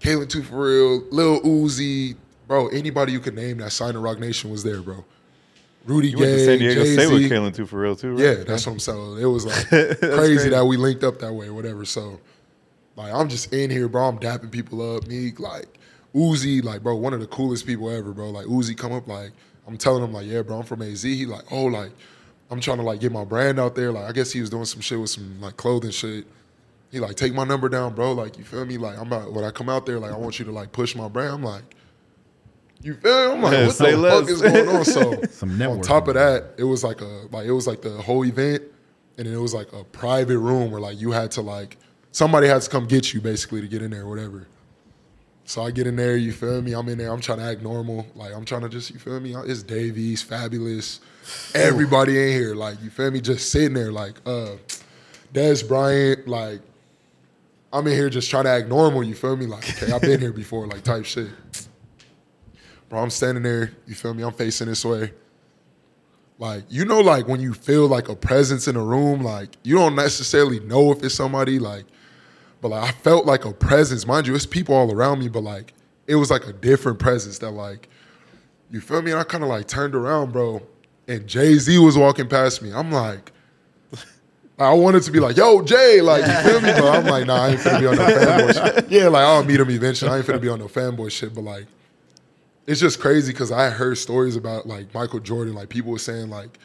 [0.00, 2.68] Kalen Two for real, Lil Uzi, bro.
[2.68, 5.04] Anybody you could name that signed to Roc Nation was there, bro.
[5.86, 7.34] Rudy You went to Gay, San Diego State with Jay-Z.
[7.34, 8.12] Kalen too, for real too.
[8.12, 8.20] Right?
[8.20, 9.18] Yeah, that's what I'm saying.
[9.20, 10.48] It was like crazy, crazy.
[10.50, 11.84] that we linked up that way, or whatever.
[11.84, 12.20] So,
[12.96, 14.08] like, I'm just in here, bro.
[14.08, 15.06] I'm dapping people up.
[15.06, 15.78] Meek, like
[16.14, 18.30] Uzi, like, bro, one of the coolest people ever, bro.
[18.30, 19.30] Like Uzi come up, like,
[19.66, 21.02] I'm telling him, like, yeah, bro, I'm from AZ.
[21.02, 21.92] He like, oh, like,
[22.50, 23.92] I'm trying to like get my brand out there.
[23.92, 26.26] Like, I guess he was doing some shit with some like clothing shit.
[26.90, 28.12] He like, take my number down, bro.
[28.12, 28.78] Like, you feel me?
[28.78, 30.94] Like, I'm about when I come out there, like, I want you to like push
[30.94, 31.34] my brand.
[31.34, 31.62] I'm like,
[32.82, 33.28] you feel?
[33.28, 33.34] Me?
[33.34, 34.20] I'm like, Yeah, what the less.
[34.20, 34.84] fuck is going on?
[34.84, 37.90] So Some on top of that, it was like a like it was like the
[37.90, 38.62] whole event,
[39.18, 41.76] and then it was like a private room where like you had to like
[42.12, 44.46] somebody had to come get you basically to get in there, or whatever.
[45.48, 46.72] So I get in there, you feel me?
[46.72, 49.20] I'm in there, I'm trying to act normal, like I'm trying to just, you feel
[49.20, 49.32] me?
[49.36, 50.98] It's Davies, Fabolous,
[51.54, 53.20] everybody in here, like you feel me?
[53.20, 54.56] Just sitting there, like uh,
[55.32, 56.60] Dez Bryant, like
[57.72, 59.46] I'm in here just trying to act normal, you feel me?
[59.46, 61.28] Like okay, I've been here before, like type shit.
[62.88, 64.22] Bro, I'm standing there, you feel me?
[64.22, 65.12] I'm facing this way.
[66.38, 69.74] Like, you know, like when you feel like a presence in a room, like you
[69.74, 71.86] don't necessarily know if it's somebody, like,
[72.60, 74.06] but like I felt like a presence.
[74.06, 75.72] Mind you, it's people all around me, but like
[76.06, 77.88] it was like a different presence that like,
[78.70, 79.12] you feel me?
[79.12, 80.62] And I kind of like turned around, bro,
[81.08, 82.72] and Jay-Z was walking past me.
[82.72, 83.32] I'm like,
[84.58, 86.72] I wanted to be like, yo, Jay, like, you feel me?
[86.72, 88.86] But I'm like, nah, I ain't finna be on no fanboy shit.
[88.90, 90.10] Yeah, like, I'll meet him eventually.
[90.10, 91.66] I ain't finna be on no fanboy shit, but like,
[92.66, 95.54] it's just crazy because I heard stories about like Michael Jordan.
[95.54, 96.58] Like people were saying like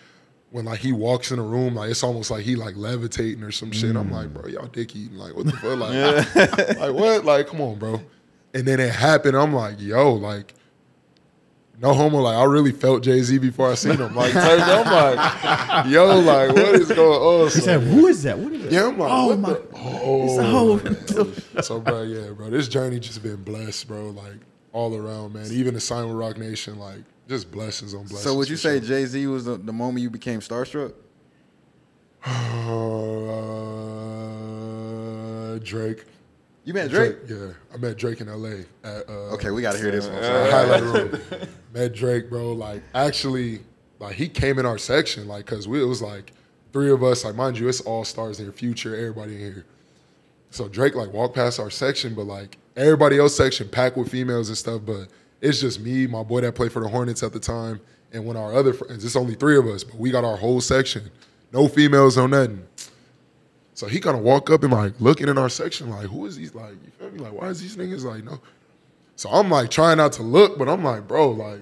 [0.50, 3.52] when like he walks in a room, like it's almost like he like levitating or
[3.52, 3.96] some shit.
[3.96, 4.34] I'm like, mm.
[4.34, 5.18] bro, y'all dick eating.
[5.18, 5.78] Like what the fuck?
[5.78, 7.26] Like, like what?
[7.26, 8.02] Like come on, bro.
[8.54, 9.38] And then it happened.
[9.38, 10.54] I'm like, yo, like.
[11.82, 14.14] No homo, like I really felt Jay Z before I seen him.
[14.16, 17.44] Like, I'm like, yo, like, what is going on?
[17.46, 18.38] He So, said, "Who is that?
[18.38, 19.50] What is that?" yeah, I'm like, oh what my.
[19.54, 19.68] the?
[19.76, 20.80] Oh,
[21.56, 21.62] Oh.
[21.62, 24.12] so, bro, yeah, bro, this journey just been blessed, bro.
[24.12, 24.34] Like
[24.74, 25.48] all around, man.
[25.52, 28.22] Even the sign with Roc Nation, like just blessings on blessings.
[28.24, 28.88] So would you say sure.
[28.88, 30.94] Jay Z was the, the moment you became starstruck?
[34.22, 36.06] Uh, Drake.
[36.64, 37.18] You met Drake?
[37.28, 38.66] Yeah, I met Drake in L.A.
[38.88, 40.16] At, uh, Okay, we got to hear this one.
[40.16, 41.22] uh, highlight room.
[41.74, 42.52] Met Drake, bro.
[42.52, 43.62] Like actually,
[44.00, 46.34] like he came in our section, like because we it was like
[46.74, 47.24] three of us.
[47.24, 49.66] Like mind you, it's all stars in here, future, everybody in here.
[50.52, 54.50] So Drake like walked past our section, but like everybody else section packed with females
[54.50, 54.82] and stuff.
[54.86, 55.08] But
[55.40, 57.80] it's just me, my boy that played for the Hornets at the time,
[58.12, 59.04] and one of our other friends.
[59.06, 61.10] It's only three of us, but we got our whole section,
[61.54, 62.68] no females, no nothing.
[63.82, 66.36] So he kind of walk up and like looking in our section, like, who is
[66.36, 66.54] these?
[66.54, 67.18] Like, you feel me?
[67.18, 68.40] Like, why is these niggas like no?
[69.16, 71.62] So I'm like trying not to look, but I'm like, bro, like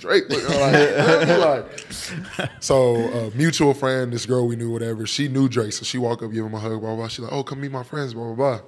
[0.00, 1.36] Drake, like, you feel me?
[1.36, 2.50] like.
[2.60, 6.24] So a mutual friend, this girl we knew, whatever, she knew Drake, so she walk
[6.24, 6.96] up, give him a hug, blah blah.
[6.96, 7.06] blah.
[7.06, 8.60] She like, oh, come meet my friends, blah blah blah.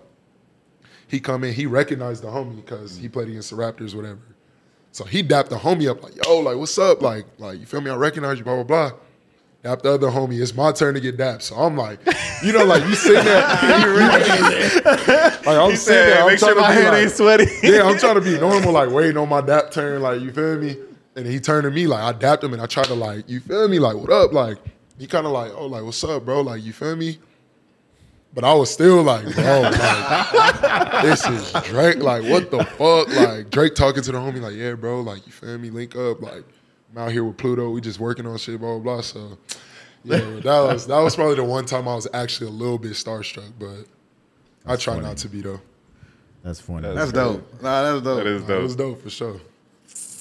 [1.09, 4.21] He come in, he recognized the homie because he played against the Raptors, whatever.
[4.93, 7.03] So he dapped the homie up like, yo, like what's up?
[7.03, 7.91] Like, like you feel me?
[7.91, 8.99] I recognize you, blah blah blah.
[9.63, 10.41] Dap the other homie.
[10.41, 11.43] It's my turn to get dapped.
[11.43, 11.99] So I'm like,
[12.43, 13.43] you know, like you sitting there.
[14.85, 16.23] like I'm He sitting there.
[16.23, 18.23] I'm "Make trying sure to my be hand like, ain't sweaty." yeah, I'm trying to
[18.23, 20.77] be normal, like waiting on my dap turn, like you feel me?
[21.15, 23.41] And he turned to me, like I dapped him, and I tried to like, you
[23.41, 23.79] feel me?
[23.79, 24.33] Like what up?
[24.33, 24.57] Like
[24.99, 26.41] he kind of like, oh, like what's up, bro?
[26.41, 27.19] Like you feel me?
[28.33, 31.99] But I was still like, bro, like this is Drake.
[31.99, 33.09] Like what the fuck?
[33.15, 35.01] Like Drake talking to the homie, like yeah, bro.
[35.03, 35.69] Like you feel me?
[35.69, 36.45] Link up, like
[36.93, 37.71] I'm out here with Pluto.
[37.71, 39.01] We just working on shit, blah blah blah.
[39.03, 39.39] So
[40.05, 42.93] yeah, that was that was probably the one time I was actually a little bit
[42.93, 43.85] starstruck, but
[44.67, 45.07] I try funny.
[45.07, 45.61] not to be though.
[46.43, 46.93] That's funny.
[46.95, 47.63] That's dope.
[47.63, 48.17] Nah, that's dope.
[48.19, 48.51] That is dope.
[48.59, 48.95] It was dope.
[48.97, 49.41] dope for sure.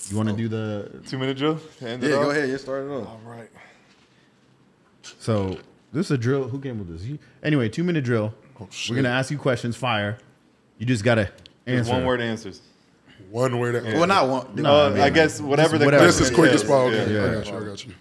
[0.09, 1.59] you want to do the Two minute drill.
[1.79, 2.31] to end it Yeah, go off?
[2.35, 2.49] ahead.
[2.49, 3.07] You start it off.
[3.07, 3.49] All right.
[5.01, 5.57] so
[5.93, 6.47] this is a drill.
[6.49, 7.03] Who came with this?
[7.03, 8.33] You, anyway, two minute drill.
[8.59, 8.91] Oh, shit.
[8.91, 9.75] We're gonna ask you questions.
[9.75, 10.17] Fire.
[10.77, 11.33] You just gotta Just
[11.67, 11.91] answer.
[11.93, 12.61] one word answers.
[13.29, 13.83] One way word.
[13.83, 14.55] Well, not one.
[14.55, 16.05] No, Uh, I mean, I guess whatever the whatever.
[16.05, 16.67] Just as quick as is.
[16.67, 16.91] possible.
[16.93, 17.01] Yeah.
[17.01, 17.25] Okay, Yeah.
[17.25, 17.57] I got you.
[17.57, 17.93] I got you.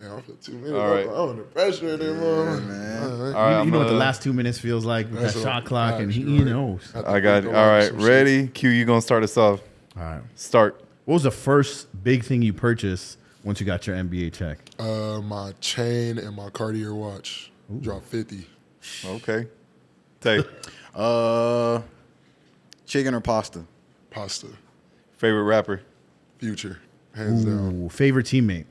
[0.00, 0.72] Yeah, I feel two minutes.
[0.72, 1.06] All right.
[1.08, 2.60] I'm under pressure anymore.
[2.60, 3.02] man.
[3.02, 3.26] All right.
[3.26, 5.34] All right, You, you I'm know what the last two minutes feels like with That's
[5.34, 6.50] that shot clock, and he, actually, he right.
[6.52, 6.92] knows.
[6.94, 7.56] I got think it.
[7.56, 7.94] All about shit.
[7.94, 8.46] ready?
[8.48, 9.60] Q, you gonna start us off?
[9.96, 10.20] All right.
[10.34, 10.80] Start.
[11.06, 14.58] What was the first big thing you purchased once you got your NBA check?
[14.78, 17.50] Uh, my chain and my Cartier watch
[17.80, 18.46] dropped fifty.
[19.04, 19.48] Okay.
[20.20, 20.46] Take.
[20.96, 21.82] Uh,
[22.86, 23.62] chicken or pasta?
[24.16, 24.46] Pasta.
[25.18, 25.82] favorite rapper.
[26.38, 26.78] Future.
[27.14, 27.82] Hands down.
[27.84, 28.64] Ooh, favorite teammate.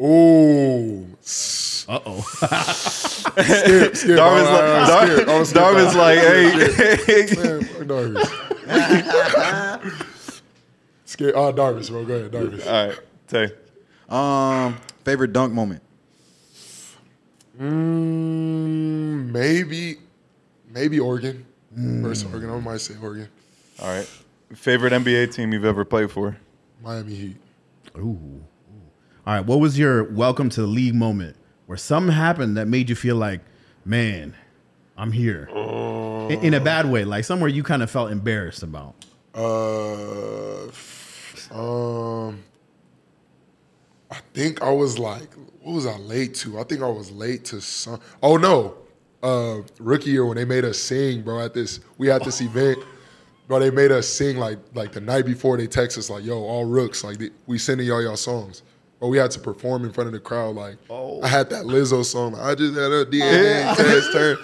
[0.00, 1.08] Ooh.
[1.88, 2.20] Uh oh.
[3.40, 4.16] Skip, skip.
[4.16, 5.28] Darvin's All like, right, Dar- skip.
[5.28, 5.60] I'm skip.
[5.60, 6.44] Darvin's like, hey.
[7.42, 8.28] Man, fuck Darvis.
[11.04, 11.34] skip.
[11.34, 12.04] Oh, Darvis, bro.
[12.04, 12.64] Go ahead, Darvis.
[12.66, 13.50] All right, Tay.
[14.08, 15.82] Um, favorite dunk moment?
[17.60, 19.96] Mm, maybe,
[20.72, 21.44] maybe Oregon.
[21.72, 22.50] Versus Oregon.
[22.50, 23.28] I might say Oregon.
[23.82, 24.08] All right.
[24.54, 26.36] Favorite NBA team you've ever played for?
[26.82, 27.36] Miami Heat.
[27.96, 28.42] Ooh.
[29.26, 29.44] All right.
[29.44, 31.36] What was your welcome to the league moment
[31.66, 33.42] where something happened that made you feel like,
[33.84, 34.34] man,
[34.96, 35.48] I'm here?
[36.30, 38.94] In, in a bad way, like somewhere you kind of felt embarrassed about.
[39.34, 40.64] Uh,
[41.52, 42.42] um,
[44.10, 45.32] I think I was like,
[45.62, 46.58] what was I late to?
[46.58, 48.00] I think I was late to some.
[48.22, 48.76] Oh no,
[49.22, 51.40] uh, rookie year when they made us sing, bro.
[51.40, 52.78] At this, we had this event,
[53.50, 53.58] bro.
[53.58, 55.56] They made us sing like like the night before.
[55.58, 58.62] They text us like, "Yo, all rooks, like they, we sending y'all y'all songs."
[59.00, 60.56] But we had to perform in front of the crowd.
[60.56, 62.32] Like, I had that Lizzo song.
[62.32, 64.36] Like, I just had a DNA test turn.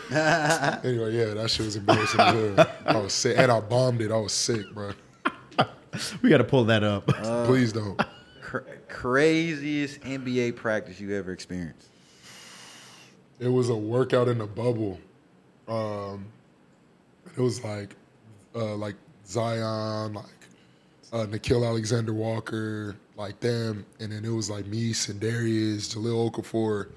[0.83, 2.19] anyway, yeah, that shit was embarrassing.
[2.20, 2.66] as.
[2.87, 4.11] I was sick, and I bombed it.
[4.11, 4.93] I was sick, bro.
[6.23, 7.07] We got to pull that up.
[7.47, 7.99] Please don't.
[8.43, 11.89] Cra- craziest NBA practice you ever experienced?
[13.39, 14.99] It was a workout in a bubble.
[15.69, 16.27] Um,
[17.35, 17.97] it was like,
[18.57, 18.95] uh, like
[19.27, 20.24] Zion, like
[21.12, 26.89] uh, Nickeil Alexander Walker, like them, and then it was like me, Sindarius, Jahlil Okafor,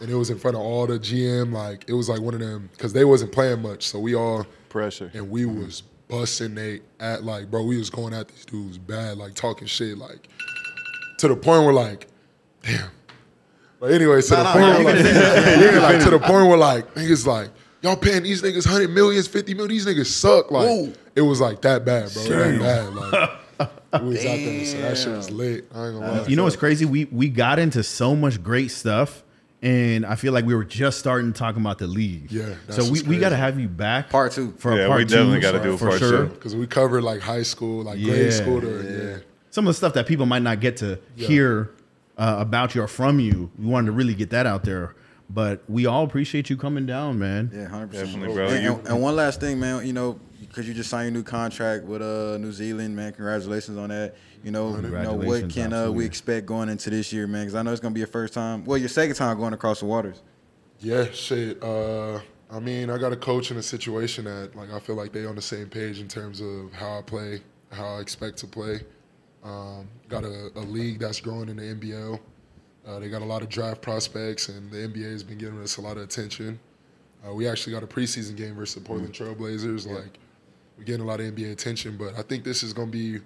[0.00, 1.52] and it was in front of all the GM.
[1.52, 4.46] Like it was like one of them because they wasn't playing much, so we all
[4.68, 5.10] Pressure.
[5.14, 9.16] and we was busting they at like, bro, we was going at these dudes bad,
[9.18, 10.28] like talking shit, like
[11.18, 12.06] to the point where like,
[12.62, 12.90] damn.
[13.78, 16.58] But anyway, to the Nah, point nah, where like, yeah, like to the point where
[16.58, 17.50] like niggas like,
[17.82, 20.50] y'all paying these niggas hundred millions, fifty million, these niggas suck.
[20.50, 20.92] Like Whoa.
[21.14, 22.22] it was like that bad, bro.
[22.24, 22.94] That bad.
[22.94, 23.30] Like
[24.02, 25.66] we was out there, so that shit was lit.
[25.74, 26.26] I ain't gonna lie.
[26.26, 26.84] you know what's crazy?
[26.84, 29.22] We we got into so much great stuff,
[29.62, 32.30] and I feel like we were just starting talking about the league.
[32.32, 34.52] Yeah, that's So we, we got to have you back Part two.
[34.58, 36.26] for a Yeah, part we two, definitely gotta do a for part sure.
[36.26, 36.32] two.
[36.34, 38.12] Because we covered like high school, like Yeah.
[38.14, 38.68] grade school to
[39.18, 39.24] yeah.
[39.50, 41.70] Some of the stuff that people might not get to hear
[42.16, 43.50] uh, about you or from you.
[43.58, 44.94] We wanted to really get that out there.
[45.32, 47.50] But we all appreciate you coming down, man.
[47.54, 48.08] Yeah, hundred percent.
[48.08, 48.48] Definitely, bro.
[48.48, 49.86] And, and, and one last thing, man.
[49.86, 53.12] You know, because you just signed your new contract with uh New Zealand, man.
[53.12, 54.16] Congratulations on that.
[54.42, 57.42] You know, you know what can uh, we expect going into this year, man?
[57.42, 58.64] Because I know it's gonna be your first time.
[58.64, 60.22] Well, your second time going across the waters.
[60.80, 61.62] Yeah, shit.
[61.62, 62.20] Uh,
[62.50, 65.26] I mean, I got a coach in a situation that like I feel like they
[65.26, 67.40] on the same page in terms of how I play,
[67.70, 68.80] how I expect to play.
[69.44, 72.18] Um, got a, a league that's growing in the NBL.
[72.90, 75.76] Uh, they got a lot of draft prospects, and the NBA has been giving us
[75.76, 76.58] a lot of attention.
[77.26, 79.86] Uh, we actually got a preseason game versus the Portland Trailblazers.
[79.86, 80.18] Like,
[80.76, 83.20] we're getting a lot of NBA attention, but I think this is gonna be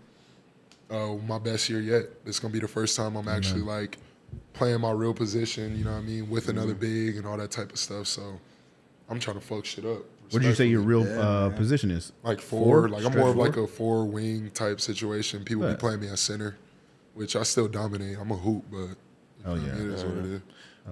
[0.91, 2.07] uh, my best year yet.
[2.27, 3.97] It's gonna be the first time I'm actually like
[4.53, 5.79] playing my real position.
[5.79, 8.07] You know what I mean, with another big and all that type of stuff.
[8.07, 8.39] So
[9.09, 10.03] I'm trying to fuck shit up.
[10.31, 11.17] What did you say your respectfully.
[11.17, 12.13] real uh, position is?
[12.23, 12.89] like four?
[12.89, 13.47] like I'm more of four?
[13.47, 15.45] like a four wing type situation.
[15.45, 15.79] People Bet.
[15.79, 16.57] be playing me at center,
[17.15, 18.19] which I still dominate.
[18.19, 18.97] I'm a hoop, but
[19.45, 19.73] Oh, yeah.
[19.73, 20.41] it is what it is.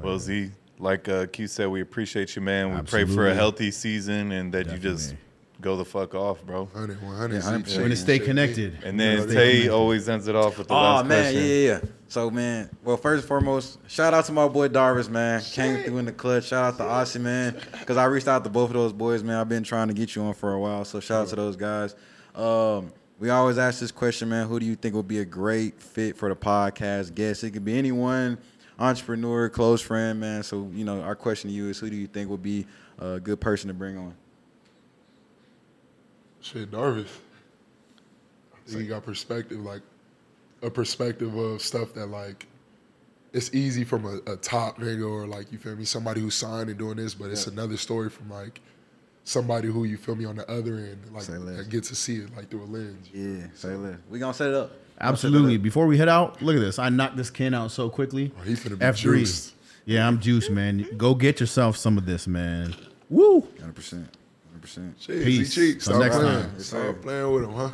[0.02, 2.74] Well, Z, like uh, Q said, we appreciate you, man.
[2.74, 5.14] We pray for a healthy season and that you just
[5.60, 6.64] go the fuck off, bro.
[6.64, 7.34] 100, 100.
[7.34, 7.66] Yeah, 100%.
[7.66, 8.78] Shake We're gonna stay connected.
[8.84, 9.70] And then Stay Tay connected.
[9.70, 11.40] always ends it off with the Oh last man, question.
[11.40, 11.80] yeah, yeah, yeah.
[12.08, 15.40] So man, well, first and foremost, shout out to my boy Darvis, man.
[15.40, 16.46] Came through in the clutch.
[16.46, 19.36] Shout out to Aussie, man, because I reached out to both of those boys, man.
[19.36, 21.54] I've been trying to get you on for a while, so shout out to those
[21.56, 21.94] guys.
[22.34, 24.48] Um, we always ask this question, man.
[24.48, 27.44] Who do you think would be a great fit for the podcast guest?
[27.44, 28.38] It could be anyone,
[28.78, 30.42] entrepreneur, close friend, man.
[30.42, 32.66] So you know, our question to you is, who do you think would be
[32.98, 34.14] a good person to bring on?
[36.40, 37.06] Shit, Darvis.
[38.66, 39.60] Think he got perspective.
[39.60, 39.82] Like,
[40.62, 42.46] a perspective of stuff that like
[43.32, 46.68] it's easy from a, a top nigga or like you feel me, somebody who's signed
[46.68, 48.60] and doing this, but it's another story from like
[49.24, 51.56] somebody who you feel me on the other end, like Say less.
[51.58, 53.08] that get to see it like through a lens.
[53.12, 53.96] Yeah, say less.
[54.10, 54.72] We gonna set it up.
[55.00, 55.56] Absolutely.
[55.58, 56.78] Before we head out, look at this.
[56.78, 58.32] I knocked this can out so quickly.
[58.38, 58.96] Oh, he finna be F3.
[58.96, 59.54] juiced.
[59.84, 60.86] Yeah, I'm juiced, man.
[60.96, 62.74] Go get yourself some of this, man.
[63.10, 63.48] Woo!
[63.58, 64.08] Hundred percent.
[64.48, 64.98] Hundred percent.
[65.00, 65.54] Jeez, Peace.
[65.54, 66.42] Cheek, Till stop next playing.
[66.42, 66.60] time.
[66.60, 67.70] Stop playing with him, huh?